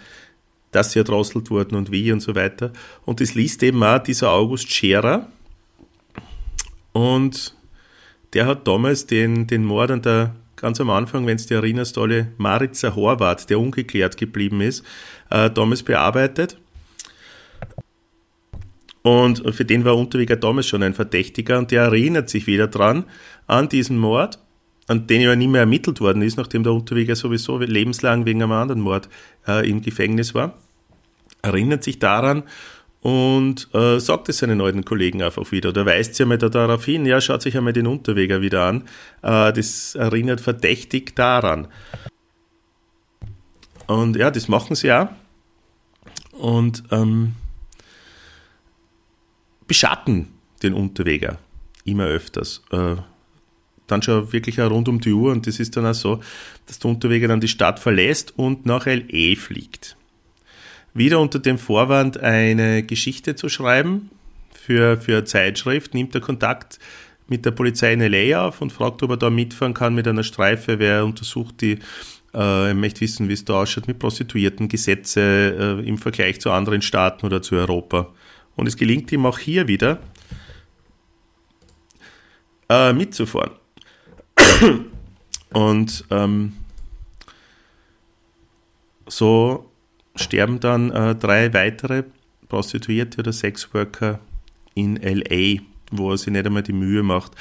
dass 0.71 0.91
sie 0.91 0.99
erdrosselt 0.99 1.49
wurden 1.49 1.75
und 1.75 1.91
wie 1.91 2.11
und 2.11 2.19
so 2.19 2.35
weiter. 2.35 2.73
Und 3.05 3.21
das 3.21 3.35
liest 3.35 3.63
eben 3.63 3.81
auch 3.83 4.03
dieser 4.03 4.31
August 4.31 4.69
Scherer. 4.69 5.29
Und 6.91 7.55
der 8.33 8.45
hat 8.45 8.67
damals 8.67 9.05
den, 9.07 9.47
den 9.47 9.63
Mord 9.63 9.91
an 9.91 10.01
der, 10.01 10.35
ganz 10.55 10.79
am 10.81 10.89
Anfang, 10.89 11.25
wenn 11.25 11.37
du 11.37 11.43
dich 11.43 11.51
erinnerst, 11.51 11.97
alle 11.97 12.31
Maritzer 12.37 12.95
Horvath, 12.95 13.49
der 13.49 13.59
ungeklärt 13.59 14.17
geblieben 14.17 14.61
ist, 14.61 14.85
äh, 15.29 15.49
damals 15.49 15.83
bearbeitet. 15.83 16.57
Und 19.01 19.43
für 19.53 19.65
den 19.65 19.83
war 19.83 19.97
Unterweger 19.97 20.37
damals 20.37 20.67
schon 20.67 20.81
ein 20.81 20.93
Verdächtiger 20.93 21.57
und 21.57 21.71
der 21.71 21.83
erinnert 21.83 22.29
sich 22.29 22.47
wieder 22.47 22.67
dran 22.67 23.03
an 23.47 23.67
diesen 23.67 23.97
Mord 23.97 24.39
an 24.87 25.07
den 25.07 25.21
ja 25.21 25.35
nie 25.35 25.47
mehr 25.47 25.61
ermittelt 25.61 26.01
worden 26.01 26.21
ist, 26.21 26.37
nachdem 26.37 26.63
der 26.63 26.73
Unterweger 26.73 27.15
sowieso 27.15 27.57
lebenslang 27.57 28.25
wegen 28.25 28.43
einem 28.43 28.51
anderen 28.51 28.81
Mord 28.81 29.09
äh, 29.47 29.69
im 29.69 29.81
Gefängnis 29.81 30.33
war, 30.33 30.57
erinnert 31.41 31.83
sich 31.83 31.99
daran 31.99 32.43
und 33.03 33.67
äh, 33.73 33.99
sagt 33.99 34.29
es 34.29 34.37
seinen 34.37 34.59
neuen 34.59 34.85
Kollegen 34.85 35.21
einfach 35.21 35.51
wieder 35.51 35.69
oder 35.69 35.85
weist 35.85 36.15
sie 36.15 36.23
einmal 36.23 36.37
da 36.37 36.47
darauf 36.47 36.85
hin, 36.85 37.05
ja, 37.05 37.19
schaut 37.19 37.41
sich 37.41 37.57
einmal 37.57 37.73
den 37.73 37.85
Unterweger 37.85 38.41
wieder 38.41 38.63
an. 38.63 38.83
Äh, 39.21 39.51
das 39.51 39.95
erinnert 39.95 40.39
verdächtig 40.39 41.13
daran. 41.13 41.67
Und 43.87 44.15
ja, 44.15 44.31
das 44.31 44.47
machen 44.47 44.77
sie 44.77 44.87
ja. 44.87 45.17
Und 46.31 46.83
ähm, 46.91 47.33
beschatten 49.67 50.29
den 50.63 50.73
Unterweger 50.73 51.39
immer 51.83 52.05
öfters. 52.05 52.63
Äh, 52.71 52.95
dann 53.87 54.01
schon 54.01 54.31
wirklich 54.31 54.61
auch 54.61 54.71
rund 54.71 54.87
um 54.87 55.01
die 55.01 55.11
Uhr 55.11 55.33
und 55.33 55.45
das 55.45 55.59
ist 55.59 55.75
dann 55.75 55.85
auch 55.85 55.93
so, 55.93 56.21
dass 56.67 56.79
der 56.79 56.89
Unterweger 56.89 57.27
dann 57.27 57.41
die 57.41 57.49
Stadt 57.49 57.79
verlässt 57.79 58.33
und 58.39 58.65
nach 58.65 58.85
LE 58.85 59.35
fliegt. 59.35 59.97
Wieder 60.93 61.19
unter 61.19 61.39
dem 61.39 61.57
Vorwand, 61.57 62.19
eine 62.19 62.83
Geschichte 62.83 63.35
zu 63.35 63.49
schreiben 63.49 64.11
für, 64.53 64.97
für 64.97 65.17
eine 65.17 65.23
Zeitschrift, 65.23 65.93
nimmt 65.93 66.13
er 66.13 66.21
Kontakt 66.21 66.79
mit 67.27 67.45
der 67.45 67.51
Polizei 67.51 67.93
in 67.93 68.01
LA 68.01 68.47
auf 68.47 68.61
und 68.61 68.71
fragt, 68.71 69.01
ob 69.01 69.11
er 69.11 69.17
da 69.17 69.29
mitfahren 69.29 69.73
kann 69.73 69.95
mit 69.95 70.07
einer 70.07 70.23
Streife, 70.23 70.77
wer 70.77 71.03
untersucht 71.03 71.61
die, 71.61 71.79
äh, 72.33 72.67
er 72.67 72.73
möchte 72.73 73.01
wissen, 73.01 73.27
wie 73.27 73.33
es 73.33 73.45
da 73.45 73.61
ausschaut 73.61 73.87
mit 73.87 73.97
Prostituierten, 73.99 74.67
Gesetze 74.67 75.79
äh, 75.81 75.87
im 75.87 75.97
Vergleich 75.97 76.41
zu 76.41 76.51
anderen 76.51 76.81
Staaten 76.81 77.25
oder 77.25 77.41
zu 77.41 77.55
Europa. 77.55 78.09
Und 78.55 78.67
es 78.67 78.77
gelingt 78.77 79.11
ihm 79.11 79.25
auch 79.25 79.39
hier 79.39 79.67
wieder, 79.67 79.99
äh, 82.69 82.93
mitzufahren. 82.93 83.53
Und 85.53 86.05
ähm, 86.09 86.53
so 89.07 89.69
sterben 90.15 90.59
dann 90.59 90.91
äh, 90.91 91.15
drei 91.15 91.53
weitere 91.53 92.03
Prostituierte 92.47 93.19
oder 93.19 93.33
Sexworker 93.33 94.19
in 94.75 94.97
LA, 94.97 95.61
wo 95.91 96.11
er 96.11 96.17
sich 96.17 96.31
nicht 96.31 96.45
einmal 96.45 96.63
die 96.63 96.73
Mühe 96.73 97.03
macht, 97.03 97.33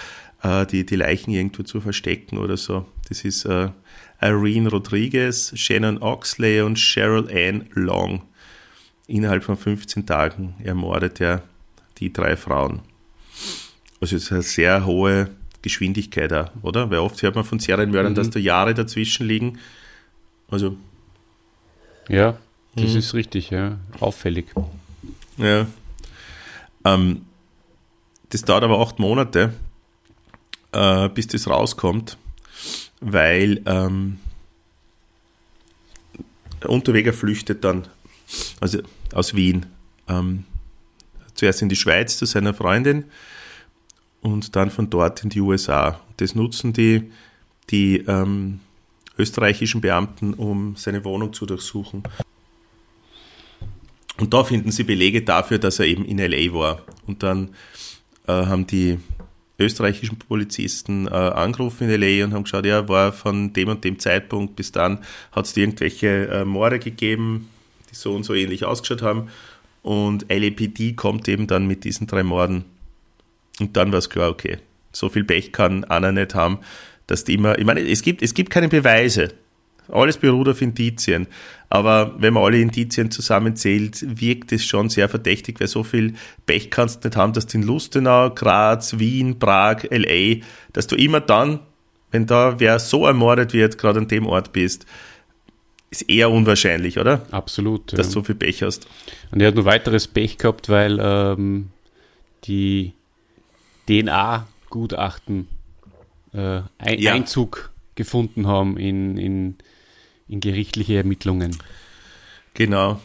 äh, 0.42 0.66
die, 0.66 0.86
die 0.86 0.96
Leichen 0.96 1.32
irgendwo 1.32 1.62
zu 1.62 1.80
verstecken 1.80 2.38
oder 2.38 2.56
so. 2.56 2.86
Das 3.08 3.24
ist 3.24 3.44
äh, 3.44 3.70
Irene 4.20 4.70
Rodriguez, 4.70 5.52
Shannon 5.54 5.98
Oxley 5.98 6.62
und 6.62 6.78
Cheryl 6.78 7.28
Ann 7.30 7.68
Long. 7.72 8.22
Innerhalb 9.06 9.44
von 9.44 9.56
15 9.56 10.06
Tagen 10.06 10.54
ermordet 10.62 11.20
er 11.20 11.42
die 11.98 12.12
drei 12.12 12.36
Frauen. 12.36 12.80
Also 14.00 14.16
es 14.16 14.24
ist 14.24 14.32
eine 14.32 14.42
sehr 14.42 14.86
hohe 14.86 15.30
Geschwindigkeit 15.60 16.32
auch, 16.32 16.50
oder? 16.62 16.90
Weil 16.90 16.98
oft 16.98 17.22
hört 17.22 17.34
man 17.34 17.44
von 17.44 17.58
Serienmördern, 17.58 18.12
mhm. 18.12 18.16
dass 18.16 18.30
da 18.30 18.38
Jahre 18.38 18.74
dazwischen 18.74 19.26
liegen. 19.26 19.58
Also. 20.48 20.76
Ja, 22.08 22.38
das 22.74 22.92
mhm. 22.92 22.98
ist 22.98 23.14
richtig, 23.14 23.50
ja. 23.50 23.78
Auffällig. 24.00 24.46
Ja. 25.36 25.66
Ähm, 26.84 27.26
das 28.30 28.42
dauert 28.42 28.64
aber 28.64 28.80
acht 28.80 28.98
Monate, 28.98 29.52
äh, 30.72 31.08
bis 31.10 31.26
das 31.26 31.48
rauskommt, 31.48 32.16
weil 33.00 33.60
ähm, 33.66 34.18
Unterweger 36.64 37.12
flüchtet 37.12 37.64
dann 37.64 37.88
also 38.60 38.78
aus 39.12 39.34
Wien. 39.34 39.66
Ähm, 40.08 40.44
zuerst 41.34 41.62
in 41.62 41.68
die 41.68 41.76
Schweiz 41.76 42.16
zu 42.16 42.24
seiner 42.24 42.54
Freundin, 42.54 43.04
und 44.22 44.54
dann 44.56 44.70
von 44.70 44.88
dort 44.88 45.22
in 45.24 45.30
die 45.30 45.40
USA. 45.40 46.00
Das 46.16 46.34
nutzen 46.34 46.72
die, 46.72 47.10
die 47.70 47.98
ähm, 47.98 48.60
österreichischen 49.18 49.80
Beamten, 49.80 50.34
um 50.34 50.76
seine 50.76 51.04
Wohnung 51.04 51.32
zu 51.32 51.44
durchsuchen. 51.44 52.04
Und 54.18 54.34
da 54.34 54.44
finden 54.44 54.70
sie 54.70 54.84
Belege 54.84 55.22
dafür, 55.22 55.58
dass 55.58 55.78
er 55.78 55.86
eben 55.86 56.04
in 56.04 56.18
LA 56.18 56.52
war. 56.52 56.82
Und 57.06 57.22
dann 57.22 57.50
äh, 58.26 58.32
haben 58.32 58.66
die 58.66 58.98
österreichischen 59.58 60.18
Polizisten 60.18 61.06
äh, 61.06 61.10
angerufen 61.10 61.88
in 61.88 62.00
LA 62.00 62.24
und 62.24 62.34
haben 62.34 62.44
geschaut, 62.44 62.66
ja, 62.66 62.88
war 62.88 63.12
von 63.12 63.52
dem 63.52 63.68
und 63.68 63.84
dem 63.84 63.98
Zeitpunkt 63.98 64.56
bis 64.56 64.72
dann, 64.72 64.98
hat 65.30 65.46
es 65.46 65.56
irgendwelche 65.56 66.28
äh, 66.28 66.44
Morde 66.44 66.78
gegeben, 66.78 67.48
die 67.90 67.94
so 67.94 68.14
und 68.14 68.24
so 68.24 68.34
ähnlich 68.34 68.64
ausgeschaut 68.64 69.02
haben. 69.02 69.28
Und 69.82 70.26
LAPD 70.28 70.92
kommt 70.92 71.28
eben 71.28 71.46
dann 71.46 71.66
mit 71.66 71.84
diesen 71.84 72.06
drei 72.06 72.22
Morden. 72.22 72.64
Und 73.60 73.76
dann 73.76 73.92
war 73.92 73.98
es 73.98 74.10
klar, 74.10 74.30
okay, 74.30 74.58
so 74.92 75.08
viel 75.08 75.24
Pech 75.24 75.52
kann 75.52 75.84
Anna 75.84 76.12
nicht 76.12 76.34
haben, 76.34 76.58
dass 77.06 77.24
die 77.24 77.34
immer, 77.34 77.58
ich 77.58 77.64
meine, 77.64 77.80
es 77.80 78.02
gibt, 78.02 78.22
es 78.22 78.34
gibt 78.34 78.50
keine 78.50 78.68
Beweise. 78.68 79.28
Alles 79.88 80.16
beruht 80.16 80.48
auf 80.48 80.62
Indizien. 80.62 81.26
Aber 81.68 82.14
wenn 82.18 82.34
man 82.34 82.44
alle 82.44 82.60
Indizien 82.60 83.10
zusammenzählt, 83.10 84.04
wirkt 84.20 84.52
es 84.52 84.64
schon 84.64 84.90
sehr 84.90 85.08
verdächtig, 85.08 85.58
weil 85.58 85.68
so 85.68 85.82
viel 85.82 86.14
Pech 86.44 86.70
kannst 86.70 87.02
du 87.02 87.08
nicht 87.08 87.16
haben, 87.16 87.32
dass 87.32 87.46
du 87.46 87.58
in 87.58 87.64
Lustenau, 87.64 88.30
Graz, 88.30 88.98
Wien, 88.98 89.38
Prag, 89.38 89.84
L.A., 89.90 90.44
dass 90.72 90.86
du 90.86 90.96
immer 90.96 91.20
dann, 91.20 91.60
wenn 92.10 92.26
da 92.26 92.60
wer 92.60 92.78
so 92.78 93.06
ermordet 93.06 93.54
wird, 93.54 93.78
gerade 93.78 94.00
an 94.00 94.08
dem 94.08 94.26
Ort 94.26 94.52
bist, 94.52 94.86
ist 95.90 96.08
eher 96.08 96.30
unwahrscheinlich, 96.30 96.98
oder? 96.98 97.26
Absolut. 97.30 97.92
Dass 97.92 97.98
ja. 97.98 98.04
du 98.04 98.10
so 98.10 98.22
viel 98.24 98.34
Pech 98.34 98.62
hast. 98.62 98.86
Und 99.30 99.40
er 99.40 99.48
hat 99.48 99.54
noch 99.54 99.64
weiteres 99.64 100.08
Pech 100.08 100.38
gehabt, 100.38 100.68
weil 100.68 100.98
ähm, 101.00 101.70
die 102.44 102.92
DNA-Gutachten 103.88 105.48
äh, 106.32 106.62
ein 106.78 106.98
ja. 106.98 107.12
Einzug 107.12 107.70
gefunden 107.94 108.46
haben 108.46 108.78
in, 108.78 109.18
in 109.18 109.56
in 110.32 110.40
gerichtliche 110.40 110.96
Ermittlungen. 110.96 111.56
Genau. 112.54 113.00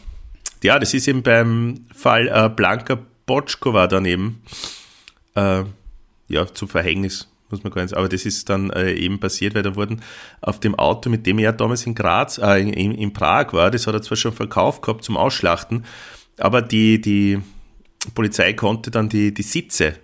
Ja, 0.62 0.78
das 0.78 0.94
ist 0.94 1.06
eben 1.06 1.22
beim 1.22 1.86
Fall 1.94 2.28
äh, 2.28 2.48
Blanka 2.48 2.98
Botschkova 3.26 3.86
daneben 3.86 4.42
äh, 5.34 5.62
ja, 6.28 6.46
zum 6.52 6.68
Verhängnis, 6.68 7.28
muss 7.50 7.62
man 7.62 7.72
gar 7.72 7.82
nicht 7.82 7.90
sagen. 7.90 8.00
Aber 8.00 8.08
das 8.08 8.24
ist 8.24 8.48
dann 8.48 8.70
äh, 8.70 8.92
eben 8.92 9.20
passiert, 9.20 9.54
weil 9.54 9.62
da 9.62 9.76
wurden 9.76 10.02
auf 10.40 10.58
dem 10.58 10.74
Auto, 10.74 11.10
mit 11.10 11.26
dem 11.26 11.38
er 11.38 11.52
damals 11.52 11.86
in 11.86 11.94
Graz, 11.94 12.38
äh, 12.38 12.60
in, 12.60 12.94
in 12.94 13.12
Prag 13.12 13.52
war, 13.52 13.70
das 13.70 13.86
hat 13.86 13.94
er 13.94 14.02
zwar 14.02 14.16
schon 14.16 14.32
verkauft 14.32 14.82
gehabt 14.82 15.04
zum 15.04 15.16
Ausschlachten, 15.16 15.84
aber 16.38 16.62
die, 16.62 17.00
die 17.00 17.40
Polizei 18.14 18.54
konnte 18.54 18.90
dann 18.90 19.08
die, 19.08 19.34
die 19.34 19.42
Sitze, 19.42 19.96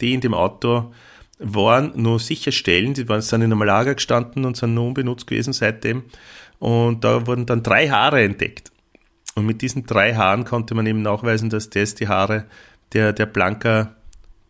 die 0.00 0.12
in 0.12 0.20
dem 0.20 0.34
Auto 0.34 0.92
waren, 1.38 1.92
nur 1.96 2.18
sicherstellen. 2.18 2.94
Die 2.94 3.08
waren, 3.08 3.20
sind 3.20 3.42
in 3.42 3.52
einem 3.52 3.62
Lager 3.62 3.94
gestanden 3.94 4.44
und 4.44 4.56
sind 4.56 4.74
nur 4.74 4.86
unbenutzt 4.86 5.26
gewesen 5.26 5.52
seitdem. 5.52 6.04
Und 6.62 7.02
da 7.02 7.26
wurden 7.26 7.44
dann 7.44 7.64
drei 7.64 7.88
Haare 7.88 8.22
entdeckt. 8.22 8.70
Und 9.34 9.46
mit 9.46 9.62
diesen 9.62 9.84
drei 9.84 10.14
Haaren 10.14 10.44
konnte 10.44 10.76
man 10.76 10.86
eben 10.86 11.02
nachweisen, 11.02 11.50
dass 11.50 11.70
das 11.70 11.96
die 11.96 12.06
Haare 12.06 12.44
der, 12.92 13.12
der 13.12 13.26
Blanka 13.26 13.96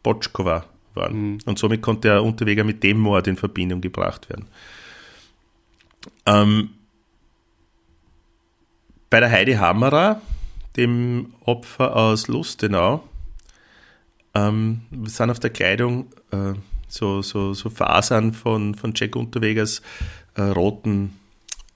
Botschkova 0.02 0.66
waren. 0.92 1.16
Mhm. 1.16 1.38
Und 1.46 1.58
somit 1.58 1.80
konnte 1.80 2.08
der 2.08 2.22
Unterweger 2.22 2.64
mit 2.64 2.82
dem 2.82 2.98
Mord 2.98 3.28
in 3.28 3.38
Verbindung 3.38 3.80
gebracht 3.80 4.28
werden. 4.28 4.44
Ähm, 6.26 6.68
bei 9.08 9.20
der 9.20 9.30
Heidi 9.30 9.54
Hammerer, 9.54 10.20
dem 10.76 11.32
Opfer 11.46 11.96
aus 11.96 12.28
Lustenau, 12.28 13.08
ähm, 14.34 14.82
sind 15.04 15.30
auf 15.30 15.40
der 15.40 15.48
Kleidung 15.48 16.12
äh, 16.30 16.52
so, 16.88 17.22
so, 17.22 17.54
so 17.54 17.70
Fasern 17.70 18.34
von, 18.34 18.74
von 18.74 18.92
Jack 18.94 19.16
Unterwegers 19.16 19.80
äh, 20.34 20.42
roten 20.42 21.18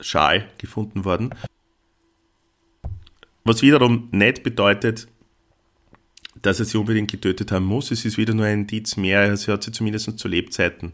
Schal 0.00 0.48
gefunden 0.58 1.04
worden. 1.04 1.30
Was 3.44 3.62
wiederum 3.62 4.08
nicht 4.12 4.42
bedeutet, 4.42 5.08
dass 6.42 6.60
er 6.60 6.66
sie 6.66 6.78
unbedingt 6.78 7.10
getötet 7.10 7.52
haben 7.52 7.64
muss. 7.64 7.90
Es 7.90 8.04
ist 8.04 8.18
wieder 8.18 8.34
nur 8.34 8.46
ein 8.46 8.60
Indiz 8.60 8.96
mehr. 8.96 9.36
Sie 9.36 9.50
hat 9.50 9.62
sie 9.62 9.72
zumindest 9.72 10.18
zu 10.18 10.28
Lebzeiten 10.28 10.92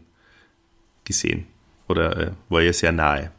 gesehen. 1.03 1.47
Oder 1.87 2.17
äh, 2.17 2.31
war 2.49 2.61
ihr 2.61 2.73
sehr 2.73 2.91
nahe. 2.91 3.31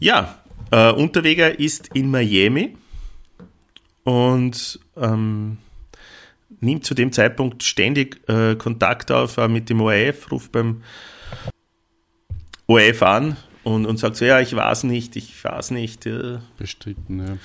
Ja, 0.00 0.42
äh, 0.70 0.90
Unterweger 0.90 1.58
ist 1.58 1.88
in 1.94 2.10
Miami 2.10 2.76
und 4.04 4.80
ähm, 4.96 5.58
nimmt 6.60 6.84
zu 6.84 6.94
dem 6.94 7.12
Zeitpunkt 7.12 7.62
ständig 7.62 8.28
äh, 8.28 8.56
Kontakt 8.56 9.10
auf 9.10 9.36
äh, 9.36 9.48
mit 9.48 9.68
dem 9.70 9.80
ORF, 9.80 10.30
ruft 10.30 10.52
beim 10.52 10.82
ORF 12.66 13.02
an, 13.02 13.36
und, 13.64 13.86
und 13.86 13.96
sagt 13.98 14.16
so, 14.16 14.24
ja, 14.24 14.40
ich 14.40 14.54
weiß 14.54 14.84
nicht, 14.84 15.16
ich 15.16 15.42
weiß 15.42 15.72
nicht. 15.72 16.04
Ja. 16.04 16.40
Bestritten, 16.58 17.26
ja. 17.26 17.38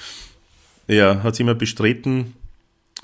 Ja, 0.94 1.24
hat 1.24 1.34
es 1.34 1.40
immer 1.40 1.56
bestritten, 1.56 2.34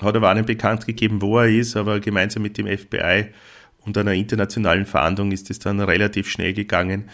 hat 0.00 0.16
aber 0.16 0.30
auch 0.30 0.34
nicht 0.34 0.46
bekannt 0.46 0.86
gegeben, 0.86 1.22
wo 1.22 1.38
er 1.38 1.48
ist, 1.48 1.76
aber 1.76 2.00
gemeinsam 2.00 2.42
mit 2.42 2.58
dem 2.58 2.66
FBI 2.66 3.26
und 3.84 3.96
einer 3.96 4.12
internationalen 4.12 4.86
Fahndung 4.86 5.30
ist 5.30 5.50
es 5.50 5.60
dann 5.60 5.80
relativ 5.80 6.28
schnell 6.28 6.52
gegangen 6.52 7.08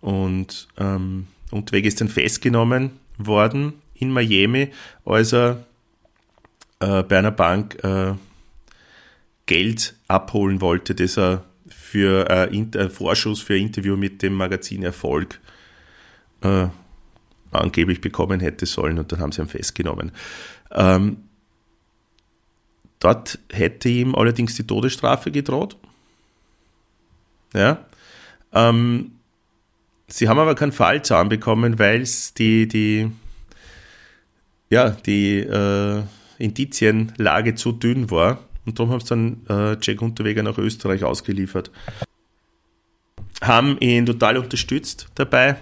und 0.00 0.68
ähm, 0.78 1.26
Unterweg 1.50 1.84
ist 1.84 2.00
dann 2.00 2.08
festgenommen 2.08 2.92
worden 3.18 3.74
in 3.94 4.10
Miami, 4.12 4.70
als 5.04 5.32
er 5.32 5.66
äh, 6.80 7.02
bei 7.02 7.18
einer 7.18 7.32
Bank 7.32 7.82
äh, 7.82 8.14
Geld 9.46 9.94
abholen 10.08 10.60
wollte, 10.60 10.94
das 10.94 11.18
er 11.18 11.44
für 11.92 12.30
äh, 12.30 12.56
Inter 12.56 12.88
Vorschuss 12.88 13.42
für 13.42 13.52
ein 13.52 13.64
Interview 13.64 13.98
mit 13.98 14.22
dem 14.22 14.32
Magazin 14.32 14.82
Erfolg 14.82 15.38
äh, 16.40 16.68
angeblich 17.50 18.00
bekommen 18.00 18.40
hätte 18.40 18.64
sollen 18.64 18.98
und 18.98 19.12
dann 19.12 19.20
haben 19.20 19.30
sie 19.30 19.42
ihn 19.42 19.46
festgenommen. 19.46 20.10
Ähm, 20.70 21.18
dort 22.98 23.38
hätte 23.50 23.90
ihm 23.90 24.14
allerdings 24.14 24.54
die 24.54 24.66
Todesstrafe 24.66 25.30
gedroht. 25.30 25.76
Ja. 27.52 27.84
Ähm, 28.54 29.12
sie 30.08 30.30
haben 30.30 30.38
aber 30.38 30.54
keinen 30.54 30.72
Fall 30.72 31.02
zusammenbekommen, 31.02 31.78
weil 31.78 32.00
es 32.00 32.32
die, 32.32 32.68
die, 32.68 33.12
ja, 34.70 34.88
die 34.88 35.40
äh, 35.40 36.02
Indizienlage 36.38 37.54
zu 37.54 37.72
dünn 37.72 38.10
war. 38.10 38.38
Und 38.64 38.78
darum 38.78 38.92
haben 38.92 39.00
sie 39.00 39.08
dann 39.08 39.46
äh, 39.48 39.76
Jack 39.80 40.02
Unterweger 40.02 40.42
nach 40.42 40.58
Österreich 40.58 41.04
ausgeliefert. 41.04 41.70
Haben 43.42 43.76
ihn 43.78 44.06
total 44.06 44.36
unterstützt 44.36 45.08
dabei. 45.16 45.56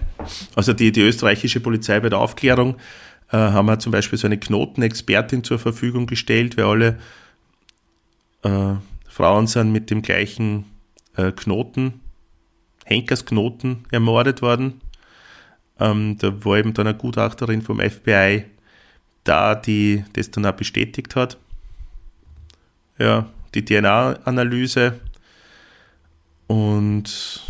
Also 0.55 0.73
die, 0.73 0.91
die 0.91 1.01
österreichische 1.01 1.59
Polizei 1.59 1.99
bei 1.99 2.09
der 2.09 2.19
Aufklärung 2.19 2.75
äh, 3.31 3.37
haben 3.37 3.65
wir 3.65 3.79
zum 3.79 3.91
Beispiel 3.91 4.19
so 4.19 4.27
eine 4.27 4.37
Knotenexpertin 4.37 5.43
zur 5.43 5.57
Verfügung 5.57 6.05
gestellt, 6.05 6.57
weil 6.57 6.65
alle 6.65 6.99
äh, 8.43 8.75
Frauen 9.07 9.47
sind 9.47 9.71
mit 9.71 9.89
dem 9.89 10.03
gleichen 10.03 10.65
äh, 11.15 11.31
Knoten, 11.31 12.01
Henkersknoten 12.85 13.85
ermordet 13.91 14.43
worden. 14.43 14.81
Ähm, 15.79 16.17
da 16.19 16.45
war 16.45 16.57
eben 16.59 16.75
dann 16.75 16.85
eine 16.85 16.97
Gutachterin 16.97 17.63
vom 17.63 17.79
FBI 17.79 18.45
da, 19.23 19.55
die 19.55 20.03
das 20.13 20.29
dann 20.29 20.45
auch 20.45 20.53
bestätigt 20.53 21.15
hat 21.15 21.37
ja, 22.97 23.29
die 23.53 23.65
DNA-Analyse 23.65 24.99
und 26.47 27.41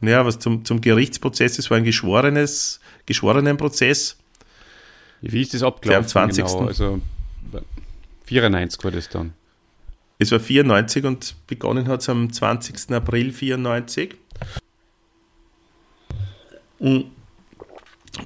ja, 0.00 0.24
was 0.26 0.38
zum, 0.38 0.64
zum 0.64 0.80
Gerichtsprozess 0.80 1.58
ist, 1.58 1.70
war 1.70 1.78
ein 1.78 1.84
geschworenes, 1.84 2.80
geschworenen 3.06 3.56
Prozess. 3.56 4.16
Wie 5.20 5.40
ist 5.40 5.54
das 5.54 5.62
abgelaufen? 5.62 6.02
am 6.02 6.08
20. 6.08 6.44
Genau, 6.44 6.66
also 6.66 7.00
94 8.24 8.84
war 8.84 8.90
das 8.90 9.08
dann. 9.08 9.32
Es 10.18 10.32
war 10.32 10.40
94 10.40 11.04
und 11.04 11.34
begonnen 11.46 11.88
hat 11.88 12.00
es 12.00 12.08
am 12.08 12.32
20. 12.32 12.92
April 12.92 13.32
94. 13.32 14.16
Und 16.78 17.12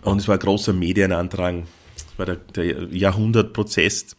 es 0.04 0.28
war 0.28 0.36
ein 0.36 0.40
großer 0.40 0.72
Medienandrang. 0.72 1.66
Es 1.96 2.18
war 2.18 2.26
der, 2.26 2.36
der 2.36 2.84
Jahrhundertprozess 2.94 4.16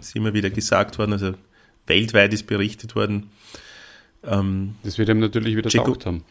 ist 0.00 0.16
immer 0.16 0.34
wieder 0.34 0.50
gesagt 0.50 0.98
worden, 0.98 1.12
also 1.12 1.34
weltweit 1.86 2.32
ist 2.32 2.46
berichtet 2.46 2.94
worden. 2.94 3.30
Ähm, 4.24 4.76
das 4.82 4.98
wird 4.98 5.08
ihm 5.08 5.20
natürlich 5.20 5.56
wieder 5.56 5.70
Chico, 5.70 5.96
haben. 6.04 6.24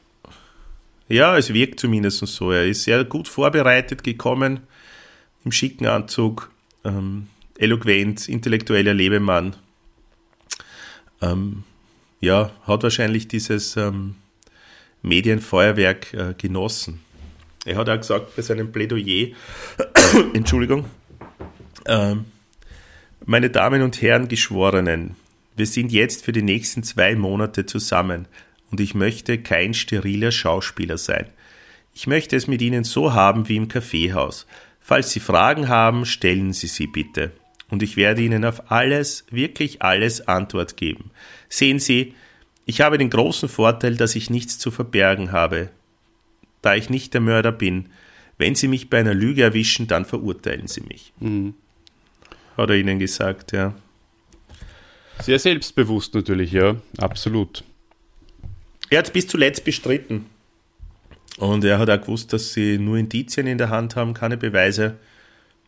Ja, 1.07 1.37
es 1.37 1.53
wirkt 1.53 1.79
zumindest 1.79 2.25
so. 2.25 2.51
Er 2.51 2.65
ist 2.65 2.83
sehr 2.83 3.03
gut 3.03 3.27
vorbereitet 3.27 4.03
gekommen, 4.03 4.61
im 5.43 5.51
schicken 5.51 5.85
Anzug, 5.85 6.51
ähm, 6.83 7.27
eloquent, 7.57 8.27
intellektueller 8.27 8.93
Lebemann. 8.93 9.55
Ähm, 11.21 11.63
ja, 12.19 12.51
hat 12.63 12.83
wahrscheinlich 12.83 13.27
dieses 13.27 13.77
ähm, 13.77 14.15
Medienfeuerwerk 15.03 16.13
äh, 16.13 16.33
genossen. 16.37 17.01
Er 17.65 17.77
hat 17.77 17.89
auch 17.89 17.97
gesagt 17.97 18.35
bei 18.35 18.41
seinem 18.41 18.71
Plädoyer, 18.71 19.29
Entschuldigung, 20.33 20.85
ähm, 21.85 22.25
meine 23.25 23.49
Damen 23.49 23.81
und 23.81 24.01
Herren 24.01 24.27
Geschworenen, 24.27 25.15
wir 25.55 25.65
sind 25.65 25.91
jetzt 25.91 26.25
für 26.25 26.31
die 26.31 26.43
nächsten 26.43 26.83
zwei 26.83 27.15
Monate 27.15 27.65
zusammen 27.65 28.27
und 28.71 28.79
ich 28.79 28.93
möchte 28.93 29.39
kein 29.39 29.73
steriler 29.73 30.31
Schauspieler 30.31 30.97
sein. 30.97 31.27
Ich 31.93 32.07
möchte 32.07 32.35
es 32.35 32.47
mit 32.47 32.61
Ihnen 32.61 32.83
so 32.83 33.13
haben 33.13 33.47
wie 33.49 33.55
im 33.55 33.67
Kaffeehaus. 33.67 34.45
Falls 34.79 35.11
Sie 35.11 35.19
Fragen 35.19 35.69
haben, 35.69 36.05
stellen 36.05 36.53
Sie 36.53 36.67
sie 36.67 36.87
bitte. 36.87 37.31
Und 37.69 37.81
ich 37.81 37.97
werde 37.97 38.21
Ihnen 38.21 38.45
auf 38.45 38.71
alles, 38.71 39.25
wirklich 39.31 39.81
alles 39.81 40.27
Antwort 40.27 40.77
geben. 40.77 41.09
Sehen 41.49 41.79
Sie, 41.79 42.13
ich 42.65 42.81
habe 42.81 42.97
den 42.97 43.09
großen 43.09 43.49
Vorteil, 43.49 43.95
dass 43.95 44.15
ich 44.15 44.29
nichts 44.29 44.59
zu 44.59 44.69
verbergen 44.69 45.31
habe. 45.31 45.69
Da 46.61 46.75
ich 46.75 46.89
nicht 46.89 47.13
der 47.13 47.21
Mörder 47.21 47.51
bin, 47.51 47.89
wenn 48.37 48.53
Sie 48.53 48.67
mich 48.67 48.89
bei 48.89 48.99
einer 48.99 49.13
Lüge 49.13 49.41
erwischen, 49.41 49.87
dann 49.87 50.05
verurteilen 50.05 50.67
Sie 50.67 50.81
mich. 50.81 51.13
Mhm. 51.19 51.55
Hat 52.57 52.69
er 52.69 52.75
Ihnen 52.75 52.99
gesagt, 52.99 53.51
ja. 53.51 53.73
Sehr 55.21 55.39
selbstbewusst 55.39 56.13
natürlich, 56.13 56.51
ja, 56.51 56.75
absolut. 56.97 57.63
Er 58.89 58.99
hat 58.99 59.05
es 59.05 59.11
bis 59.11 59.27
zuletzt 59.27 59.63
bestritten. 59.63 60.25
Und 61.37 61.65
er 61.65 61.79
hat 61.79 61.89
auch 61.89 61.99
gewusst, 61.99 62.31
dass 62.31 62.53
sie 62.53 62.77
nur 62.77 62.97
Indizien 62.97 63.47
in 63.47 63.57
der 63.57 63.69
Hand 63.69 63.95
haben, 63.95 64.13
keine 64.13 64.37
Beweise. 64.37 64.97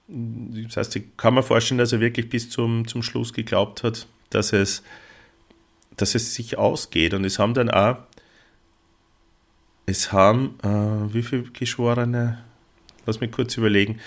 Das 0.08 0.78
heißt, 0.78 0.96
ich 0.96 1.04
kann 1.18 1.34
mir 1.34 1.44
vorstellen, 1.44 1.78
dass 1.78 1.92
er 1.92 2.00
wirklich 2.00 2.30
bis 2.30 2.50
zum, 2.50 2.88
zum 2.88 3.04
Schluss 3.04 3.34
geglaubt 3.34 3.84
hat, 3.84 4.08
dass 4.30 4.54
es, 4.54 4.84
dass 5.98 6.16
es 6.16 6.34
sich 6.34 6.58
ausgeht. 6.58 7.14
Und 7.14 7.26
es 7.26 7.40
haben 7.40 7.54
dann 7.54 7.70
auch, 7.70 7.98
es 9.86 10.12
haben, 10.14 10.58
äh, 10.64 11.14
wie 11.14 11.24
viele 11.24 11.44
Geschworene, 11.44 12.44
lass 13.06 13.20
mich 13.20 13.32
kurz 13.32 13.58
überlegen, 13.58 14.00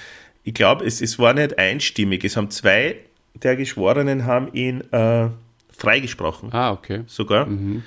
ich 0.44 0.54
glaube, 0.54 0.84
es, 0.84 1.00
es 1.00 1.18
war 1.18 1.34
nicht 1.34 1.58
einstimmig. 1.58 2.24
Es 2.24 2.36
haben 2.36 2.50
zwei 2.50 2.96
der 3.34 3.56
Geschworenen 3.56 4.24
haben 4.24 4.52
ihn 4.52 4.80
äh, 4.92 5.28
freigesprochen. 5.76 6.52
Ah, 6.52 6.72
okay. 6.72 7.02
Sogar. 7.06 7.46
Mhm. 7.46 7.82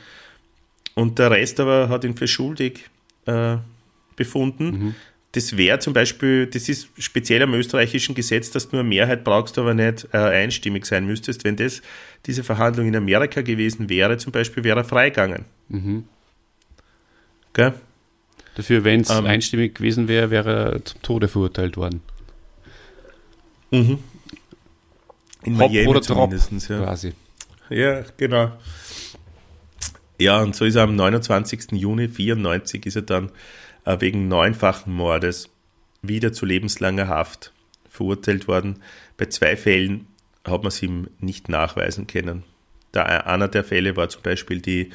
Und 0.96 1.20
der 1.20 1.32
Rest 1.32 1.60
aber 1.60 1.90
hat 1.90 2.04
ihn 2.04 2.16
für 2.16 2.28
schuldig 2.28 2.90
äh, 3.26 3.58
befunden. 4.16 4.66
Mhm. 4.66 4.96
Das 5.34 5.58
wäre 5.58 5.80
zum 5.80 5.94
Beispiel, 5.94 6.46
das 6.46 6.70
ist 6.70 6.90
speziell 7.00 7.42
am 7.42 7.56
österreichischen 7.56 8.14
Gesetz, 8.14 8.52
dass 8.52 8.70
du 8.70 8.78
eine 8.78 8.88
Mehrheit 8.88 9.24
brauchst, 9.24 9.58
aber 9.58 9.74
nicht 9.74 10.08
äh, 10.14 10.18
einstimmig 10.18 10.86
sein 10.86 11.08
müsstest. 11.08 11.44
Wenn 11.44 11.56
das 11.56 11.82
diese 12.28 12.44
Verhandlung 12.44 12.88
in 12.88 12.96
Amerika 12.96 13.42
gewesen 13.42 13.90
wäre, 13.90 14.18
zum 14.18 14.32
Beispiel, 14.32 14.64
wäre 14.64 14.82
er 14.82 14.84
freigegangen. 14.84 15.46
Mhm. 15.70 16.06
Gell? 17.54 17.74
Dafür, 18.56 18.84
wenn 18.84 19.02
es 19.02 19.10
ähm, 19.10 19.26
einstimmig 19.26 19.74
gewesen 19.74 20.08
wäre, 20.08 20.30
wäre 20.30 20.74
er 20.74 20.86
zum 20.86 21.02
Tode 21.02 21.28
verurteilt 21.28 21.78
worden. 21.78 22.02
Mhm. 23.74 24.00
In 25.44 25.60
Hop 25.60 25.72
Miami 25.72 25.88
oder 25.88 26.02
zumindest, 26.02 26.52
ja. 26.70 26.84
quasi. 26.84 27.14
Ja, 27.70 28.04
genau. 28.18 28.52
Ja, 30.20 30.42
und 30.42 30.56
so 30.56 30.64
ist 30.64 30.76
er 30.76 30.84
am 30.84 30.96
29. 30.96 31.72
Juni 31.72 32.08
94 32.08 32.86
ist 32.86 32.96
er 32.96 33.02
dann 33.02 33.32
äh, 33.86 34.00
wegen 34.00 34.28
neunfachen 34.28 34.94
Mordes 34.94 35.50
wieder 36.04 36.34
zu 36.34 36.46
lebenslanger 36.46 37.08
Haft 37.08 37.52
verurteilt 37.90 38.48
worden. 38.48 38.84
Bei 39.18 39.26
zwei 39.26 39.58
Fällen 39.58 40.08
hat 40.46 40.62
man 40.62 40.68
es 40.68 40.82
ihm 40.84 41.08
nicht 41.20 41.50
nachweisen 41.50 42.06
können. 42.06 42.44
Da, 42.92 43.04
äh, 43.06 43.24
einer 43.24 43.48
der 43.48 43.64
Fälle 43.64 43.98
war 43.98 44.10
zum 44.10 44.22
Beispiel 44.22 44.62
die, 44.62 44.92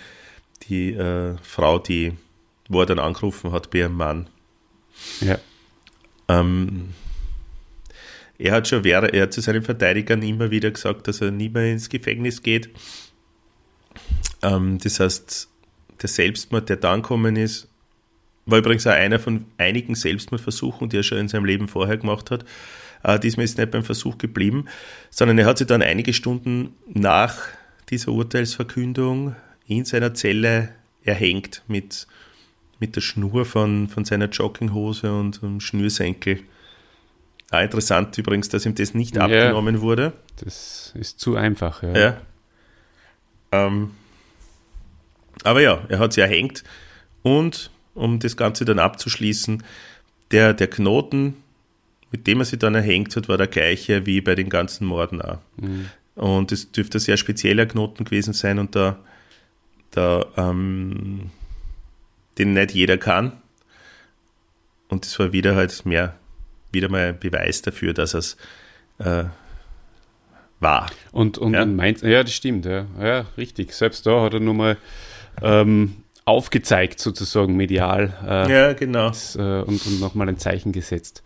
die 0.69 0.93
äh, 0.93 1.37
Frau, 1.43 1.81
die, 1.81 2.13
wo 2.69 2.81
er 2.81 2.87
dann 2.87 3.01
angerufen 3.01 3.51
hat 3.51 3.71
bei 3.71 3.81
ihrem 3.81 3.95
Mann. 3.95 4.29
Ja. 5.21 5.39
Ähm, 6.29 6.95
er 8.39 8.53
hat 8.53 8.69
schon 8.69 8.85
er 8.85 9.23
hat 9.23 9.33
zu 9.33 9.41
seinen 9.41 9.63
Verteidigern 9.63 10.23
immer 10.23 10.51
wieder 10.51 10.71
gesagt, 10.71 11.09
dass 11.09 11.21
er 11.21 11.33
nie 11.33 11.49
mehr 11.49 11.73
ins 11.73 11.89
Gefängnis 11.89 12.43
geht. 12.43 12.71
Ähm, 14.43 14.79
das 14.79 15.01
heißt, 15.01 15.49
der 16.01 16.09
Selbstmord, 16.09 16.69
der 16.69 16.77
dann 16.77 17.03
kommen 17.03 17.35
ist, 17.35 17.69
war 18.47 18.59
übrigens 18.59 18.87
auch 18.87 18.93
einer 18.93 19.19
von 19.19 19.45
einigen 19.59 19.95
Selbstmordversuchen, 19.95 20.89
die 20.89 20.99
er 20.99 21.03
schon 21.03 21.19
in 21.19 21.29
seinem 21.29 21.45
Leben 21.45 21.69
vorher 21.69 21.99
gemacht 21.99 22.31
hat. 22.31 22.45
Äh, 23.03 23.19
diesmal 23.19 23.45
ist 23.45 23.59
nicht 23.59 23.71
beim 23.71 23.85
Versuch 23.85 24.19
geblieben, 24.19 24.67
sondern 25.11 25.39
er 25.39 25.47
hat 25.47 25.59
sich 25.59 25.67
dann 25.67 25.83
einige 25.83 26.13
Stunden 26.13 26.75
nach 26.87 27.37
dieser 27.91 28.13
Urteilsverkündung 28.13 29.35
in 29.67 29.85
seiner 29.85 30.15
Zelle 30.15 30.71
erhängt 31.05 31.63
mit, 31.67 32.07
mit 32.79 32.97
der 32.97 33.01
Schnur 33.01 33.45
von, 33.45 33.89
von 33.89 34.05
seiner 34.05 34.29
Jogginghose 34.29 35.13
und 35.13 35.43
einem 35.43 35.61
Schnürsenkel. 35.61 36.41
Auch 37.51 37.61
interessant 37.61 38.17
übrigens, 38.19 38.49
dass 38.49 38.67
ihm 38.67 38.75
das 38.75 38.95
nicht 38.95 39.17
ja, 39.17 39.23
abgenommen 39.23 39.81
wurde. 39.81 40.13
Das 40.37 40.93
ist 40.99 41.19
zu 41.19 41.37
einfach, 41.37 41.83
ja. 41.83 41.99
ja. 41.99 42.21
Ähm, 43.53 43.93
aber 45.45 45.61
ja, 45.63 45.83
er 45.89 45.99
hat 45.99 46.13
sie 46.13 46.21
erhängt 46.21 46.65
und 47.23 47.71
um 47.95 48.19
das 48.19 48.37
Ganze 48.37 48.65
dann 48.65 48.79
abzuschließen, 48.79 49.63
der, 50.31 50.53
der 50.53 50.69
Knoten, 50.69 51.37
mit 52.11 52.27
dem 52.27 52.41
er 52.41 52.45
sie 52.45 52.59
dann 52.59 52.75
erhängt 52.75 53.17
hat, 53.17 53.29
war 53.29 53.39
der 53.39 53.47
gleiche 53.47 54.05
wie 54.05 54.21
bei 54.21 54.35
den 54.35 54.51
ganzen 54.51 54.87
Morden 54.87 55.23
auch. 55.23 55.39
Mhm. 55.57 55.89
Und 56.15 56.53
es 56.53 56.71
dürfte 56.73 56.99
ein 56.99 57.01
sehr 57.01 57.17
spezieller 57.17 57.67
Knoten 57.67 58.05
gewesen 58.05 58.35
sein 58.35 58.59
und 58.59 58.75
da, 58.75 58.99
da 59.93 60.27
ähm, 60.37 61.31
den 62.39 62.53
nicht 62.53 62.73
jeder 62.73 62.99
kann. 62.99 63.33
Und 64.89 65.05
das 65.05 65.19
war 65.19 65.33
wieder 65.33 65.55
halt 65.55 65.87
mehr 65.87 66.18
wieder 66.73 66.89
mal 66.89 67.13
Beweis 67.13 67.63
dafür, 67.63 67.95
dass 67.95 68.15
es 68.15 68.37
äh, 68.99 69.25
war. 70.61 70.91
Und, 71.13 71.39
und, 71.39 71.55
ja? 71.55 71.65
meint, 71.65 72.03
ja, 72.03 72.23
das 72.23 72.33
stimmt, 72.33 72.67
ja. 72.67 72.87
ja, 73.01 73.27
richtig. 73.37 73.73
Selbst 73.73 74.07
da 74.07 74.23
hat 74.23 74.35
er 74.35 74.41
nur 74.41 74.55
mal 74.55 74.77
ähm, 75.43 75.97
aufgezeigt, 76.25 77.01
sozusagen 77.01 77.57
medial. 77.57 78.13
Äh, 78.27 78.53
ja, 78.53 78.73
genau. 78.73 79.09
Das, 79.09 79.37
äh, 79.37 79.63
und, 79.63 79.87
und 79.87 80.01
nochmal 80.01 80.29
ein 80.29 80.39
Zeichen 80.39 80.73
gesetzt. 80.73 81.23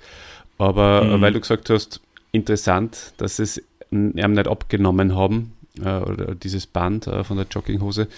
Aber 0.59 1.05
mhm. 1.05 1.21
weil 1.21 1.33
du 1.33 1.41
gesagt 1.41 1.71
hast, 1.71 2.01
interessant, 2.31 3.15
dass 3.17 3.39
es 3.39 3.63
ihm 3.91 4.13
nicht 4.13 4.49
abgenommen 4.49 5.17
haben, 5.17 5.55
äh, 5.81 5.99
oder 5.99 6.35
dieses 6.35 6.67
Band 6.67 7.07
äh, 7.07 7.25
von 7.25 7.37
der 7.37 7.47
Jogginghose. 7.51 8.09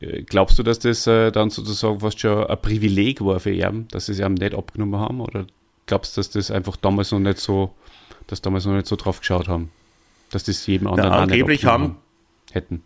Äh, 0.00 0.22
glaubst 0.22 0.58
du, 0.58 0.62
dass 0.62 0.78
das 0.78 1.04
dann 1.04 1.50
sozusagen 1.50 2.00
fast 2.00 2.20
schon 2.20 2.46
ein 2.46 2.60
Privileg 2.60 3.24
war 3.24 3.40
für 3.40 3.52
ihn, 3.52 3.88
dass 3.90 4.06
sie 4.06 4.12
es 4.12 4.18
ihm 4.20 4.34
nicht 4.34 4.54
abgenommen 4.54 5.00
haben? 5.00 5.20
Oder 5.20 5.46
glaubst 5.88 6.16
du, 6.16 6.20
dass 6.20 6.30
das 6.30 6.52
einfach 6.52 6.76
damals 6.76 7.10
noch 7.10 7.18
nicht 7.18 7.38
so, 7.38 7.74
dass 8.28 8.40
damals 8.40 8.64
noch 8.64 8.74
nicht 8.74 8.86
so 8.86 8.94
drauf 8.94 9.18
geschaut 9.18 9.48
haben? 9.48 9.70
Dass 10.30 10.44
das 10.44 10.64
jedem 10.66 10.86
anderen 10.86 11.10
Na, 11.10 11.18
angeblich 11.18 11.64
haben, 11.64 11.96
hätten. 12.52 12.84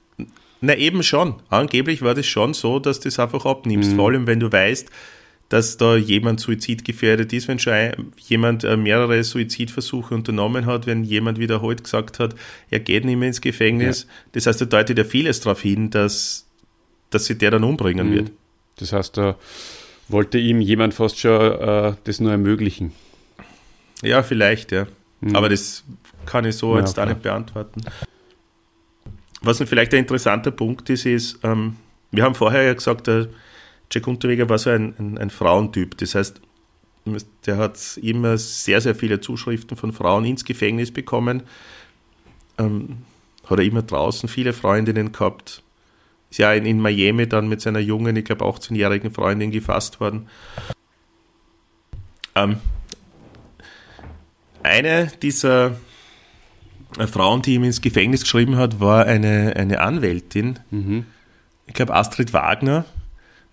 Na 0.60 0.76
eben 0.76 1.02
schon. 1.02 1.42
Angeblich 1.50 2.00
war 2.02 2.14
das 2.14 2.24
schon 2.26 2.54
so, 2.54 2.78
dass 2.78 3.00
du 3.00 3.08
das 3.08 3.18
einfach 3.18 3.44
abnimmst. 3.44 3.92
Mhm. 3.92 3.96
Vor 3.96 4.08
allem, 4.08 4.26
wenn 4.26 4.40
du 4.40 4.50
weißt, 4.50 4.88
dass 5.48 5.76
da 5.76 5.96
jemand 5.96 6.40
suizidgefährdet 6.40 7.32
ist, 7.34 7.46
wenn 7.46 7.58
schon 7.58 7.92
jemand 8.16 8.64
äh, 8.64 8.76
mehrere 8.76 9.22
Suizidversuche 9.22 10.14
unternommen 10.14 10.64
hat, 10.64 10.86
wenn 10.86 11.04
jemand 11.04 11.38
wiederholt 11.38 11.84
gesagt 11.84 12.20
hat, 12.20 12.34
er 12.70 12.80
geht 12.80 13.04
nicht 13.04 13.18
mehr 13.18 13.28
ins 13.28 13.42
Gefängnis. 13.42 14.04
Ja. 14.04 14.08
Das 14.32 14.46
heißt, 14.46 14.62
da 14.62 14.64
deutet 14.64 14.96
ja 14.96 15.04
vieles 15.04 15.40
darauf 15.40 15.60
hin, 15.60 15.90
dass, 15.90 16.46
dass 17.10 17.26
sie 17.26 17.36
der 17.36 17.50
dann 17.50 17.64
umbringen 17.64 18.10
mhm. 18.10 18.14
wird. 18.14 18.30
Das 18.76 18.94
heißt, 18.94 19.16
da 19.18 19.36
wollte 20.12 20.38
ihm 20.38 20.60
jemand 20.60 20.94
fast 20.94 21.18
schon 21.18 21.40
äh, 21.40 21.94
das 22.04 22.20
nur 22.20 22.30
ermöglichen. 22.30 22.92
Ja, 24.02 24.22
vielleicht, 24.22 24.72
ja. 24.72 24.86
Mhm. 25.20 25.36
Aber 25.36 25.48
das 25.48 25.84
kann 26.26 26.44
ich 26.44 26.56
so 26.56 26.74
ja, 26.74 26.80
jetzt 26.80 26.98
auch 26.98 27.06
nicht 27.06 27.22
beantworten. 27.22 27.82
Was 29.40 29.58
vielleicht 29.58 29.92
ein 29.92 30.00
interessanter 30.00 30.50
Punkt 30.50 30.88
ist, 30.90 31.06
ist, 31.06 31.38
ähm, 31.42 31.76
wir 32.10 32.22
haben 32.24 32.34
vorher 32.34 32.62
ja 32.62 32.74
gesagt, 32.74 33.06
der 33.06 33.28
Jack 33.90 34.06
Unterweger 34.06 34.48
war 34.48 34.58
so 34.58 34.70
ein, 34.70 34.94
ein, 34.98 35.18
ein 35.18 35.30
Frauentyp. 35.30 35.98
Das 35.98 36.14
heißt, 36.14 36.40
der 37.46 37.56
hat 37.56 37.78
immer 38.00 38.38
sehr, 38.38 38.80
sehr 38.80 38.94
viele 38.94 39.20
Zuschriften 39.20 39.76
von 39.76 39.92
Frauen 39.92 40.24
ins 40.24 40.44
Gefängnis 40.44 40.92
bekommen. 40.92 41.42
Ähm, 42.58 42.98
hat 43.46 43.58
er 43.58 43.64
immer 43.64 43.82
draußen 43.82 44.28
viele 44.28 44.52
Freundinnen 44.52 45.10
gehabt 45.10 45.62
ist 46.32 46.38
ja 46.38 46.54
in, 46.54 46.64
in 46.64 46.80
Miami 46.80 47.28
dann 47.28 47.46
mit 47.46 47.60
seiner 47.60 47.78
jungen, 47.78 48.16
ich 48.16 48.24
glaube 48.24 48.46
18-jährigen 48.46 49.10
Freundin 49.10 49.50
gefasst 49.50 50.00
worden. 50.00 50.28
Ähm, 52.34 52.56
eine 54.62 55.12
dieser 55.20 55.76
äh, 56.98 57.06
Frauen, 57.06 57.42
die 57.42 57.54
ihm 57.54 57.64
ins 57.64 57.82
Gefängnis 57.82 58.22
geschrieben 58.22 58.56
hat, 58.56 58.80
war 58.80 59.04
eine, 59.04 59.54
eine 59.56 59.80
Anwältin. 59.80 60.58
Mhm. 60.70 61.04
Ich 61.66 61.74
glaube 61.74 61.94
Astrid 61.94 62.32
Wagner. 62.32 62.86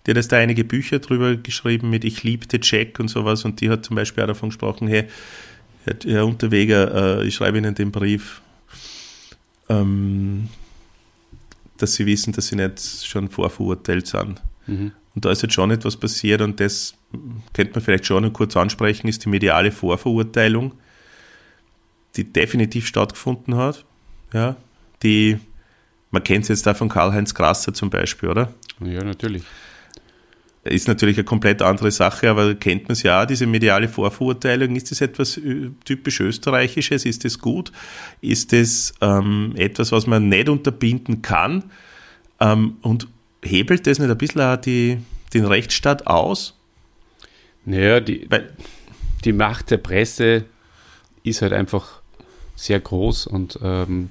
Die 0.06 0.12
hat 0.12 0.16
jetzt 0.16 0.32
da 0.32 0.38
einige 0.38 0.64
Bücher 0.64 1.00
drüber 1.00 1.36
geschrieben 1.36 1.90
mit 1.90 2.04
Ich 2.04 2.22
liebte 2.22 2.58
Jack 2.62 2.98
und 2.98 3.08
sowas 3.08 3.44
und 3.44 3.60
die 3.60 3.68
hat 3.68 3.84
zum 3.84 3.96
Beispiel 3.96 4.24
auch 4.24 4.28
davon 4.28 4.48
gesprochen, 4.48 4.88
hey, 4.88 5.04
Herr 6.06 6.24
Unterweger, 6.24 7.20
äh, 7.20 7.26
ich 7.26 7.34
schreibe 7.34 7.58
Ihnen 7.58 7.74
den 7.74 7.92
Brief. 7.92 8.40
Ähm, 9.68 10.48
dass 11.82 11.94
sie 11.94 12.06
wissen, 12.06 12.32
dass 12.32 12.48
sie 12.48 12.56
nicht 12.56 13.06
schon 13.06 13.28
vorverurteilt 13.28 14.06
sind. 14.06 14.42
Mhm. 14.66 14.92
Und 15.14 15.24
da 15.24 15.30
ist 15.30 15.42
jetzt 15.42 15.54
schon 15.54 15.70
etwas 15.70 15.96
passiert 15.96 16.40
und 16.40 16.60
das 16.60 16.94
könnte 17.52 17.74
man 17.74 17.82
vielleicht 17.82 18.06
schon 18.06 18.22
noch 18.22 18.32
kurz 18.32 18.56
ansprechen, 18.56 19.08
ist 19.08 19.24
die 19.24 19.28
mediale 19.28 19.72
Vorverurteilung, 19.72 20.72
die 22.16 22.24
definitiv 22.24 22.86
stattgefunden 22.86 23.56
hat. 23.56 23.84
Ja, 24.32 24.56
die, 25.02 25.38
man 26.10 26.22
kennt 26.22 26.44
es 26.44 26.48
jetzt 26.48 26.66
da 26.66 26.74
von 26.74 26.88
Karl-Heinz 26.88 27.34
Grasser 27.34 27.74
zum 27.74 27.90
Beispiel, 27.90 28.28
oder? 28.28 28.54
Ja, 28.80 29.02
natürlich. 29.02 29.42
Ist 30.64 30.88
natürlich 30.88 31.16
eine 31.16 31.24
komplett 31.24 31.62
andere 31.62 31.90
Sache, 31.90 32.28
aber 32.28 32.54
kennt 32.54 32.84
man 32.84 32.92
es 32.92 33.02
ja, 33.02 33.24
diese 33.24 33.46
mediale 33.46 33.88
Vorverurteilung. 33.88 34.76
Ist 34.76 34.90
das 34.90 35.00
etwas 35.00 35.38
äh, 35.38 35.70
typisch 35.84 36.20
Österreichisches? 36.20 37.06
Ist 37.06 37.24
das 37.24 37.38
gut? 37.38 37.72
Ist 38.20 38.52
das 38.52 38.92
ähm, 39.00 39.54
etwas, 39.56 39.90
was 39.90 40.06
man 40.06 40.28
nicht 40.28 40.48
unterbinden 40.48 41.22
kann? 41.22 41.64
Ähm, 42.40 42.76
und 42.82 43.08
hebelt 43.42 43.86
das 43.86 43.98
nicht 43.98 44.10
ein 44.10 44.18
bisschen 44.18 44.42
auch 44.42 44.56
die, 44.56 44.98
den 45.32 45.46
Rechtsstaat 45.46 46.06
aus? 46.06 46.58
Naja, 47.64 48.00
die, 48.00 48.26
Weil, 48.30 48.52
die 49.24 49.32
Macht 49.32 49.70
der 49.70 49.78
Presse 49.78 50.44
ist 51.22 51.40
halt 51.40 51.52
einfach 51.52 52.00
sehr 52.54 52.80
groß 52.80 53.26
und 53.26 53.58
ähm, 53.62 54.10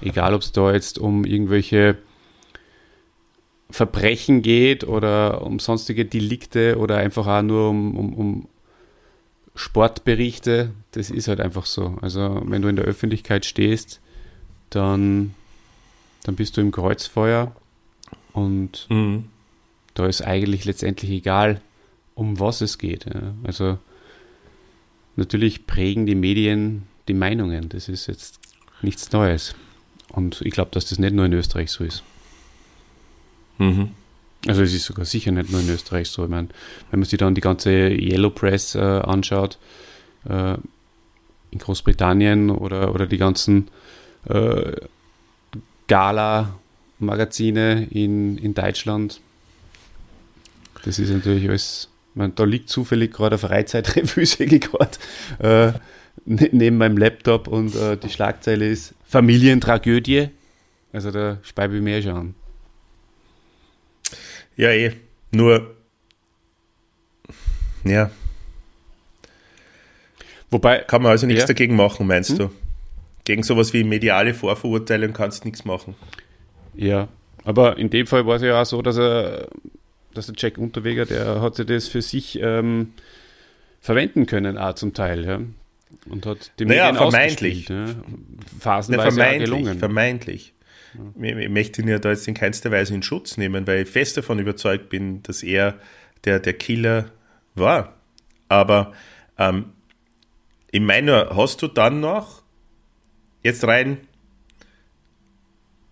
egal, 0.00 0.34
ob 0.34 0.42
es 0.42 0.52
da 0.52 0.72
jetzt 0.72 0.98
um 0.98 1.24
irgendwelche 1.24 1.96
Verbrechen 3.70 4.42
geht 4.42 4.84
oder 4.84 5.42
um 5.42 5.58
sonstige 5.58 6.04
Delikte 6.04 6.78
oder 6.78 6.96
einfach 6.98 7.26
auch 7.26 7.42
nur 7.42 7.70
um, 7.70 7.96
um, 7.96 8.14
um 8.14 8.48
Sportberichte, 9.56 10.70
das 10.92 11.10
ist 11.10 11.28
halt 11.28 11.40
einfach 11.40 11.66
so. 11.66 11.96
Also 12.02 12.42
wenn 12.44 12.62
du 12.62 12.68
in 12.68 12.76
der 12.76 12.84
Öffentlichkeit 12.84 13.44
stehst, 13.44 14.00
dann, 14.70 15.34
dann 16.24 16.36
bist 16.36 16.56
du 16.56 16.60
im 16.60 16.72
Kreuzfeuer 16.72 17.56
und 18.32 18.86
mhm. 18.90 19.24
da 19.94 20.06
ist 20.06 20.22
eigentlich 20.22 20.64
letztendlich 20.66 21.10
egal, 21.10 21.60
um 22.14 22.38
was 22.38 22.60
es 22.60 22.78
geht. 22.78 23.06
Ja. 23.06 23.34
Also 23.44 23.78
natürlich 25.16 25.66
prägen 25.66 26.06
die 26.06 26.14
Medien 26.14 26.82
die 27.08 27.14
Meinungen. 27.14 27.68
Das 27.70 27.88
ist 27.88 28.06
jetzt 28.06 28.38
nichts 28.82 29.10
Neues. 29.12 29.54
Und 30.10 30.42
ich 30.42 30.52
glaube, 30.52 30.70
dass 30.72 30.86
das 30.88 30.98
nicht 30.98 31.14
nur 31.14 31.24
in 31.24 31.32
Österreich 31.32 31.70
so 31.70 31.82
ist. 31.82 32.02
Mhm. 33.58 33.90
Also 34.46 34.62
es 34.62 34.74
ist 34.74 34.84
sogar 34.84 35.04
sicher 35.04 35.32
nicht 35.32 35.50
nur 35.50 35.60
in 35.60 35.68
Österreich 35.68 36.08
so. 36.08 36.24
Ich 36.24 36.30
meine, 36.30 36.48
wenn 36.90 37.00
man 37.00 37.08
sich 37.08 37.18
dann 37.18 37.34
die 37.34 37.40
ganze 37.40 37.70
Yellow 37.70 38.30
Press 38.30 38.74
äh, 38.74 38.78
anschaut, 38.78 39.58
äh, 40.28 40.54
in 41.50 41.58
Großbritannien 41.58 42.50
oder, 42.50 42.94
oder 42.94 43.06
die 43.06 43.18
ganzen 43.18 43.68
äh, 44.28 44.72
Gala-Magazine 45.88 47.86
in, 47.90 48.38
in 48.38 48.54
Deutschland, 48.54 49.20
das 50.84 50.98
ist 50.98 51.10
natürlich 51.10 51.48
alles, 51.48 51.88
ich 52.12 52.16
meine, 52.16 52.32
da 52.34 52.44
liegt 52.44 52.68
zufällig 52.68 53.12
gerade 53.12 53.36
eine 53.36 53.38
Freizeitrevue, 53.38 54.24
gerade, 54.60 54.98
äh, 55.38 55.72
ne, 56.24 56.48
neben 56.52 56.78
meinem 56.78 56.98
Laptop 56.98 57.48
und 57.48 57.74
äh, 57.74 57.96
die 57.96 58.10
Schlagzeile 58.10 58.68
ist 58.68 58.94
Familientragödie. 59.06 60.28
Also 60.92 61.10
da 61.10 61.38
speibe 61.42 61.76
ich 61.76 61.82
mir 61.82 62.02
schon 62.02 62.12
an. 62.12 62.34
Ja, 64.56 64.70
eh. 64.70 64.92
Nur, 65.32 65.76
ja. 67.84 68.10
Wobei. 70.50 70.78
Kann 70.78 71.02
man 71.02 71.12
also 71.12 71.26
nichts 71.26 71.42
ja. 71.42 71.48
dagegen 71.48 71.76
machen, 71.76 72.06
meinst 72.06 72.30
hm? 72.30 72.38
du? 72.38 72.50
Gegen 73.24 73.42
sowas 73.42 73.72
wie 73.72 73.84
mediale 73.84 74.34
Vorverurteilung 74.34 75.12
kannst 75.12 75.42
du 75.44 75.48
nichts 75.48 75.64
machen. 75.64 75.94
Ja, 76.74 77.08
aber 77.44 77.76
in 77.78 77.90
dem 77.90 78.06
Fall 78.06 78.26
war 78.26 78.36
es 78.36 78.42
ja 78.42 78.60
auch 78.60 78.66
so, 78.66 78.82
dass 78.82 78.98
er, 78.98 79.48
dass 80.14 80.26
der 80.26 80.34
Jack 80.38 80.58
Unterweger, 80.58 81.06
der 81.06 81.40
hat 81.40 81.56
sich 81.56 81.66
das 81.66 81.88
für 81.88 82.02
sich 82.02 82.38
ähm, 82.40 82.92
verwenden 83.80 84.26
können, 84.26 84.58
auch 84.58 84.74
zum 84.74 84.94
Teil, 84.94 85.24
ja. 85.24 85.40
Und 86.08 86.26
hat 86.26 86.52
die 86.58 86.66
naja, 86.66 86.92
Medien 86.92 86.96
vermeintlich. 86.96 87.68
Ja. 87.68 87.86
Phasenweise 88.60 89.08
Na, 89.08 89.10
vermeintlich, 89.10 89.50
gelungen. 89.50 89.78
Vermeintlich. 89.78 90.52
Ich 91.20 91.48
möchte 91.48 91.82
ihn 91.82 91.88
ja 91.88 91.98
da 91.98 92.10
jetzt 92.10 92.28
in 92.28 92.34
keinster 92.34 92.70
Weise 92.70 92.94
in 92.94 93.02
Schutz 93.02 93.36
nehmen, 93.36 93.66
weil 93.66 93.82
ich 93.82 93.88
fest 93.88 94.16
davon 94.16 94.38
überzeugt 94.38 94.88
bin, 94.88 95.22
dass 95.22 95.42
er 95.42 95.78
der, 96.24 96.40
der 96.40 96.54
Killer 96.54 97.10
war. 97.54 97.94
Aber 98.48 98.92
ähm, 99.38 99.72
ich 100.70 100.80
meine, 100.80 101.30
hast 101.34 101.62
du 101.62 101.68
dann 101.68 102.00
noch, 102.00 102.42
jetzt 103.42 103.64
rein 103.64 103.98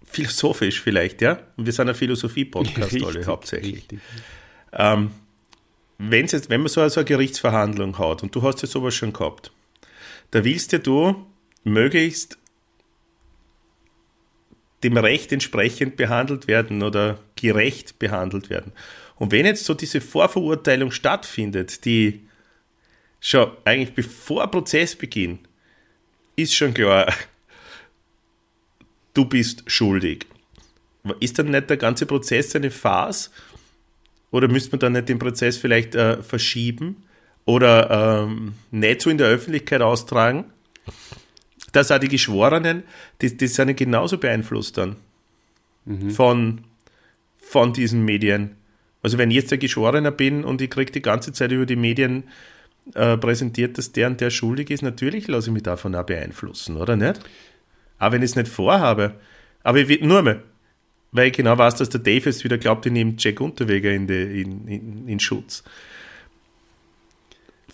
philosophisch 0.04 0.80
vielleicht, 0.80 1.22
ja? 1.22 1.40
Wir 1.56 1.72
sind 1.72 1.88
ein 1.88 1.94
Philosophie-Podcast 1.94 3.02
alle 3.04 3.26
hauptsächlich. 3.26 3.86
Ähm, 4.72 5.10
wenn's 5.98 6.32
jetzt, 6.32 6.50
wenn 6.50 6.60
man 6.60 6.68
so, 6.68 6.86
so 6.88 7.00
eine 7.00 7.04
Gerichtsverhandlung 7.04 7.98
hat 7.98 8.22
und 8.22 8.34
du 8.34 8.42
hast 8.42 8.62
ja 8.62 8.68
sowas 8.68 8.94
schon 8.94 9.12
gehabt, 9.12 9.52
da 10.30 10.44
willst 10.44 10.72
ja 10.72 10.78
du 10.78 11.26
möglichst 11.64 12.38
dem 14.84 14.96
Recht 14.96 15.32
entsprechend 15.32 15.96
behandelt 15.96 16.46
werden 16.46 16.82
oder 16.82 17.18
gerecht 17.34 17.98
behandelt 17.98 18.50
werden. 18.50 18.72
Und 19.16 19.32
wenn 19.32 19.46
jetzt 19.46 19.64
so 19.64 19.74
diese 19.74 20.00
Vorverurteilung 20.00 20.90
stattfindet, 20.90 21.84
die 21.84 22.20
schon 23.20 23.50
eigentlich 23.64 23.94
bevor 23.94 24.50
Prozessbeginn 24.50 25.38
ist 26.36 26.54
schon 26.54 26.74
klar, 26.74 27.12
du 29.14 29.24
bist 29.24 29.62
schuldig. 29.66 30.26
Ist 31.20 31.38
dann 31.38 31.50
nicht 31.50 31.70
der 31.70 31.76
ganze 31.76 32.06
Prozess 32.06 32.54
eine 32.54 32.70
Farce? 32.70 33.30
Oder 34.30 34.48
müsste 34.48 34.72
man 34.72 34.80
dann 34.80 34.92
nicht 34.92 35.08
den 35.08 35.18
Prozess 35.18 35.56
vielleicht 35.56 35.94
äh, 35.94 36.22
verschieben 36.22 37.04
oder 37.44 38.24
ähm, 38.24 38.54
nicht 38.70 39.02
so 39.02 39.10
in 39.10 39.18
der 39.18 39.28
Öffentlichkeit 39.28 39.80
austragen? 39.80 40.46
Dass 41.74 41.90
auch 41.90 41.98
die 41.98 42.08
Geschworenen, 42.08 42.84
die, 43.20 43.36
die 43.36 43.46
sind 43.48 43.76
genauso 43.76 44.18
beeinflusst 44.18 44.78
dann 44.78 44.96
mhm. 45.84 46.10
von, 46.10 46.60
von 47.36 47.72
diesen 47.72 48.04
Medien. 48.04 48.56
Also 49.02 49.18
wenn 49.18 49.30
ich 49.30 49.36
jetzt 49.36 49.50
der 49.50 49.58
Geschworener 49.58 50.12
bin 50.12 50.44
und 50.44 50.62
ich 50.62 50.70
kriege 50.70 50.92
die 50.92 51.02
ganze 51.02 51.32
Zeit 51.32 51.50
über 51.50 51.66
die 51.66 51.76
Medien 51.76 52.24
äh, 52.94 53.16
präsentiert, 53.16 53.76
dass 53.76 53.90
der 53.90 54.06
und 54.06 54.20
der 54.20 54.30
schuldig 54.30 54.70
ist, 54.70 54.82
natürlich 54.82 55.26
lasse 55.26 55.50
ich 55.50 55.54
mich 55.54 55.64
davon 55.64 55.96
auch 55.96 56.06
beeinflussen, 56.06 56.76
oder 56.76 56.94
nicht? 56.96 57.20
Auch 57.98 58.12
wenn 58.12 58.22
ich 58.22 58.30
es 58.30 58.36
nicht 58.36 58.48
vorhabe. 58.48 59.14
Aber 59.64 59.78
ich 59.78 60.00
nur 60.00 60.22
mehr, 60.22 60.42
weil 61.10 61.28
ich 61.28 61.32
genau 61.32 61.58
weiß, 61.58 61.74
dass 61.74 61.90
der 61.90 62.00
Dave 62.00 62.26
jetzt 62.26 62.44
wieder 62.44 62.58
glaubt, 62.58 62.86
ich 62.86 62.92
nehme 62.92 63.14
Jack 63.18 63.40
Unterweger 63.40 63.90
in, 63.90 64.06
die, 64.06 64.42
in, 64.42 64.68
in, 64.68 65.08
in 65.08 65.20
Schutz 65.20 65.64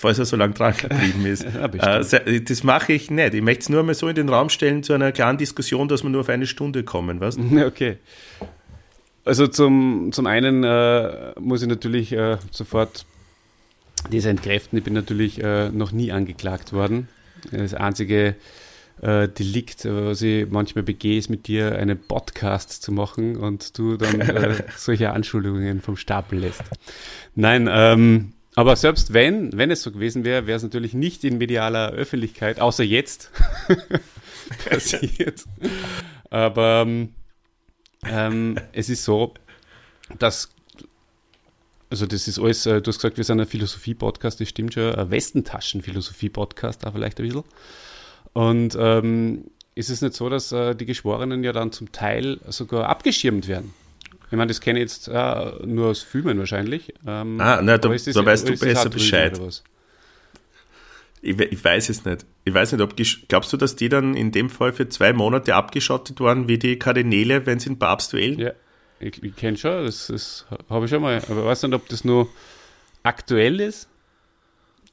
falls 0.00 0.18
er 0.18 0.24
so 0.24 0.36
lange 0.36 0.54
dran 0.54 0.74
geblieben 0.80 1.26
ist. 1.26 1.44
ja, 1.44 2.00
äh, 2.00 2.40
das 2.40 2.64
mache 2.64 2.94
ich 2.94 3.10
nicht. 3.10 3.34
Ich 3.34 3.42
möchte 3.42 3.60
es 3.60 3.68
nur 3.68 3.82
mal 3.82 3.94
so 3.94 4.08
in 4.08 4.14
den 4.14 4.30
Raum 4.30 4.48
stellen 4.48 4.82
zu 4.82 4.94
einer 4.94 5.12
klaren 5.12 5.36
Diskussion, 5.36 5.88
dass 5.88 6.02
wir 6.02 6.08
nur 6.08 6.22
auf 6.22 6.30
eine 6.30 6.46
Stunde 6.46 6.84
kommen, 6.84 7.20
weißt 7.20 7.38
Okay. 7.66 7.98
Also 9.26 9.46
zum, 9.46 10.10
zum 10.12 10.26
einen 10.26 10.64
äh, 10.64 11.38
muss 11.38 11.60
ich 11.60 11.68
natürlich 11.68 12.12
äh, 12.12 12.38
sofort 12.50 13.04
das 14.10 14.24
entkräften. 14.24 14.78
Ich 14.78 14.84
bin 14.84 14.94
natürlich 14.94 15.42
äh, 15.42 15.68
noch 15.68 15.92
nie 15.92 16.10
angeklagt 16.10 16.72
worden. 16.72 17.08
Das 17.52 17.74
einzige 17.74 18.36
äh, 19.02 19.28
Delikt, 19.28 19.84
was 19.84 20.22
ich 20.22 20.48
manchmal 20.50 20.82
begehe, 20.82 21.18
ist 21.18 21.28
mit 21.28 21.46
dir 21.46 21.76
einen 21.76 21.98
Podcast 21.98 22.82
zu 22.82 22.92
machen 22.92 23.36
und 23.36 23.78
du 23.78 23.98
dann 23.98 24.22
äh, 24.22 24.64
solche 24.76 25.10
Anschuldigungen 25.12 25.82
vom 25.82 25.96
Stapel 25.96 26.38
lässt. 26.38 26.64
Nein, 27.34 27.68
ähm, 27.70 28.32
aber 28.56 28.76
selbst 28.76 29.12
wenn, 29.12 29.56
wenn 29.56 29.70
es 29.70 29.82
so 29.82 29.92
gewesen 29.92 30.24
wäre, 30.24 30.46
wäre 30.46 30.56
es 30.56 30.62
natürlich 30.62 30.92
nicht 30.92 31.24
in 31.24 31.38
medialer 31.38 31.92
Öffentlichkeit, 31.92 32.60
außer 32.60 32.82
jetzt 32.82 33.30
passiert. 34.68 35.44
Aber 36.30 36.86
ähm, 38.04 38.56
es 38.72 38.88
ist 38.88 39.04
so, 39.04 39.34
dass, 40.18 40.50
also 41.90 42.06
das 42.06 42.26
ist 42.26 42.38
alles, 42.38 42.66
äh, 42.66 42.82
du 42.82 42.88
hast 42.88 42.98
gesagt, 42.98 43.16
wir 43.16 43.24
sind 43.24 43.40
ein 43.40 43.46
Philosophie-Podcast, 43.46 44.40
das 44.40 44.48
stimmt 44.48 44.74
schon, 44.74 44.94
ein 44.94 45.10
Westentaschen-Philosophie-Podcast 45.10 46.84
da 46.84 46.90
vielleicht 46.90 47.20
ein 47.20 47.26
bisschen. 47.26 47.44
Und 48.32 48.76
ähm, 48.78 49.44
ist 49.74 49.90
es 49.90 50.02
nicht 50.02 50.14
so, 50.14 50.28
dass 50.28 50.50
äh, 50.52 50.74
die 50.74 50.86
Geschworenen 50.86 51.44
ja 51.44 51.52
dann 51.52 51.72
zum 51.72 51.92
Teil 51.92 52.40
sogar 52.48 52.88
abgeschirmt 52.88 53.46
werden? 53.46 53.74
Ich 54.30 54.36
meine, 54.36 54.46
das 54.46 54.60
kenne 54.60 54.78
ich 54.78 54.84
jetzt 54.84 55.08
äh, 55.08 55.66
nur 55.66 55.88
aus 55.88 56.02
Filmen 56.02 56.38
wahrscheinlich. 56.38 56.94
Ähm, 57.06 57.40
ah, 57.40 57.60
na, 57.62 57.78
da, 57.78 57.88
das, 57.88 58.04
da 58.04 58.24
weißt 58.24 58.48
du 58.48 58.56
besser 58.56 58.88
Bescheid. 58.88 59.38
Ich, 61.22 61.38
ich, 61.38 61.64
weiß 61.64 61.88
es 61.88 62.04
nicht. 62.04 62.24
Ich 62.44 62.54
weiß 62.54 62.72
nicht, 62.72 62.80
ob 62.80 62.94
glaubst 63.28 63.52
du, 63.52 63.56
dass 63.56 63.76
die 63.76 63.88
dann 63.88 64.14
in 64.14 64.30
dem 64.30 64.48
Fall 64.48 64.72
für 64.72 64.88
zwei 64.88 65.12
Monate 65.12 65.54
abgeschottet 65.54 66.20
waren, 66.20 66.48
wie 66.48 66.58
die 66.58 66.78
Kardinäle, 66.78 67.44
wenn 67.44 67.58
sie 67.58 67.70
den 67.70 67.78
Papst 67.78 68.14
wählen? 68.14 68.38
Ja, 68.38 68.52
ich, 69.00 69.22
ich 69.22 69.34
kenne 69.34 69.56
schon, 69.56 69.84
das, 69.84 70.06
das 70.06 70.46
habe 70.68 70.84
ich 70.84 70.90
schon 70.90 71.02
mal. 71.02 71.20
Aber 71.28 71.40
ich 71.40 71.46
weiß 71.46 71.64
nicht, 71.64 71.74
ob 71.74 71.88
das 71.88 72.04
nur 72.04 72.28
aktuell 73.02 73.60
ist. 73.60 73.88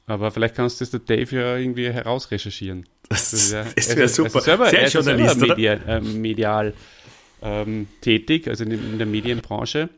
Aber 0.06 0.30
vielleicht 0.30 0.56
kannst 0.56 0.80
du 0.80 0.84
das 0.84 0.90
der 0.90 1.00
Dave 1.00 1.36
ja 1.36 1.56
irgendwie 1.56 1.90
herausrecherchieren. 1.90 2.86
Das, 3.08 3.30
das 3.30 3.52
wäre 3.52 3.98
wär 4.00 4.08
super. 4.08 4.40
Selber, 4.40 4.68
Sehr 4.68 4.88
Journalist, 4.88 5.40
medial, 5.40 5.80
äh, 5.86 6.00
medial 6.00 6.74
ähm, 7.42 7.88
tätig, 8.00 8.48
also 8.48 8.64
in, 8.64 8.72
in, 8.72 8.98
der 8.98 9.06
Medienbranche. 9.06 9.88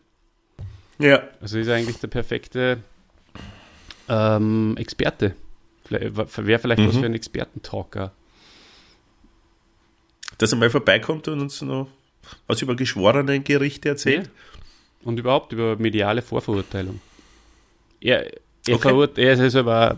Ja. 0.99 1.23
Also 1.41 1.59
ist 1.59 1.69
er 1.69 1.77
eigentlich 1.77 1.99
der 1.99 2.09
perfekte 2.09 2.79
ähm, 4.09 4.77
Experte. 4.79 5.35
Wäre 5.89 6.59
vielleicht 6.59 6.81
mhm. 6.81 6.89
was 6.89 6.97
für 6.97 7.07
ein 7.07 7.15
Expertentalker. 7.15 8.13
Dass 10.39 10.53
er 10.53 10.59
mal 10.59 10.71
vorbeikommt 10.71 11.27
und 11.29 11.41
uns 11.41 11.61
noch 11.63 11.89
was 12.47 12.63
über 12.63 12.77
geschworene 12.77 13.41
Gerichte 13.41 13.89
erzählt. 13.89 14.31
und 15.03 15.19
überhaupt 15.19 15.53
über 15.53 15.77
mediale 15.77 16.23
Vorverurteilung. 16.23 17.01
Er, 18.01 18.27
er, 18.67 18.75
Okay. 18.75 19.09
er 19.17 19.33
ist 19.33 19.57
aber 19.57 19.97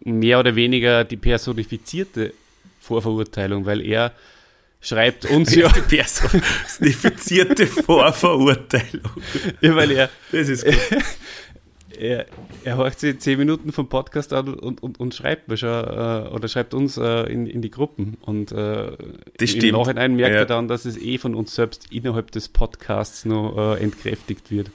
mehr 0.00 0.40
oder 0.40 0.54
weniger 0.54 1.04
die 1.04 1.16
personifizierte 1.16 2.34
Vorverurteilung, 2.80 3.64
weil 3.64 3.80
er 3.80 4.12
schreibt 4.84 5.24
uns 5.26 5.54
ja, 5.54 5.68
Die 5.90 5.96
personifizierte 5.96 7.66
Vorverurteilung. 7.66 9.10
ja, 9.60 9.74
weil 9.74 9.90
er, 9.90 10.10
Das 10.30 10.48
ist 10.48 10.64
gut. 10.64 10.74
er, 11.98 12.26
er 12.64 12.76
horcht 12.76 13.00
sich 13.00 13.18
zehn 13.20 13.38
Minuten 13.38 13.72
vom 13.72 13.88
Podcast 13.88 14.32
an 14.32 14.54
und, 14.54 14.82
und, 14.82 15.00
und 15.00 15.14
schreibt 15.14 15.48
mir 15.48 15.56
schon, 15.56 15.68
äh, 15.70 16.28
oder 16.30 16.48
schreibt 16.48 16.74
uns 16.74 16.96
äh, 16.96 17.22
in, 17.32 17.46
in 17.46 17.62
die 17.62 17.70
Gruppen. 17.70 18.16
Und 18.20 18.52
äh, 18.52 18.92
Das 19.38 19.54
im. 19.54 19.72
Nachhinein 19.74 20.16
merkt 20.16 20.34
Ja. 20.34 20.40
er 20.40 20.46
dann, 20.46 20.68
dass 20.68 20.84
es 20.84 20.96
eh 20.96 21.18
von 21.18 21.34
uns 21.34 21.54
selbst 21.54 21.86
innerhalb 21.92 22.30
des 22.30 22.48
Podcasts 22.48 23.24
noch 23.24 23.76
äh, 23.76 23.82
entkräftigt 23.82 24.50
wird. 24.50 24.70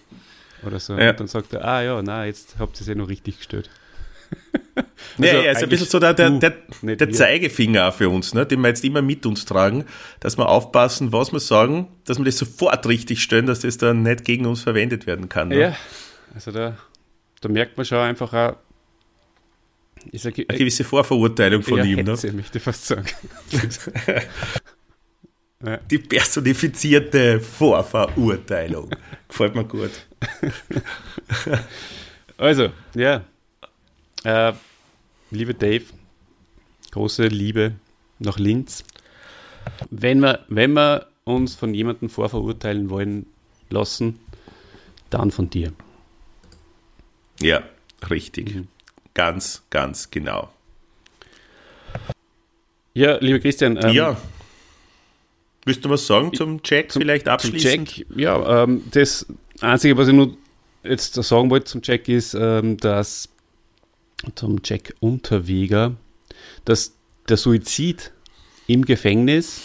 Oder 0.65 0.79
so. 0.79 0.97
Ja. 0.97 1.11
Und 1.11 1.19
dann 1.21 1.27
sagt 1.27 1.53
er, 1.53 1.63
ah 1.65 1.81
ja, 1.83 2.01
na, 2.01 2.25
jetzt 2.25 2.55
habt 2.59 2.77
ihr 2.77 2.81
es 2.81 2.87
ja 2.87 2.95
noch 2.95 3.07
richtig 3.09 3.37
gestellt. 3.37 3.69
Ja, 5.17 5.31
Also 5.31 5.37
er 5.37 5.51
ist 5.51 5.63
ein 5.63 5.69
bisschen 5.69 5.87
so 5.87 5.99
der, 5.99 6.13
der, 6.13 6.29
der, 6.29 6.53
der. 6.81 7.11
Zeigefinger 7.11 7.91
für 7.91 8.09
uns, 8.09 8.33
ne, 8.33 8.45
den 8.45 8.61
wir 8.61 8.69
jetzt 8.69 8.83
immer 8.85 9.01
mit 9.01 9.25
uns 9.25 9.45
tragen, 9.45 9.85
dass 10.19 10.37
wir 10.37 10.47
aufpassen, 10.47 11.11
was 11.11 11.33
wir 11.33 11.39
sagen, 11.39 11.87
dass 12.05 12.17
wir 12.17 12.25
das 12.25 12.37
sofort 12.37 12.87
richtig 12.87 13.21
stellen, 13.21 13.45
dass 13.45 13.59
das 13.59 13.77
dann 13.77 14.03
nicht 14.03 14.23
gegen 14.23 14.45
uns 14.45 14.61
verwendet 14.61 15.07
werden 15.07 15.27
kann. 15.27 15.49
Ne? 15.49 15.59
Ja, 15.59 15.77
also 16.33 16.51
da, 16.51 16.77
da 17.41 17.49
merkt 17.49 17.77
man 17.77 17.85
schon 17.85 17.97
einfach 17.97 18.33
auch, 18.33 18.55
ich 20.11 20.21
sag, 20.21 20.37
Eine 20.37 20.57
gewisse 20.57 20.83
Vorverurteilung 20.83 21.61
von 21.61 21.79
ja, 21.79 21.83
ihm. 21.83 22.05
Ne? 22.05 22.11
Hetze, 22.11 22.31
möchte 22.31 22.57
ich 22.57 22.63
fast 22.63 22.85
sagen. 22.85 23.05
Die 25.91 25.97
personifizierte 25.97 27.41
Vorverurteilung. 27.41 28.91
Gefällt 29.27 29.55
mir 29.55 29.65
gut. 29.65 29.91
Also, 32.37 32.69
ja. 32.95 33.25
Äh, 34.29 34.53
liebe 35.31 35.55
Dave, 35.55 35.85
große 36.91 37.29
Liebe 37.29 37.73
nach 38.19 38.37
Linz. 38.37 38.83
Wenn 39.89 40.19
wir, 40.19 40.45
wenn 40.49 40.73
wir 40.73 41.07
uns 41.23 41.55
von 41.55 41.73
jemandem 41.73 42.09
vorverurteilen 42.09 42.91
wollen 42.91 43.25
lassen, 43.71 44.19
dann 45.09 45.31
von 45.31 45.49
dir. 45.49 45.73
Ja, 47.41 47.63
richtig. 48.11 48.53
Mhm. 48.53 48.67
Ganz, 49.15 49.63
ganz 49.71 50.11
genau. 50.11 50.53
Ja, 52.93 53.17
lieber 53.17 53.39
Christian, 53.39 53.77
ähm, 53.81 53.95
ja. 53.95 54.17
Willst 55.65 55.83
du 55.83 55.89
was 55.89 56.05
sagen 56.05 56.35
zum 56.35 56.61
vielleicht 56.63 57.25
zum 57.25 57.33
abschließend? 57.33 57.97
Jack, 57.97 58.05
ja, 58.15 58.63
ähm, 58.63 58.83
das 58.91 59.25
Einzige, 59.61 59.97
was 59.97 60.07
ich 60.07 60.13
nur 60.13 60.37
jetzt 60.83 61.15
sagen 61.15 61.49
wollte 61.49 61.65
zum 61.65 61.81
Jack 61.83 62.07
ist, 62.07 62.35
ähm, 62.35 62.77
dass 62.77 63.29
zum 64.35 64.59
Jack 64.63 64.93
Unterweger, 64.99 65.95
dass 66.65 66.93
der 67.27 67.37
Suizid 67.37 68.11
im 68.67 68.85
Gefängnis 68.85 69.61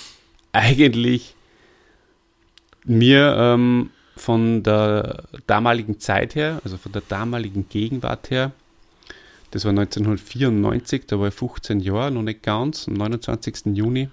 eigentlich 0.52 1.34
mir 2.84 3.34
ähm, 3.38 3.90
von 4.16 4.62
der 4.62 5.24
damaligen 5.46 5.98
Zeit 5.98 6.34
her, 6.34 6.60
also 6.64 6.76
von 6.76 6.92
der 6.92 7.02
damaligen 7.08 7.68
Gegenwart 7.68 8.30
her, 8.30 8.52
das 9.50 9.64
war 9.64 9.70
1994, 9.70 11.06
da 11.06 11.18
war 11.18 11.28
ich 11.28 11.34
15 11.34 11.80
Jahre, 11.80 12.10
noch 12.10 12.22
nicht 12.22 12.42
ganz, 12.42 12.88
am 12.88 12.94
29. 12.94 13.76
Juni, 13.76 14.08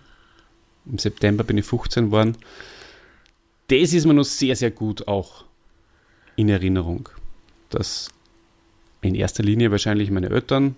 im 0.85 0.97
September 0.97 1.43
bin 1.43 1.57
ich 1.57 1.65
15 1.65 2.05
geworden. 2.05 2.37
Das 3.67 3.93
ist 3.93 4.05
mir 4.05 4.13
noch 4.13 4.23
sehr, 4.23 4.55
sehr 4.55 4.71
gut 4.71 5.07
auch 5.07 5.45
in 6.35 6.49
Erinnerung, 6.49 7.09
dass 7.69 8.09
in 9.01 9.15
erster 9.15 9.43
Linie 9.43 9.71
wahrscheinlich 9.71 10.11
meine 10.11 10.29
Eltern 10.29 10.75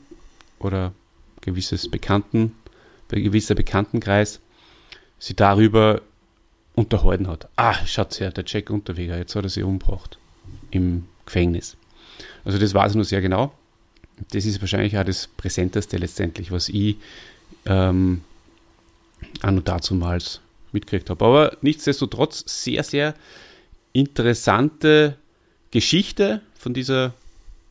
oder 0.60 0.94
gewisses 1.42 1.90
Bekannten, 1.90 2.56
gewisser 3.10 3.54
Bekanntenkreis 3.54 4.40
sie 5.20 5.36
darüber 5.36 6.02
unterhalten 6.76 7.28
hat. 7.28 7.48
Ah, 7.56 7.76
schaut 7.86 8.20
her, 8.20 8.32
der 8.32 8.44
Jack 8.48 8.70
Unterweger, 8.70 9.18
jetzt 9.18 9.36
hat 9.36 9.44
er 9.44 9.50
sich 9.50 9.64
umgebracht 9.64 10.18
im 10.72 11.06
Gefängnis. 11.26 11.78
Also 12.44 12.58
das 12.58 12.74
weiß 12.74 12.92
ich 12.92 12.96
nur 12.96 13.06
sehr 13.06 13.22
genau. 13.22 13.54
Das 14.32 14.46
ist 14.46 14.62
wahrscheinlich 14.62 14.98
auch 14.98 15.04
das 15.04 15.28
Präsenteste 15.28 15.98
letztendlich, 15.98 16.52
was 16.52 16.70
ich 16.70 16.98
ähm, 17.66 18.22
auch 19.42 19.52
noch 19.52 19.64
dazumals 19.64 20.42
mitgekriegt 20.72 21.10
habe. 21.10 21.24
Aber 21.24 21.58
nichtsdestotrotz 21.62 22.44
sehr, 22.48 22.84
sehr 22.84 23.16
interessante 23.94 25.18
Geschichte 25.72 26.42
von 26.56 26.74
dieser 26.74 27.14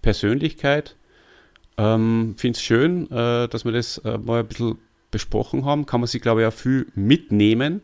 Persönlichkeit. 0.02 0.96
Ähm, 1.78 2.34
Finde 2.36 2.56
es 2.56 2.62
schön, 2.62 3.10
äh, 3.10 3.48
dass 3.48 3.64
wir 3.64 3.72
das 3.72 3.98
äh, 3.98 4.18
mal 4.18 4.40
ein 4.40 4.46
bisschen 4.46 4.78
besprochen 5.10 5.64
haben. 5.64 5.86
Kann 5.86 6.00
man 6.00 6.06
sich, 6.08 6.20
glaube 6.20 6.42
ich, 6.42 6.46
auch 6.46 6.52
viel 6.52 6.86
mitnehmen 6.94 7.80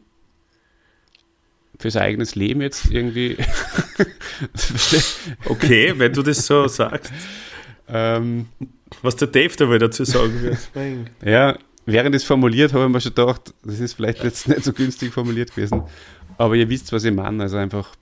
für 1.79 1.91
sein 1.91 2.03
eigenes 2.03 2.35
Leben 2.35 2.61
jetzt 2.61 2.91
irgendwie. 2.91 3.37
Okay, 5.47 5.95
wenn 5.97 6.13
du 6.13 6.23
das 6.23 6.47
so 6.47 6.69
sagst. 6.69 7.13
ähm, 7.89 8.47
Was 9.03 9.17
der 9.17 9.27
Dave 9.29 9.55
dabei 9.57 9.79
dazu 9.79 10.05
sagen 10.05 10.41
wird. 10.43 10.59
Ja, 11.25 11.59
während 11.87 12.15
es 12.15 12.23
formuliert, 12.23 12.73
habe 12.73 12.85
ich 12.85 12.91
mir 12.91 13.01
schon 13.01 13.15
gedacht, 13.15 13.53
das 13.65 13.81
ist 13.81 13.95
vielleicht 13.95 14.23
jetzt 14.23 14.47
nicht 14.49 14.63
so 14.63 14.73
günstig 14.73 15.13
formuliert 15.13 15.51
gewesen. 15.51 15.83
Aber 16.37 16.55
ihr 16.55 16.69
wisst, 16.69 16.93
was 16.93 17.03
ich 17.03 17.13
meine. 17.13 17.43
Also 17.43 17.57
einfach. 17.57 17.95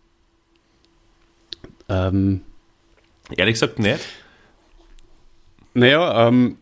Ähm, 1.89 2.43
Ehrlich 3.35 3.55
gesagt 3.55 3.79
nicht. 3.79 4.01
naja, 5.75 6.29
ähm, 6.29 6.59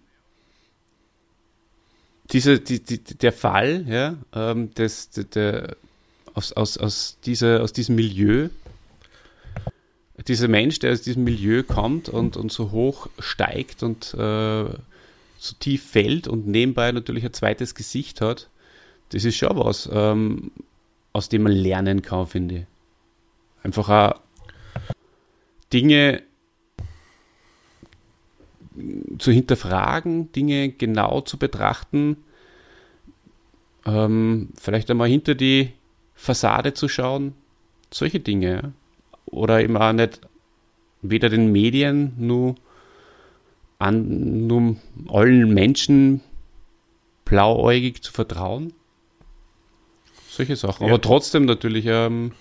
diese, 2.32 2.58
die, 2.58 2.82
die, 2.82 2.98
der 2.98 3.32
Fall, 3.32 3.84
ja, 3.86 4.16
ähm, 4.34 4.72
des, 4.74 5.10
der, 5.10 5.24
der, 5.24 5.76
aus, 6.32 6.52
aus, 6.52 6.78
aus, 6.78 7.18
dieser, 7.24 7.62
aus 7.62 7.72
diesem 7.72 7.96
Milieu, 7.96 8.48
dieser 10.26 10.48
Mensch, 10.48 10.78
der 10.78 10.92
aus 10.92 11.02
diesem 11.02 11.24
Milieu 11.24 11.62
kommt 11.62 12.08
und, 12.08 12.36
und 12.36 12.50
so 12.50 12.70
hoch 12.70 13.08
steigt 13.18 13.82
und 13.82 14.14
äh, 14.14 14.64
so 15.38 15.54
tief 15.60 15.84
fällt 15.84 16.26
und 16.26 16.46
nebenbei 16.46 16.90
natürlich 16.92 17.24
ein 17.24 17.32
zweites 17.32 17.74
Gesicht 17.74 18.20
hat, 18.20 18.48
das 19.10 19.24
ist 19.24 19.36
schon 19.36 19.56
was, 19.58 19.88
ähm, 19.92 20.50
aus 21.12 21.28
dem 21.28 21.42
man 21.42 21.52
lernen 21.52 22.00
kann, 22.00 22.26
finde 22.26 22.54
ich. 22.54 22.64
Einfach 23.62 23.88
auch 23.88 24.20
Dinge 25.72 26.22
zu 29.18 29.30
hinterfragen, 29.30 30.32
Dinge 30.32 30.70
genau 30.70 31.20
zu 31.20 31.38
betrachten, 31.38 32.16
ähm, 33.86 34.48
vielleicht 34.58 34.90
einmal 34.90 35.08
hinter 35.08 35.34
die 35.34 35.72
Fassade 36.14 36.74
zu 36.74 36.88
schauen, 36.88 37.34
solche 37.92 38.20
Dinge. 38.20 38.72
Oder 39.26 39.62
eben 39.62 39.76
auch 39.76 39.92
nicht 39.92 40.20
weder 41.02 41.28
den 41.28 41.52
Medien, 41.52 42.14
nur 42.18 42.54
an 43.78 44.46
nur 44.46 44.76
allen 45.08 45.52
Menschen 45.52 46.20
blauäugig 47.24 48.02
zu 48.02 48.12
vertrauen. 48.12 48.72
Solche 50.28 50.56
Sachen. 50.56 50.86
Ja. 50.86 50.92
Aber 50.92 51.00
trotzdem 51.00 51.44
natürlich 51.44 51.86
ähm, 51.86 52.32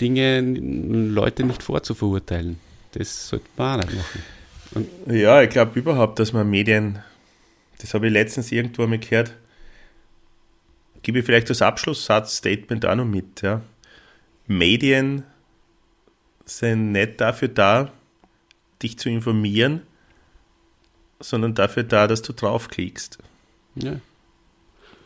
Dinge, 0.00 0.40
Leute 0.40 1.44
nicht 1.44 1.62
vorzuverurteilen. 1.62 2.58
Das 2.92 3.28
sollte 3.28 3.46
man 3.56 3.80
auch 3.80 3.84
nicht 3.84 3.96
machen. 3.96 4.22
Ja, 5.06 5.42
ich 5.42 5.50
glaube 5.50 5.78
überhaupt, 5.78 6.18
dass 6.18 6.32
man 6.32 6.48
Medien, 6.48 6.98
das 7.78 7.94
habe 7.94 8.06
ich 8.08 8.12
letztens 8.12 8.52
irgendwo 8.52 8.86
mal 8.86 8.98
gehört, 8.98 9.34
gebe 11.02 11.20
ich 11.20 11.24
vielleicht 11.24 11.48
das 11.50 11.62
Abschlusssatz-Statement 11.62 12.84
auch 12.86 12.94
noch 12.94 13.04
mit. 13.04 13.42
Ja. 13.42 13.62
Medien 14.46 15.24
sind 16.44 16.92
nicht 16.92 17.20
dafür 17.20 17.48
da, 17.48 17.92
dich 18.82 18.98
zu 18.98 19.08
informieren, 19.08 19.82
sondern 21.20 21.54
dafür 21.54 21.82
da, 21.84 22.06
dass 22.06 22.22
du 22.22 22.32
draufklickst. 22.32 23.18
Ja, 23.76 24.00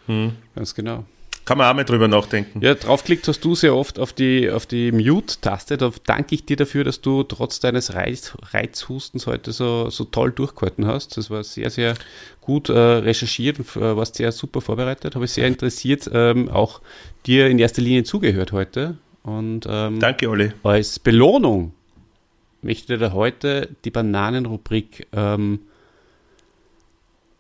Hm. 0.06 0.32
ganz 0.56 0.74
genau. 0.74 1.04
Kann 1.45 1.59
man 1.59 1.68
auch 1.68 1.74
mal 1.74 1.84
drüber 1.84 2.07
nachdenken. 2.07 2.61
Ja, 2.62 2.74
draufklickt 2.74 3.26
hast 3.26 3.45
du 3.45 3.57
sehr 3.57 3.74
oft 3.74 3.99
auf 3.99 4.12
die, 4.12 4.49
auf 4.49 4.64
die 4.66 4.93
Mute-Taste. 4.93 5.76
Da 5.76 5.90
danke 6.07 6.36
ich 6.36 6.45
dir 6.45 6.57
dafür, 6.57 6.84
dass 6.84 7.01
du 7.01 7.24
trotz 7.24 7.59
deines 7.59 7.95
Reiz, 7.95 8.36
Reizhustens 8.53 9.26
heute 9.26 9.51
so, 9.51 9.90
so 9.90 10.05
toll 10.05 10.30
durchgehalten 10.30 10.86
hast. 10.86 11.16
Das 11.16 11.30
war 11.30 11.43
sehr, 11.43 11.70
sehr 11.70 11.95
gut 12.40 12.68
äh, 12.68 12.78
recherchiert 12.78 13.59
und 13.59 13.76
äh, 13.76 13.97
warst 13.97 14.16
sehr 14.16 14.30
super 14.30 14.61
vorbereitet. 14.61 15.16
Habe 15.16 15.24
ich 15.24 15.32
sehr 15.32 15.49
interessiert 15.49 16.09
ähm, 16.12 16.49
auch 16.49 16.80
dir 17.26 17.49
in 17.49 17.59
erster 17.59 17.82
Linie 17.82 18.05
zugehört 18.05 18.53
heute. 18.53 18.99
Und 19.24 19.66
ähm, 19.68 19.99
Danke, 19.99 20.28
Olli. 20.28 20.53
als 20.62 21.01
Belohnung 21.01 21.74
möchte 22.61 22.95
ich 22.95 23.01
dir 23.01 23.12
heute 23.12 23.68
die 23.84 23.90
Bananenrubrik 23.90 25.09
ähm, 25.12 25.61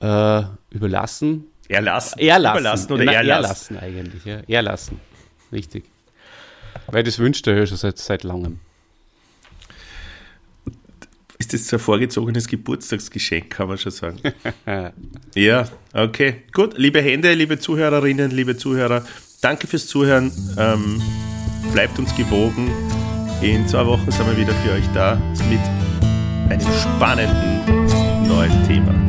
äh, 0.00 0.42
überlassen. 0.70 1.51
Erlassen. 1.72 2.18
Erlassen. 2.18 2.58
Überlassen 2.58 2.92
oder 2.92 3.04
Na, 3.04 3.12
erlassen. 3.12 3.76
erlassen 3.76 3.78
eigentlich, 3.78 4.24
ja. 4.24 4.40
Erlassen. 4.46 5.00
Richtig. 5.50 5.84
Weil 6.86 7.02
das 7.02 7.18
wünscht 7.18 7.46
er 7.46 7.56
ja 7.56 7.66
schon 7.66 7.76
seit, 7.76 7.98
seit 7.98 8.22
langem. 8.24 8.60
Ist 11.38 11.52
das 11.52 11.72
ein 11.72 11.78
vorgezogenes 11.78 12.46
Geburtstagsgeschenk, 12.46 13.50
kann 13.50 13.68
man 13.68 13.78
schon 13.78 13.90
sagen. 13.90 14.18
ja, 15.34 15.64
okay. 15.92 16.42
Gut, 16.52 16.78
liebe 16.78 17.00
Hände, 17.00 17.32
liebe 17.34 17.58
Zuhörerinnen, 17.58 18.30
liebe 18.30 18.56
Zuhörer, 18.56 19.04
danke 19.40 19.66
fürs 19.66 19.86
Zuhören. 19.86 20.30
Ähm, 20.56 21.02
bleibt 21.72 21.98
uns 21.98 22.14
gewogen. 22.14 22.70
In 23.40 23.66
zwei 23.66 23.84
Wochen 23.86 24.10
sind 24.10 24.26
wir 24.26 24.36
wieder 24.36 24.54
für 24.54 24.72
euch 24.72 24.86
da 24.94 25.16
mit 25.48 25.60
einem 26.48 26.60
spannenden 26.60 28.28
neuen 28.28 28.68
Thema. 28.68 29.01